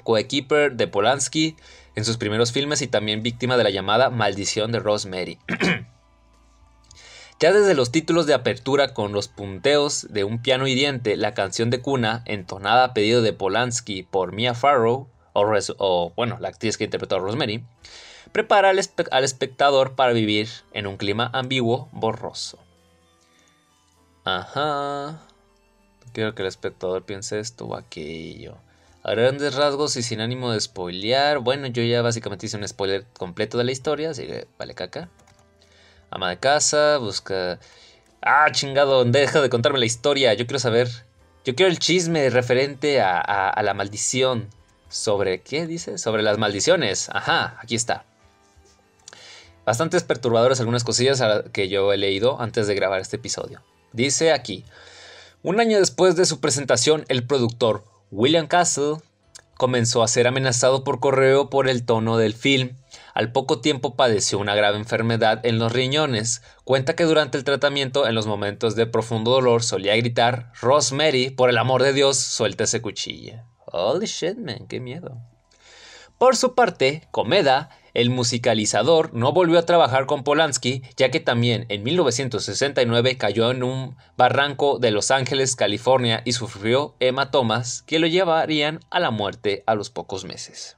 coequiper 0.03 0.73
de 0.73 0.87
Polanski, 0.87 1.55
en 1.95 2.05
sus 2.05 2.17
primeros 2.17 2.51
filmes 2.51 2.81
y 2.81 2.87
también 2.87 3.23
víctima 3.23 3.57
de 3.57 3.63
la 3.63 3.69
llamada 3.69 4.09
maldición 4.09 4.71
de 4.71 4.79
Rosemary. 4.79 5.39
Ya 7.39 7.51
desde 7.51 7.73
los 7.73 7.91
títulos 7.91 8.27
de 8.27 8.35
apertura 8.35 8.93
con 8.93 9.13
los 9.13 9.27
punteos 9.27 10.05
de 10.11 10.23
un 10.23 10.43
piano 10.43 10.67
hiriente, 10.67 11.15
la 11.15 11.33
canción 11.33 11.71
de 11.71 11.81
cuna, 11.81 12.21
entonada 12.27 12.83
a 12.83 12.93
pedido 12.93 13.23
de 13.23 13.33
Polanski 13.33 14.03
por 14.03 14.31
Mia 14.31 14.53
Farrow, 14.53 15.09
o, 15.33 16.13
bueno, 16.15 16.37
la 16.39 16.49
actriz 16.49 16.77
que 16.77 16.83
interpretó 16.83 17.15
a 17.15 17.19
Rosemary, 17.19 17.65
prepara 18.31 18.69
al, 18.69 18.79
al 19.09 19.23
espectador 19.23 19.95
para 19.95 20.13
vivir 20.13 20.49
en 20.71 20.85
un 20.85 20.97
clima 20.97 21.31
ambiguo, 21.33 21.89
borroso. 21.91 22.59
Ajá. 24.23 25.21
Quiero 26.13 26.35
que 26.35 26.41
el 26.41 26.47
espectador 26.47 27.03
piense 27.03 27.39
esto 27.39 27.65
o 27.65 27.75
aquello. 27.75 28.57
A 29.03 29.11
grandes 29.11 29.55
rasgos 29.55 29.95
y 29.97 30.03
sin 30.03 30.21
ánimo 30.21 30.51
de 30.51 30.59
spoilear. 30.59 31.39
Bueno, 31.39 31.67
yo 31.67 31.81
ya 31.83 32.01
básicamente 32.01 32.45
hice 32.45 32.57
un 32.57 32.67
spoiler 32.67 33.05
completo 33.17 33.57
de 33.57 33.63
la 33.63 33.71
historia, 33.71 34.11
así 34.11 34.27
que 34.27 34.47
vale 34.59 34.75
caca. 34.75 35.09
Ama 36.11 36.29
de 36.29 36.37
casa, 36.37 36.97
busca. 36.97 37.59
Ah, 38.21 38.51
chingado, 38.51 39.03
deja 39.05 39.41
de 39.41 39.49
contarme 39.49 39.79
la 39.79 39.85
historia. 39.85 40.33
Yo 40.33 40.45
quiero 40.45 40.59
saber. 40.59 40.87
Yo 41.45 41.55
quiero 41.55 41.71
el 41.71 41.79
chisme 41.79 42.29
referente 42.29 43.01
a, 43.01 43.19
a 43.19 43.63
la 43.63 43.73
maldición. 43.73 44.49
¿Sobre 44.89 45.41
qué 45.41 45.65
dice? 45.65 45.97
Sobre 45.97 46.21
las 46.21 46.37
maldiciones. 46.37 47.09
Ajá, 47.09 47.57
aquí 47.61 47.75
está. 47.75 48.05
Bastantes 49.65 50.03
perturbadores 50.03 50.59
algunas 50.59 50.83
cosillas 50.83 51.23
que 51.53 51.69
yo 51.69 51.93
he 51.93 51.97
leído 51.97 52.41
antes 52.41 52.67
de 52.67 52.75
grabar 52.75 52.99
este 52.99 53.15
episodio. 53.15 53.61
Dice 53.93 54.33
aquí. 54.33 54.65
Un 55.43 55.59
año 55.59 55.79
después 55.79 56.15
de 56.15 56.25
su 56.25 56.39
presentación, 56.39 57.03
el 57.07 57.25
productor 57.25 57.83
William 58.11 58.45
Castle 58.45 58.97
comenzó 59.57 60.03
a 60.03 60.07
ser 60.07 60.27
amenazado 60.27 60.83
por 60.83 60.99
correo 60.99 61.49
por 61.49 61.67
el 61.67 61.83
tono 61.83 62.17
del 62.17 62.35
film. 62.35 62.75
Al 63.15 63.31
poco 63.31 63.59
tiempo 63.59 63.95
padeció 63.95 64.37
una 64.37 64.53
grave 64.53 64.77
enfermedad 64.77 65.43
en 65.43 65.57
los 65.57 65.71
riñones. 65.71 66.43
Cuenta 66.63 66.95
que 66.95 67.05
durante 67.05 67.39
el 67.39 67.43
tratamiento, 67.43 68.07
en 68.07 68.13
los 68.13 68.27
momentos 68.27 68.75
de 68.75 68.85
profundo 68.85 69.31
dolor, 69.31 69.63
solía 69.63 69.95
gritar: 69.95 70.51
Rosemary, 70.61 71.31
por 71.31 71.49
el 71.49 71.57
amor 71.57 71.81
de 71.81 71.93
Dios, 71.93 72.17
suelta 72.17 72.65
ese 72.65 72.83
cuchillo. 72.83 73.41
Holy 73.65 74.05
shit, 74.05 74.37
man, 74.37 74.67
qué 74.67 74.79
miedo. 74.79 75.17
Por 76.19 76.35
su 76.35 76.53
parte, 76.53 77.07
Comeda 77.09 77.71
el 77.93 78.09
musicalizador 78.09 79.13
no 79.13 79.31
volvió 79.31 79.59
a 79.59 79.65
trabajar 79.65 80.05
con 80.05 80.23
Polanski, 80.23 80.83
ya 80.95 81.11
que 81.11 81.19
también 81.19 81.65
en 81.69 81.83
1969 81.83 83.17
cayó 83.17 83.51
en 83.51 83.63
un 83.63 83.97
barranco 84.17 84.79
de 84.79 84.91
Los 84.91 85.11
Ángeles, 85.11 85.55
California, 85.55 86.21
y 86.25 86.33
sufrió 86.33 86.95
hematomas 86.99 87.81
que 87.83 87.99
lo 87.99 88.07
llevarían 88.07 88.79
a 88.89 88.99
la 88.99 89.11
muerte 89.11 89.63
a 89.67 89.75
los 89.75 89.89
pocos 89.89 90.25
meses. 90.25 90.77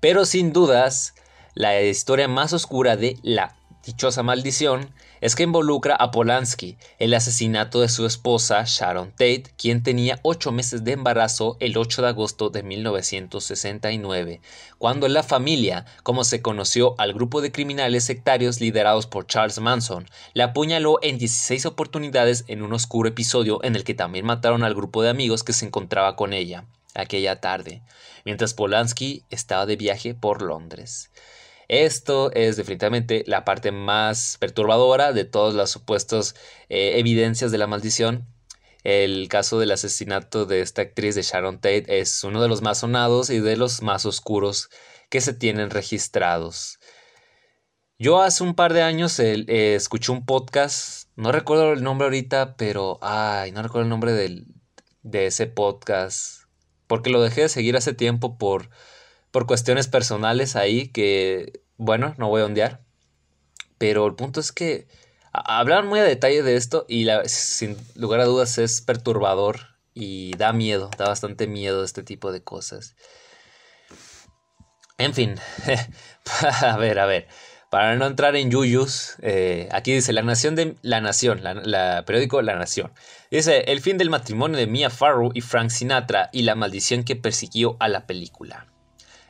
Pero 0.00 0.24
sin 0.24 0.52
dudas, 0.52 1.14
la 1.54 1.80
historia 1.82 2.28
más 2.28 2.52
oscura 2.52 2.96
de 2.96 3.18
la 3.22 3.56
dichosa 3.84 4.22
maldición 4.22 4.92
es 5.20 5.34
que 5.34 5.42
involucra 5.42 5.94
a 5.96 6.10
Polanski, 6.10 6.76
el 6.98 7.14
asesinato 7.14 7.80
de 7.80 7.88
su 7.88 8.06
esposa 8.06 8.64
Sharon 8.66 9.10
Tate, 9.10 9.44
quien 9.56 9.82
tenía 9.82 10.20
ocho 10.22 10.52
meses 10.52 10.84
de 10.84 10.92
embarazo 10.92 11.56
el 11.60 11.76
8 11.76 12.02
de 12.02 12.08
agosto 12.08 12.50
de 12.50 12.62
1969, 12.62 14.40
cuando 14.78 15.08
la 15.08 15.22
familia, 15.22 15.86
como 16.02 16.24
se 16.24 16.42
conoció 16.42 16.94
al 16.98 17.12
grupo 17.12 17.40
de 17.40 17.52
criminales 17.52 18.04
sectarios 18.04 18.60
liderados 18.60 19.06
por 19.06 19.26
Charles 19.26 19.60
Manson, 19.60 20.08
la 20.34 20.44
apuñaló 20.44 20.98
en 21.02 21.18
16 21.18 21.66
oportunidades 21.66 22.44
en 22.48 22.62
un 22.62 22.72
oscuro 22.72 23.08
episodio 23.08 23.62
en 23.64 23.76
el 23.76 23.84
que 23.84 23.94
también 23.94 24.26
mataron 24.26 24.62
al 24.62 24.74
grupo 24.74 25.02
de 25.02 25.10
amigos 25.10 25.44
que 25.44 25.52
se 25.52 25.66
encontraba 25.66 26.16
con 26.16 26.32
ella 26.32 26.64
aquella 26.94 27.40
tarde, 27.40 27.82
mientras 28.24 28.54
Polanski 28.54 29.24
estaba 29.30 29.66
de 29.66 29.76
viaje 29.76 30.14
por 30.14 30.42
Londres. 30.42 31.10
Esto 31.68 32.32
es 32.32 32.56
definitivamente 32.56 33.24
la 33.26 33.44
parte 33.44 33.72
más 33.72 34.38
perturbadora 34.40 35.12
de 35.12 35.24
todas 35.24 35.54
las 35.54 35.70
supuestas 35.70 36.34
eh, 36.70 36.98
evidencias 36.98 37.52
de 37.52 37.58
la 37.58 37.66
maldición. 37.66 38.26
El 38.84 39.28
caso 39.28 39.58
del 39.58 39.72
asesinato 39.72 40.46
de 40.46 40.62
esta 40.62 40.80
actriz 40.80 41.14
de 41.14 41.22
Sharon 41.22 41.56
Tate 41.56 42.00
es 42.00 42.24
uno 42.24 42.40
de 42.40 42.48
los 42.48 42.62
más 42.62 42.78
sonados 42.78 43.28
y 43.28 43.40
de 43.40 43.56
los 43.56 43.82
más 43.82 44.06
oscuros 44.06 44.70
que 45.10 45.20
se 45.20 45.34
tienen 45.34 45.68
registrados. 45.68 46.78
Yo 47.98 48.22
hace 48.22 48.44
un 48.44 48.54
par 48.54 48.72
de 48.72 48.82
años 48.82 49.18
eh, 49.18 49.74
escuché 49.74 50.12
un 50.12 50.24
podcast, 50.24 51.10
no 51.16 51.32
recuerdo 51.32 51.72
el 51.72 51.82
nombre 51.82 52.06
ahorita, 52.06 52.56
pero 52.56 52.98
ay, 53.02 53.52
no 53.52 53.62
recuerdo 53.62 53.82
el 53.82 53.90
nombre 53.90 54.12
de 54.12 55.26
ese 55.26 55.46
podcast, 55.48 56.44
porque 56.86 57.10
lo 57.10 57.20
dejé 57.20 57.42
de 57.42 57.48
seguir 57.50 57.76
hace 57.76 57.92
tiempo 57.92 58.38
por 58.38 58.70
por 59.30 59.46
cuestiones 59.46 59.88
personales 59.88 60.56
ahí 60.56 60.88
que, 60.88 61.62
bueno, 61.76 62.14
no 62.18 62.28
voy 62.28 62.42
a 62.42 62.46
ondear. 62.46 62.82
Pero 63.78 64.06
el 64.06 64.14
punto 64.14 64.40
es 64.40 64.52
que 64.52 64.88
hablan 65.32 65.86
muy 65.86 66.00
a 66.00 66.04
detalle 66.04 66.42
de 66.42 66.56
esto 66.56 66.84
y 66.88 67.06
sin 67.26 67.76
lugar 67.94 68.20
a 68.20 68.24
dudas 68.24 68.58
es 68.58 68.80
perturbador 68.80 69.60
y 69.94 70.36
da 70.36 70.52
miedo, 70.52 70.90
da 70.96 71.08
bastante 71.08 71.46
miedo 71.46 71.84
este 71.84 72.02
tipo 72.02 72.32
de 72.32 72.42
cosas. 72.42 72.96
En 74.96 75.14
fin, 75.14 75.36
a 76.62 76.76
ver, 76.76 76.98
a 76.98 77.06
ver, 77.06 77.28
para 77.70 77.96
no 77.96 78.06
entrar 78.06 78.34
en 78.34 78.50
yuyus, 78.50 79.16
eh, 79.22 79.68
aquí 79.72 79.92
dice 79.92 80.12
La 80.12 80.22
Nación 80.22 80.54
de 80.56 80.76
La 80.82 81.00
Nación, 81.00 81.40
la, 81.42 82.04
periódico 82.04 82.42
La 82.42 82.56
Nación. 82.56 82.92
Dice 83.30 83.60
el 83.68 83.80
fin 83.80 83.98
del 83.98 84.10
matrimonio 84.10 84.58
de 84.58 84.66
Mia 84.66 84.90
Farrow 84.90 85.30
y 85.34 85.40
Frank 85.40 85.70
Sinatra 85.70 86.30
y 86.32 86.42
la 86.42 86.54
maldición 86.54 87.04
que 87.04 87.14
persiguió 87.14 87.76
a 87.78 87.88
la 87.88 88.06
película. 88.06 88.66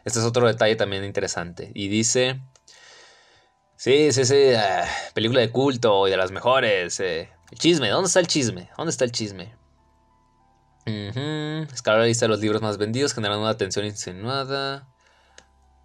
Este 0.09 0.20
es 0.20 0.24
otro 0.24 0.46
detalle 0.46 0.74
también 0.74 1.04
interesante. 1.04 1.70
Y 1.74 1.88
dice... 1.88 2.40
Sí, 3.76 4.11
sí, 4.11 4.24
sí, 4.24 4.54
ah, 4.56 4.84
película 5.14 5.40
de 5.40 5.50
culto 5.50 6.09
y 6.09 6.11
de 6.11 6.16
las 6.16 6.32
mejores. 6.32 6.98
Eh. 6.98 7.30
El 7.52 7.59
chisme, 7.59 7.90
¿dónde 7.90 8.09
está 8.09 8.18
el 8.18 8.26
chisme? 8.26 8.70
¿Dónde 8.76 8.90
está 8.90 9.04
el 9.04 9.12
chisme? 9.12 9.54
Uh 10.86 11.62
Escalar 11.72 12.00
la 12.00 12.06
lista 12.06 12.24
de 12.24 12.30
los 12.30 12.40
libros 12.40 12.61
más 12.62 12.78
vendidos, 12.78 13.14
generando 13.14 13.42
una 13.42 13.50
atención 13.50 13.84
insinuada. 13.84 14.88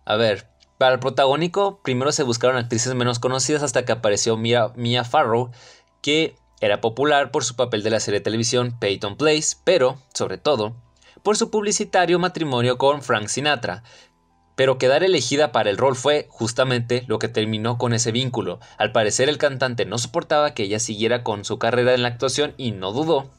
A 0.06 0.16
ver, 0.16 0.50
para 0.78 0.94
el 0.94 1.00
protagónico, 1.00 1.82
primero 1.84 2.12
se 2.12 2.24
buscaron 2.24 2.58
actrices 2.58 2.96
menos 2.96 3.20
conocidas 3.20 3.62
hasta 3.62 3.86
que 3.86 3.92
apareció 3.92 4.38
Mia, 4.38 4.70
Mia 4.76 5.04
Farrow, 5.04 5.52
que 6.02 6.36
era 6.62 6.82
popular 6.82 7.30
por 7.30 7.44
su 7.44 7.56
papel 7.56 7.84
de 7.84 7.90
la 7.90 8.00
serie 8.00 8.22
de 8.22 8.24
televisión 8.24 8.80
Peyton 8.80 9.18
Place, 9.18 9.58
pero, 9.66 9.98
sobre 10.14 10.38
todo, 10.38 10.76
por 11.24 11.38
su 11.38 11.50
publicitario 11.52 12.20
matrimonio 12.20 12.78
con 12.78 13.02
Frank 13.02 13.28
Sinatra, 13.28 13.84
pero 14.56 14.78
quedar 14.78 15.04
elegida 15.04 15.52
para 15.52 15.70
el 15.70 15.78
rol 15.78 15.96
fue 15.96 16.28
justamente 16.30 17.04
lo 17.08 17.20
que 17.20 17.28
terminó 17.28 17.78
con 17.78 17.94
ese 17.94 18.12
vínculo. 18.12 18.60
Al 18.78 18.92
parecer 18.92 19.30
el 19.30 19.38
cantante 19.38 19.86
no 19.86 19.98
soportaba 19.98 20.54
que 20.54 20.64
ella 20.64 20.80
siguiera 20.80 21.24
con 21.24 21.46
su 21.46 21.58
carrera 21.58 21.94
en 21.94 22.04
la 22.04 22.10
actuación 22.10 22.54
y 22.58 22.72
no 22.72 22.92
dudó, 22.92 23.30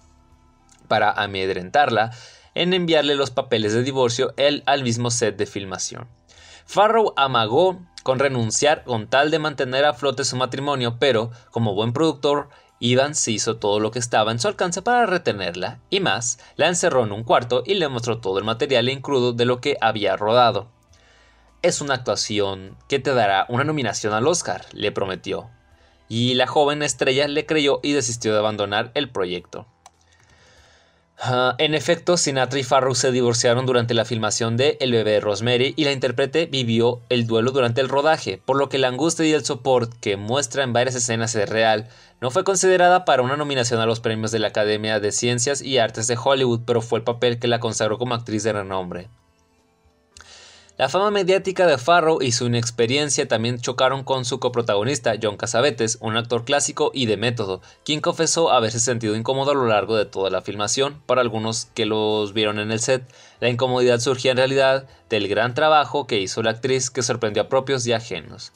para 0.89 1.11
amedrentarla, 1.11 2.11
en 2.55 2.75
enviarle 2.75 3.15
los 3.15 3.31
papeles 3.31 3.73
de 3.73 3.83
divorcio 3.83 4.33
él 4.37 4.63
al 4.67 4.83
mismo 4.83 5.11
set 5.11 5.37
de 5.37 5.47
filmación. 5.47 6.09
Farrow 6.67 7.13
amagó 7.17 7.79
con 8.03 8.19
renunciar 8.19 8.85
con 8.85 9.07
tal 9.07 9.31
de 9.31 9.39
mantener 9.39 9.85
a 9.85 9.95
flote 9.95 10.25
su 10.25 10.37
matrimonio, 10.37 10.97
pero, 10.99 11.31
como 11.51 11.75
buen 11.75 11.93
productor, 11.93 12.49
Evans 12.81 13.27
hizo 13.29 13.57
todo 13.57 13.81
lo 13.81 13.91
que 13.91 13.99
estaba 13.99 14.31
en 14.31 14.39
su 14.39 14.49
alcance 14.49 14.83
para 14.83 15.07
retenerla, 15.07 15.79
y 15.91 16.01
más, 16.01 16.39
la 16.57 16.69
encerró 16.69 17.05
en 17.05 17.13
un 17.13 17.25
cuarto 17.25 17.63
y 17.65 17.75
le 17.75 17.89
mostró 17.89 18.19
todo 18.19 18.39
el 18.39 18.45
material 18.45 18.89
en 18.89 19.01
crudo 19.01 19.33
de 19.33 19.47
lo 19.47 19.61
que 19.61 19.79
había 19.81 20.17
rodado 20.17 20.69
es 21.65 21.81
una 21.81 21.95
actuación 21.95 22.77
que 22.89 22.99
te 22.99 23.15
dará 23.15 23.47
una 23.49 23.65
nominación 23.65 24.13
al 24.13 24.27
Oscar, 24.27 24.67
le 24.73 24.93
prometió. 24.93 25.49
Y 26.11 26.35
la 26.35 26.47
joven 26.47 26.83
estrella 26.83 27.27
le 27.27 27.47
creyó 27.47 27.81
y 27.83 27.93
desistió 27.93 28.35
de 28.35 28.39
abandonar 28.39 28.91
el 28.93 29.09
proyecto. 29.09 29.67
Ah, 31.19 31.55
en 31.57 31.75
efecto, 31.75 32.19
Sinatra 32.19 32.59
y 32.59 32.65
Farrow 32.65 32.95
se 32.95 33.13
divorciaron 33.13 33.65
durante 33.65 33.95
la 33.95 34.05
filmación 34.05 34.59
de 34.59 34.77
El 34.79 34.93
bebé 34.93 35.13
de 35.13 35.21
Rosemary 35.21 35.73
y 35.75 35.85
la 35.85 35.93
intérprete 35.93 36.45
vivió 36.45 37.01
el 37.09 37.27
duelo 37.27 37.51
durante 37.51 37.81
el 37.81 37.89
rodaje, 37.89 38.43
por 38.45 38.59
lo 38.59 38.69
que 38.69 38.77
la 38.77 38.89
angustia 38.89 39.25
y 39.25 39.33
el 39.33 39.47
sopor 39.47 39.89
que 40.01 40.19
muestra 40.19 40.65
en 40.65 40.75
varias 40.75 40.97
escenas 40.97 41.35
es 41.35 41.49
real. 41.49 41.89
No 42.21 42.31
fue 42.31 42.45
considerada 42.45 43.07
para 43.07 43.23
una 43.23 43.39
nominación 43.39 43.81
a 43.81 43.87
los 43.87 44.01
premios 44.01 44.33
de 44.33 44.39
la 44.39 44.49
Academia 44.49 45.01
de 45.01 45.13
Ciencias 45.13 45.63
y 45.63 45.79
Artes 45.79 46.09
de 46.09 46.19
Hollywood, 46.23 46.61
pero 46.67 46.83
fue 46.83 46.99
el 46.99 47.05
papel 47.05 47.39
que 47.39 47.49
la 47.49 47.59
consagró 47.59 47.97
como 47.97 48.15
actriz 48.15 48.43
de 48.43 48.53
renombre. 48.53 49.09
La 50.77 50.89
fama 50.89 51.13
mediática 51.13 51.69
de 51.69 51.79
Farrow 51.79 52.21
y 52.21 52.33
su 52.33 52.47
inexperiencia 52.47 53.29
también 53.29 53.61
chocaron 53.61 54.03
con 54.03 54.25
su 54.25 54.41
coprotagonista, 54.41 55.15
John 55.23 55.37
Casavetes, 55.37 55.99
un 56.01 56.17
actor 56.17 56.45
clásico 56.45 56.91
y 56.93 57.07
de 57.07 57.17
método, 57.17 57.61
quien 57.85 58.01
confesó 58.01 58.51
haberse 58.51 58.81
sentido 58.81 59.15
incómodo 59.15 59.53
a 59.53 59.55
lo 59.55 59.69
largo 59.69 59.97
de 59.97 60.05
toda 60.05 60.31
la 60.31 60.43
filmación. 60.43 61.01
Para 61.07 61.21
algunos 61.21 61.67
que 61.75 61.87
los 61.87 62.33
vieron 62.33 62.59
en 62.59 62.73
el 62.73 62.81
set, 62.81 63.05
la 63.39 63.51
incomodidad 63.51 64.01
surgía 64.01 64.33
en 64.33 64.39
realidad 64.39 64.89
del 65.09 65.29
gran 65.29 65.55
trabajo 65.55 66.09
que 66.09 66.19
hizo 66.19 66.43
la 66.43 66.51
actriz 66.51 66.91
que 66.91 67.05
sorprendió 67.05 67.45
a 67.45 67.49
propios 67.49 67.87
y 67.87 67.93
ajenos. 67.93 68.51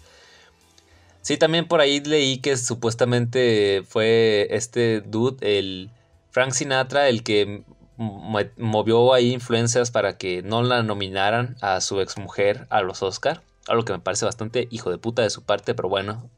Sí, 1.23 1.37
también 1.37 1.69
por 1.69 1.81
ahí 1.81 2.01
leí 2.01 2.39
que 2.39 2.57
supuestamente 2.57 3.85
fue 3.87 4.49
este 4.51 5.03
dude, 5.03 5.59
el 5.59 5.91
Frank 6.33 6.51
Sinatra, 6.51 7.09
el 7.09 7.23
que 7.23 7.63
movió 7.99 9.13
ahí 9.13 9.33
influencias 9.33 9.91
para 9.91 10.17
que 10.19 10.43
no 10.43 10.63
la 10.63 10.83
nominaran 10.83 11.57
a 11.61 11.81
su 11.81 12.01
exmujer 12.01 12.67
a 12.71 12.81
los 12.81 13.03
Oscar. 13.03 13.43
Algo 13.67 13.85
que 13.85 13.93
me 13.93 13.99
parece 13.99 14.25
bastante 14.25 14.69
hijo 14.71 14.91
de 14.91 14.99
puta 14.99 15.23
de 15.23 15.31
su 15.31 15.43
parte, 15.43 15.75
pero 15.75 15.89
bueno, 15.89 16.31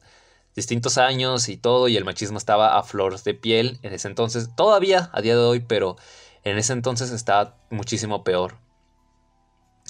distintos 0.57 0.99
años 0.99 1.49
y 1.49 1.57
todo, 1.57 1.89
y 1.89 1.97
el 1.97 2.05
machismo 2.05 2.39
estaba 2.39 2.79
a 2.79 2.83
flor 2.83 3.23
de 3.23 3.35
piel 3.35 3.79
en 3.83 3.93
ese 3.93 4.09
entonces, 4.09 4.51
todavía 4.57 5.11
a 5.13 5.21
día 5.21 5.35
de 5.35 5.43
hoy, 5.43 5.61
pero 5.61 5.97
en 6.45 6.59
ese 6.59 6.73
entonces 6.73 7.11
estaba 7.11 7.57
muchísimo 7.71 8.25
peor. 8.25 8.57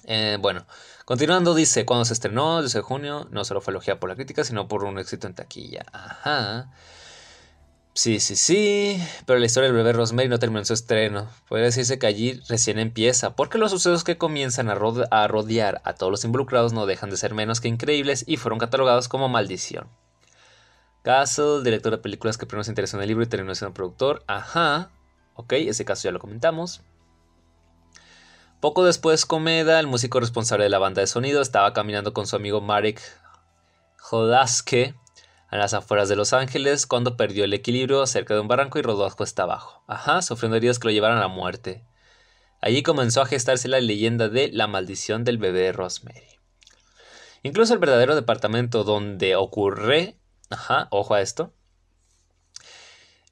Eh, 0.05 0.39
bueno, 0.41 0.67
continuando 1.05 1.55
dice, 1.55 1.87
cuando 1.87 2.05
se 2.05 2.15
estrenó, 2.15 2.59
el 2.59 2.65
12 2.65 2.79
de 2.79 2.83
junio, 2.83 3.29
no 3.31 3.45
solo 3.45 3.61
fue 3.61 3.73
elogiada 3.73 4.01
por 4.01 4.11
la 4.11 4.17
crítica, 4.17 4.45
sino 4.45 4.67
por 4.69 4.85
un 4.85 4.99
éxito 4.99 5.27
en 5.27 5.35
taquilla. 5.35 5.87
Ajá. 5.93 6.71
Sí, 7.93 8.21
sí, 8.21 8.37
sí, 8.37 9.03
pero 9.27 9.41
la 9.41 9.47
historia 9.47 9.69
del 9.69 9.77
bebé 9.77 9.93
Rosemary 9.93 10.29
no 10.29 10.39
terminó 10.39 10.61
en 10.61 10.65
su 10.65 10.75
estreno. 10.75 11.29
Puede 11.49 11.65
decirse 11.65 11.99
que 11.99 12.07
allí 12.07 12.41
recién 12.49 12.79
empieza, 12.79 13.35
porque 13.35 13.59
los 13.59 13.73
sucesos 13.73 14.05
que 14.05 14.17
comienzan 14.17 14.69
a, 14.71 14.75
rodear 14.77 15.83
a 15.85 15.95
todos 15.95 16.11
los 16.11 16.25
involucrados 16.25 16.73
no 16.73 16.87
dejan 16.87 17.11
de 17.11 17.17
ser 17.17 17.35
menos 17.35 17.61
que 17.61 17.69
increíbles 17.69 18.25
y 18.29 18.37
fueron 18.37 18.61
catalogados 18.61 19.09
como 19.09 19.29
maldición. 19.29 19.89
Castle, 21.03 21.63
director 21.65 21.93
de 21.93 21.99
películas 21.99 22.39
que 22.39 22.47
primero 22.47 22.63
se 22.63 22.71
interesó 22.71 22.97
en 22.97 23.03
el 23.03 23.09
libro 23.09 23.25
y 23.25 23.29
terminó 23.29 23.55
siendo 23.57 23.75
productor. 23.75 24.23
Ajá, 24.29 24.91
ok, 25.35 25.55
ese 25.55 25.85
caso 25.85 26.05
ya 26.05 26.13
lo 26.13 26.21
comentamos. 26.21 26.83
Poco 28.61 28.85
después, 28.85 29.27
Comeda, 29.27 29.81
el 29.81 29.89
músico 29.89 30.21
responsable 30.21 30.65
de 30.65 30.71
la 30.71 30.79
banda 30.79 31.01
de 31.01 31.07
sonido, 31.07 31.43
estaba 31.43 31.73
caminando 31.73 32.13
con 32.13 32.27
su 32.27 32.37
amigo 32.37 32.61
Marek 32.61 33.01
Jodaske 33.99 34.95
a 35.51 35.57
las 35.57 35.75
afueras 35.75 36.09
de 36.09 36.17
Los 36.17 36.33
Ángeles 36.33 36.87
cuando 36.87 37.17
perdió 37.17 37.45
el 37.45 37.53
equilibrio 37.53 38.07
cerca 38.07 38.35
de 38.35 38.41
un 38.41 38.49
barranco 38.49 38.79
y 38.79 38.83
rodó 38.83 39.11
cuesta 39.17 39.43
abajo. 39.43 39.83
Ajá, 39.89 40.23
sufriendo 40.23 40.57
heridas 40.57 40.79
que 40.79 40.89
lo 40.89 40.93
llevaron 40.93 41.19
a 41.19 41.23
la 41.23 41.29
muerte. 41.29 41.85
Allí 42.61 42.83
comenzó 42.83 43.21
a 43.21 43.27
gestarse 43.27 43.67
la 43.67 43.81
leyenda 43.81 44.29
de 44.29 44.51
la 44.53 44.69
maldición 44.69 45.25
del 45.25 45.39
bebé 45.39 45.73
Rosemary. 45.73 46.39
Incluso 47.43 47.73
el 47.73 47.81
verdadero 47.81 48.15
departamento 48.15 48.85
donde 48.85 49.35
ocurre... 49.35 50.17
Ajá, 50.51 50.89
ojo 50.91 51.15
a 51.15 51.21
esto. 51.21 51.53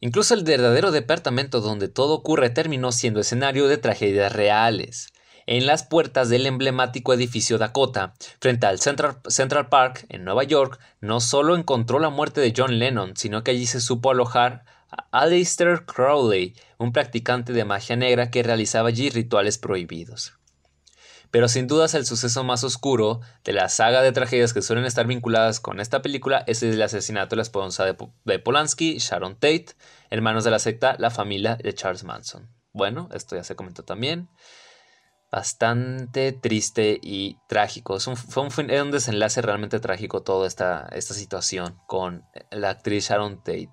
Incluso 0.00 0.34
el 0.34 0.44
verdadero 0.44 0.90
departamento 0.90 1.60
donde 1.60 1.88
todo 1.88 2.14
ocurre 2.14 2.50
terminó 2.50 2.90
siendo 2.92 3.20
escenario 3.20 3.68
de 3.68 3.78
tragedias 3.78 4.32
reales 4.32 5.12
en 5.49 5.64
las 5.64 5.82
puertas 5.82 6.28
del 6.28 6.44
emblemático 6.44 7.14
edificio 7.14 7.57
Dakota, 7.57 8.12
frente 8.38 8.66
al 8.66 8.80
Central, 8.80 9.68
Park, 9.70 10.05
en 10.11 10.22
Nueva 10.22 10.44
York, 10.44 10.78
no 11.01 11.20
solo 11.20 11.57
encontró 11.57 11.99
la 11.99 12.11
muerte 12.11 12.42
de 12.42 12.53
John 12.55 12.78
Lennon, 12.78 13.16
sino 13.16 13.42
que 13.42 13.53
allí 13.53 13.64
se 13.64 13.80
supo 13.80 14.11
alojar 14.11 14.66
a 14.90 15.07
Aleister 15.11 15.86
Crowley, 15.86 16.55
un 16.76 16.92
practicante 16.92 17.55
de 17.55 17.64
magia 17.64 17.96
negra 17.96 18.30
que 18.30 18.42
realizaba 18.42 18.90
allí 18.90 19.09
rituales 19.09 19.57
prohibidos. 19.57 20.34
Pero 21.30 21.49
sin 21.49 21.66
dudas 21.66 21.94
el 21.94 22.05
suceso 22.05 22.44
más 22.44 22.62
oscuro 22.62 23.22
de 23.42 23.55
la 23.55 23.70
saga 23.70 24.03
de 24.03 24.12
tragedias 24.12 24.53
que 24.53 24.61
suelen 24.61 24.84
estar 24.84 25.07
vinculadas 25.07 25.61
con 25.61 25.80
esta 25.80 26.03
película 26.03 26.44
es 26.46 26.62
el 26.62 26.82
asesinato 26.82 27.30
de 27.30 27.36
la 27.36 27.42
esposa 27.42 27.86
de 27.86 28.38
Polanski, 28.38 28.99
Sharon 28.99 29.36
Tate, 29.36 29.68
hermanos 30.11 30.44
de 30.44 30.51
la 30.51 30.59
secta 30.59 30.96
La 30.99 31.09
Familia 31.09 31.57
de 31.57 31.72
Charles 31.72 32.05
Manson. 32.05 32.51
Bueno, 32.74 33.09
esto 33.14 33.34
ya 33.34 33.44
se 33.44 33.57
comentó 33.57 33.82
también 33.82 34.28
bastante 35.31 36.33
triste 36.33 36.99
y 37.03 37.39
trágico. 37.47 37.99
fue 38.01 38.49
un, 38.83 38.91
desenlace 38.91 39.43
realmente 39.43 39.81
trágico 39.81 40.22
toda 40.22 40.47
esta, 40.47 40.89
esta 40.93 41.14
situación 41.14 41.79
con 41.87 42.24
la 42.51 42.70
actriz 42.70 43.09
Sharon 43.09 43.43
Tate. 43.43 43.70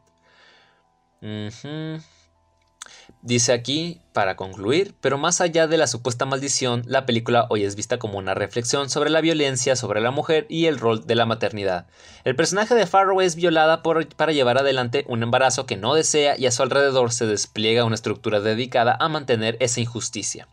Dice 3.21 3.53
aquí, 3.53 4.01
para 4.13 4.35
concluir, 4.35 4.95
pero 5.01 5.17
más 5.17 5.41
allá 5.41 5.65
de 5.65 5.77
la 5.77 5.87
supuesta 5.87 6.25
maldición, 6.25 6.83
la 6.85 7.07
película 7.07 7.47
hoy 7.49 7.63
es 7.63 7.75
vista 7.75 7.97
como 7.97 8.19
una 8.19 8.35
reflexión 8.35 8.89
sobre 8.89 9.09
la 9.09 9.21
violencia 9.21 9.75
sobre 9.75 10.01
la 10.01 10.11
mujer 10.11 10.45
y 10.49 10.67
el 10.67 10.77
rol 10.77 11.07
de 11.07 11.15
la 11.15 11.25
maternidad. 11.25 11.87
El 12.23 12.35
personaje 12.35 12.75
de 12.75 12.85
Farrow 12.85 13.21
es 13.21 13.35
violada 13.35 13.81
para 13.81 14.31
llevar 14.31 14.59
adelante 14.59 15.05
un 15.07 15.23
embarazo 15.23 15.65
que 15.65 15.77
no 15.77 15.95
desea 15.95 16.37
y 16.37 16.45
a 16.45 16.51
su 16.51 16.61
alrededor 16.61 17.11
se 17.11 17.25
despliega 17.25 17.85
una 17.85 17.95
estructura 17.95 18.39
dedicada 18.39 18.95
a 18.99 19.09
mantener 19.09 19.57
esa 19.59 19.79
injusticia 19.79 20.47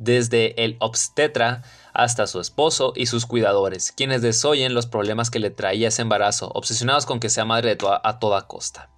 desde 0.00 0.64
el 0.64 0.76
obstetra 0.80 1.62
hasta 1.92 2.26
su 2.26 2.40
esposo 2.40 2.92
y 2.96 3.06
sus 3.06 3.26
cuidadores, 3.26 3.92
quienes 3.92 4.22
desoyen 4.22 4.74
los 4.74 4.86
problemas 4.86 5.30
que 5.30 5.38
le 5.38 5.50
traía 5.50 5.88
ese 5.88 6.02
embarazo, 6.02 6.50
obsesionados 6.54 7.06
con 7.06 7.20
que 7.20 7.28
sea 7.28 7.44
madre 7.44 7.76
a 8.02 8.18
toda 8.18 8.46
costa. 8.48 8.88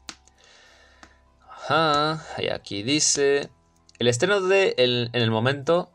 Ajá, 1.51 2.25
y 2.39 2.49
aquí 2.49 2.83
dice, 2.83 3.51
el 3.99 4.07
estreno 4.07 4.41
de 4.41 4.75
en 4.79 5.11
el 5.13 5.31
momento, 5.31 5.91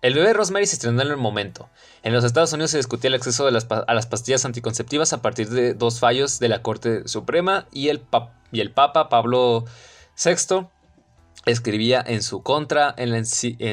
el 0.00 0.14
bebé 0.14 0.32
Rosemary 0.32 0.66
se 0.66 0.76
estrenó 0.76 1.02
en 1.02 1.08
el 1.08 1.16
momento. 1.16 1.68
En 2.04 2.12
los 2.12 2.22
Estados 2.22 2.52
Unidos 2.52 2.70
se 2.70 2.76
discutía 2.76 3.08
el 3.08 3.14
acceso 3.14 3.48
a 3.48 3.50
las 3.94 4.06
pastillas 4.06 4.44
anticonceptivas 4.44 5.12
a 5.12 5.22
partir 5.22 5.48
de 5.50 5.74
dos 5.74 5.98
fallos 5.98 6.38
de 6.38 6.48
la 6.48 6.62
Corte 6.62 7.08
Suprema 7.08 7.66
y 7.72 7.88
el, 7.88 8.04
y 8.52 8.60
el 8.60 8.70
Papa 8.70 9.08
Pablo 9.08 9.64
VI 10.24 10.68
escribía 11.46 12.02
en 12.04 12.22
su 12.22 12.42
contra 12.42 12.94
en 12.98 13.10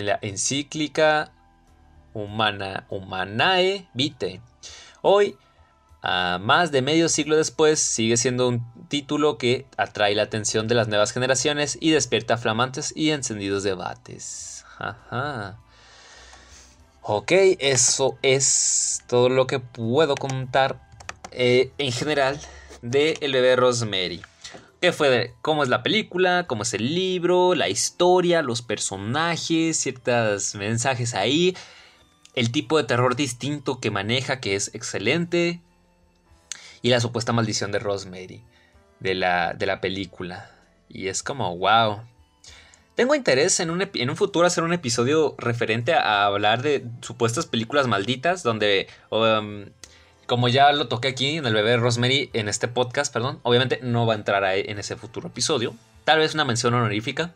la, 0.05 0.19
encíclica 0.21 1.32
Humana, 2.13 2.86
Humanae 2.89 3.88
Vitae. 3.93 4.41
Hoy, 5.01 5.36
más 6.03 6.71
de 6.71 6.82
medio 6.84 7.09
siglo 7.09 7.36
después, 7.36 7.80
sigue 7.80 8.17
siendo 8.17 8.47
un 8.47 8.63
título 8.88 9.38
que 9.38 9.65
atrae 9.78 10.13
la 10.13 10.24
atención 10.24 10.67
de 10.67 10.76
las 10.76 10.88
nuevas 10.88 11.11
generaciones 11.11 11.78
y 11.82 11.89
despierta 11.89 12.38
flamantes 12.38 12.93
y 12.95 13.09
encendidos 13.09 13.63
debates. 13.63 14.63
Ok, 17.01 17.32
eso 17.59 18.17
es 18.21 19.03
todo 19.07 19.30
lo 19.30 19.47
que 19.47 19.59
puedo 19.59 20.15
contar 20.15 20.80
eh, 21.32 21.71
en 21.80 21.91
general 21.91 22.39
de 22.82 23.17
El 23.21 23.34
bebé 23.34 23.55
Rosemary 23.55 24.21
qué 24.84 24.91
fue 24.91 25.09
de 25.09 25.34
cómo 25.41 25.63
es 25.63 25.69
la 25.69 25.81
película, 25.81 26.45
cómo 26.45 26.63
es 26.63 26.73
el 26.73 26.93
libro, 26.93 27.55
la 27.55 27.69
historia, 27.69 28.41
los 28.41 28.61
personajes, 28.61 29.77
ciertos 29.77 30.55
mensajes 30.55 31.13
ahí, 31.13 31.55
el 32.36 32.51
tipo 32.51 32.77
de 32.77 32.84
terror 32.84 33.15
distinto 33.15 33.79
que 33.79 33.91
maneja, 33.91 34.41
que 34.41 34.55
es 34.55 34.75
excelente, 34.75 35.61
y 36.81 36.89
la 36.89 36.99
supuesta 36.99 37.31
maldición 37.31 37.71
de 37.71 37.79
Rosemary 37.79 38.43
de 38.99 39.15
la, 39.15 39.53
de 39.53 39.65
la 39.67 39.79
película. 39.79 40.51
Y 40.89 41.07
es 41.07 41.23
como, 41.23 41.57
wow. 41.57 42.01
Tengo 42.95 43.15
interés 43.15 43.61
en 43.61 43.69
un, 43.69 43.89
en 43.93 44.09
un, 44.09 44.17
futuro 44.17 44.45
hacer 44.45 44.65
un 44.65 44.73
episodio 44.73 45.36
referente 45.38 45.93
a, 45.93 46.25
hablar 46.25 46.61
de 46.61 46.86
supuestas 46.99 47.45
películas 47.45 47.88
malditas, 47.88 48.43
donde 48.43 48.88
um, 49.11 49.63
como 50.34 50.47
ya 50.47 50.71
lo 50.71 50.88
toqué 50.88 51.09
aquí 51.09 51.38
en 51.38 51.45
el 51.45 51.53
bebé 51.53 51.77
Rosemary, 51.77 52.31
en 52.34 52.49
este 52.49 52.67
podcast, 52.67 53.13
perdón, 53.13 53.39
obviamente 53.43 53.79
no 53.84 54.07
va 54.07 54.13
a 54.13 54.17
entrar 54.17 54.43
ahí 54.43 54.63
en 54.65 54.79
ese 54.79 54.95
futuro 54.95 55.27
episodio. 55.27 55.75
Tal 56.05 56.17
vez 56.17 56.34
una 56.34 56.43
mención 56.43 56.73
honorífica. 56.73 57.36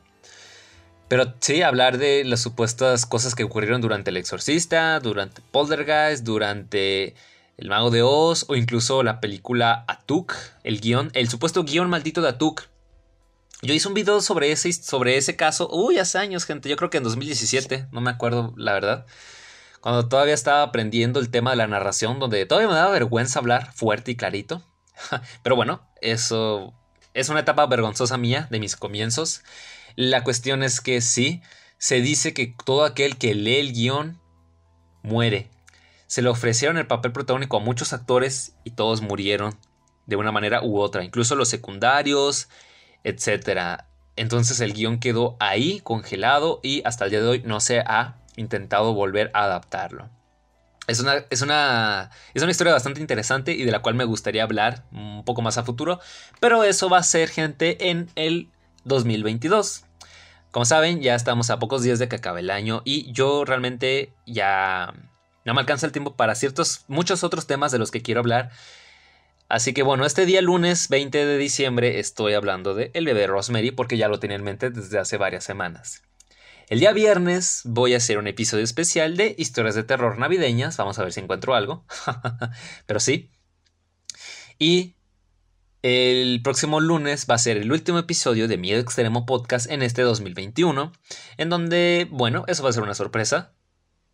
Pero 1.07 1.35
sí, 1.39 1.61
hablar 1.61 1.99
de 1.99 2.23
las 2.25 2.39
supuestas 2.39 3.05
cosas 3.05 3.35
que 3.35 3.43
ocurrieron 3.43 3.81
durante 3.81 4.09
El 4.09 4.17
Exorcista, 4.17 4.99
durante 4.99 5.43
Poltergeist, 5.51 6.23
durante 6.23 7.13
El 7.59 7.69
Mago 7.69 7.91
de 7.91 8.01
Oz 8.01 8.45
o 8.47 8.55
incluso 8.55 9.03
la 9.03 9.19
película 9.19 9.85
Atuk, 9.87 10.33
el 10.63 10.81
guion, 10.81 11.11
el 11.13 11.29
supuesto 11.29 11.63
guion 11.65 11.91
maldito 11.91 12.23
de 12.23 12.29
Atuk. 12.29 12.63
Yo 13.61 13.75
hice 13.75 13.87
un 13.87 13.93
video 13.93 14.21
sobre 14.21 14.51
ese, 14.51 14.73
sobre 14.73 15.17
ese 15.17 15.35
caso, 15.35 15.69
uy, 15.71 15.99
hace 15.99 16.17
años, 16.17 16.45
gente, 16.45 16.67
yo 16.67 16.75
creo 16.77 16.89
que 16.89 16.97
en 16.97 17.03
2017, 17.03 17.89
no 17.91 18.01
me 18.01 18.09
acuerdo 18.09 18.55
la 18.57 18.73
verdad 18.73 19.05
cuando 19.87 20.09
todavía 20.09 20.33
estaba 20.33 20.63
aprendiendo 20.63 21.21
el 21.21 21.29
tema 21.29 21.51
de 21.51 21.55
la 21.55 21.67
narración, 21.67 22.19
donde 22.19 22.45
todavía 22.45 22.67
me 22.67 22.75
daba 22.75 22.91
vergüenza 22.91 23.39
hablar 23.39 23.71
fuerte 23.71 24.11
y 24.11 24.17
clarito. 24.17 24.61
Pero 25.43 25.55
bueno, 25.55 25.87
eso 26.01 26.73
es 27.13 27.29
una 27.29 27.39
etapa 27.39 27.65
vergonzosa 27.67 28.17
mía 28.17 28.49
de 28.51 28.59
mis 28.59 28.75
comienzos. 28.75 29.43
La 29.95 30.25
cuestión 30.25 30.61
es 30.61 30.81
que 30.81 30.99
sí, 30.99 31.41
se 31.77 32.01
dice 32.01 32.33
que 32.33 32.53
todo 32.65 32.83
aquel 32.83 33.17
que 33.17 33.33
lee 33.33 33.59
el 33.59 33.71
guion 33.71 34.19
muere. 35.03 35.49
Se 36.07 36.21
le 36.21 36.27
ofrecieron 36.27 36.77
el 36.77 36.87
papel 36.87 37.13
protagónico 37.13 37.55
a 37.55 37.61
muchos 37.61 37.93
actores 37.93 38.57
y 38.65 38.71
todos 38.71 38.99
murieron 38.99 39.57
de 40.05 40.17
una 40.17 40.33
manera 40.33 40.63
u 40.63 40.81
otra, 40.81 41.05
incluso 41.05 41.37
los 41.37 41.47
secundarios, 41.47 42.49
etc. 43.05 43.83
Entonces 44.17 44.59
el 44.59 44.73
guion 44.73 44.99
quedó 44.99 45.37
ahí 45.39 45.79
congelado 45.79 46.59
y 46.61 46.81
hasta 46.83 47.05
el 47.05 47.11
día 47.11 47.21
de 47.21 47.27
hoy 47.29 47.43
no 47.45 47.61
se 47.61 47.79
ha 47.79 48.17
intentado 48.37 48.93
volver 48.93 49.29
a 49.33 49.43
adaptarlo. 49.43 50.09
Es 50.87 51.01
una, 51.01 51.25
es, 51.29 51.41
una, 51.41 52.11
es 52.33 52.41
una 52.41 52.51
historia 52.51 52.71
bastante 52.71 53.01
interesante 53.01 53.51
y 53.51 53.65
de 53.65 53.71
la 53.71 53.81
cual 53.81 53.95
me 53.95 54.05
gustaría 54.05 54.43
hablar 54.43 54.85
un 54.93 55.25
poco 55.25 55.41
más 55.41 55.57
a 55.57 55.63
futuro, 55.63 55.99
pero 56.39 56.63
eso 56.63 56.89
va 56.89 56.99
a 56.99 57.03
ser 57.03 57.27
gente 57.27 57.89
en 57.89 58.09
el 58.15 58.49
2022. 58.85 59.83
Como 60.51 60.63
saben, 60.63 61.01
ya 61.01 61.13
estamos 61.13 61.49
a 61.49 61.59
pocos 61.59 61.83
días 61.83 61.99
de 61.99 62.07
que 62.07 62.15
acabe 62.15 62.39
el 62.39 62.49
año 62.49 62.83
y 62.85 63.11
yo 63.11 63.43
realmente 63.43 64.13
ya 64.25 64.93
no 65.43 65.53
me 65.53 65.59
alcanza 65.59 65.85
el 65.85 65.91
tiempo 65.91 66.15
para 66.15 66.35
ciertos, 66.35 66.85
muchos 66.87 67.23
otros 67.25 67.47
temas 67.47 67.73
de 67.73 67.79
los 67.79 67.91
que 67.91 68.01
quiero 68.01 68.21
hablar. 68.21 68.51
Así 69.49 69.73
que 69.73 69.83
bueno, 69.83 70.05
este 70.05 70.25
día 70.25 70.41
lunes 70.41 70.87
20 70.87 71.25
de 71.25 71.37
diciembre 71.37 71.99
estoy 71.99 72.33
hablando 72.33 72.75
de 72.75 72.91
El 72.93 73.05
bebé 73.05 73.27
Rosemary 73.27 73.71
porque 73.71 73.97
ya 73.97 74.07
lo 74.07 74.19
tenía 74.19 74.37
en 74.37 74.43
mente 74.43 74.69
desde 74.69 74.99
hace 74.99 75.17
varias 75.17 75.43
semanas. 75.43 76.06
El 76.67 76.81
día 76.81 76.91
viernes 76.91 77.61
voy 77.63 77.93
a 77.93 77.97
hacer 77.97 78.17
un 78.17 78.27
episodio 78.27 78.65
especial 78.65 79.15
de 79.15 79.33
historias 79.37 79.73
de 79.73 79.83
terror 79.83 80.19
navideñas. 80.19 80.75
Vamos 80.75 80.99
a 80.99 81.03
ver 81.03 81.13
si 81.13 81.21
encuentro 81.21 81.55
algo. 81.55 81.85
Pero 82.85 82.99
sí. 82.99 83.31
Y 84.59 84.95
el 85.81 86.41
próximo 86.43 86.81
lunes 86.81 87.25
va 87.29 87.35
a 87.35 87.37
ser 87.37 87.55
el 87.55 87.71
último 87.71 87.99
episodio 87.99 88.49
de 88.49 88.57
Miedo 88.57 88.81
Extremo 88.81 89.25
Podcast 89.25 89.71
en 89.71 89.81
este 89.81 90.01
2021, 90.01 90.91
en 91.37 91.49
donde, 91.49 92.05
bueno, 92.11 92.43
eso 92.47 92.63
va 92.63 92.69
a 92.69 92.73
ser 92.73 92.83
una 92.83 92.95
sorpresa, 92.95 93.53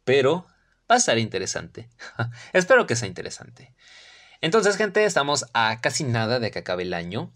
pero 0.04 0.46
va 0.92 0.96
a 0.96 0.98
estar 1.00 1.18
interesante. 1.18 1.90
Espero 2.54 2.86
que 2.86 2.96
sea 2.96 3.08
interesante. 3.08 3.74
Entonces, 4.42 4.78
gente, 4.78 5.06
estamos 5.06 5.46
a 5.54 5.82
casi 5.82 6.04
nada 6.04 6.40
de 6.40 6.52
que 6.52 6.60
acabe 6.60 6.84
el 6.84 6.94
año. 6.94 7.34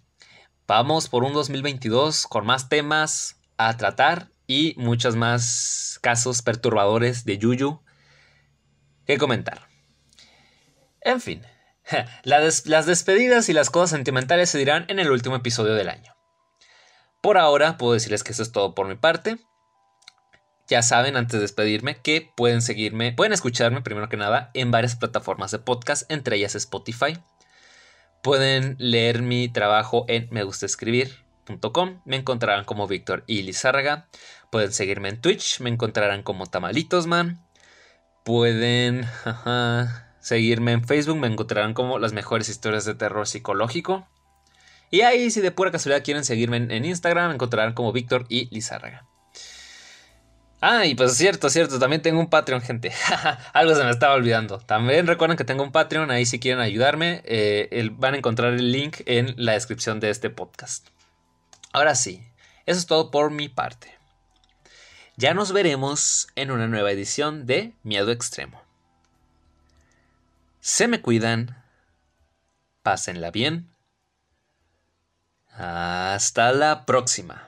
Vamos 0.68 1.09
por 1.09 1.24
un 1.24 1.34
2022 1.34 2.28
con 2.28 2.45
más 2.45 2.70
temas 2.70 3.38
a 3.57 3.76
tratar 3.78 4.30
y 4.47 4.73
muchos 4.77 5.15
más 5.15 5.99
casos 6.01 6.41
perturbadores 6.41 7.25
de 7.25 7.37
Yuyu 7.37 7.81
que 9.05 9.17
comentar. 9.17 9.67
En 11.01 11.21
fin, 11.21 11.43
las 12.23 12.85
despedidas 12.85 13.49
y 13.49 13.53
las 13.53 13.69
cosas 13.69 13.91
sentimentales 13.91 14.49
se 14.49 14.57
dirán 14.57 14.85
en 14.87 14.99
el 14.99 15.11
último 15.11 15.35
episodio 15.35 15.73
del 15.75 15.89
año. 15.89 16.15
Por 17.21 17.37
ahora 17.37 17.77
puedo 17.77 17.93
decirles 17.93 18.23
que 18.23 18.31
eso 18.31 18.43
es 18.43 18.51
todo 18.51 18.73
por 18.73 18.87
mi 18.87 18.95
parte. 18.95 19.37
Ya 20.67 20.81
saben, 20.81 21.15
antes 21.15 21.33
de 21.33 21.39
despedirme, 21.39 22.01
que 22.01 22.29
pueden 22.35 22.61
seguirme, 22.61 23.13
pueden 23.13 23.31
escucharme 23.31 23.81
primero 23.81 24.09
que 24.09 24.17
nada 24.17 24.51
en 24.53 24.69
varias 24.69 24.97
plataformas 24.97 25.51
de 25.51 25.59
podcast, 25.59 26.09
entre 26.11 26.35
ellas 26.35 26.55
Spotify. 26.55 27.17
Pueden 28.21 28.75
leer 28.77 29.21
mi 29.21 29.47
trabajo 29.47 30.03
en 30.09 30.27
megustescribir.com. 30.29 32.01
Me 32.03 32.17
encontrarán 32.17 32.65
como 32.65 32.87
Víctor 32.87 33.23
y 33.27 33.43
Lizárraga. 33.43 34.09
Pueden 34.51 34.71
seguirme 34.71 35.09
en 35.09 35.21
Twitch. 35.21 35.59
Me 35.59 35.69
encontrarán 35.69 36.23
como 36.23 36.45
Tamalitosman. 36.45 37.45
Pueden 38.23 39.05
seguirme 40.19 40.71
en 40.73 40.85
Facebook. 40.85 41.17
Me 41.17 41.27
encontrarán 41.27 41.73
como 41.73 41.99
las 41.99 42.13
mejores 42.13 42.49
historias 42.49 42.85
de 42.85 42.95
terror 42.95 43.27
psicológico. 43.27 44.07
Y 44.89 45.01
ahí, 45.01 45.29
si 45.31 45.41
de 45.41 45.51
pura 45.51 45.71
casualidad 45.71 46.03
quieren 46.03 46.23
seguirme 46.23 46.57
en, 46.57 46.85
Instagram, 46.85 47.29
me 47.29 47.33
encontrarán 47.33 47.73
como 47.73 47.91
Víctor 47.91 48.25
y 48.29 48.53
Lizárraga. 48.53 49.05
Ah, 50.61 50.85
y 50.85 50.95
pues 50.95 51.15
cierto, 51.15 51.49
cierto, 51.49 51.77
también 51.77 52.01
tengo 52.01 52.19
un 52.19 52.29
Patreon, 52.29 52.61
gente. 52.61 52.91
Algo 53.53 53.75
se 53.75 53.83
me 53.83 53.91
estaba 53.91 54.15
olvidando. 54.15 54.59
También 54.59 55.05
recuerden 55.05 55.37
que 55.37 55.43
tengo 55.43 55.63
un 55.63 55.71
Patreon, 55.71 56.09
ahí 56.09 56.25
si 56.25 56.39
quieren 56.39 56.61
ayudarme, 56.61 57.21
eh, 57.25 57.89
van 57.93 58.15
a 58.15 58.17
encontrar 58.17 58.53
el 58.53 58.71
link 58.71 59.01
en 59.05 59.35
la 59.37 59.51
descripción 59.51 59.99
de 59.99 60.09
este 60.09 60.29
podcast. 60.29 60.87
Ahora 61.73 61.93
sí, 61.93 62.23
eso 62.65 62.79
es 62.79 62.87
todo 62.87 63.11
por 63.11 63.29
mi 63.29 63.49
parte. 63.49 63.96
Ya 65.20 65.34
nos 65.34 65.51
veremos 65.51 66.28
en 66.36 66.51
una 66.51 66.68
nueva 66.68 66.91
edición 66.91 67.47
de 67.47 67.74
Miedo 67.82 68.11
Extremo. 68.11 68.61
Se 70.59 70.88
me 70.88 71.01
cuidan, 71.01 71.63
pásenla 72.84 73.32
bien. 73.32 73.68
Hasta 75.49 76.51
la 76.51 76.86
próxima. 76.86 77.46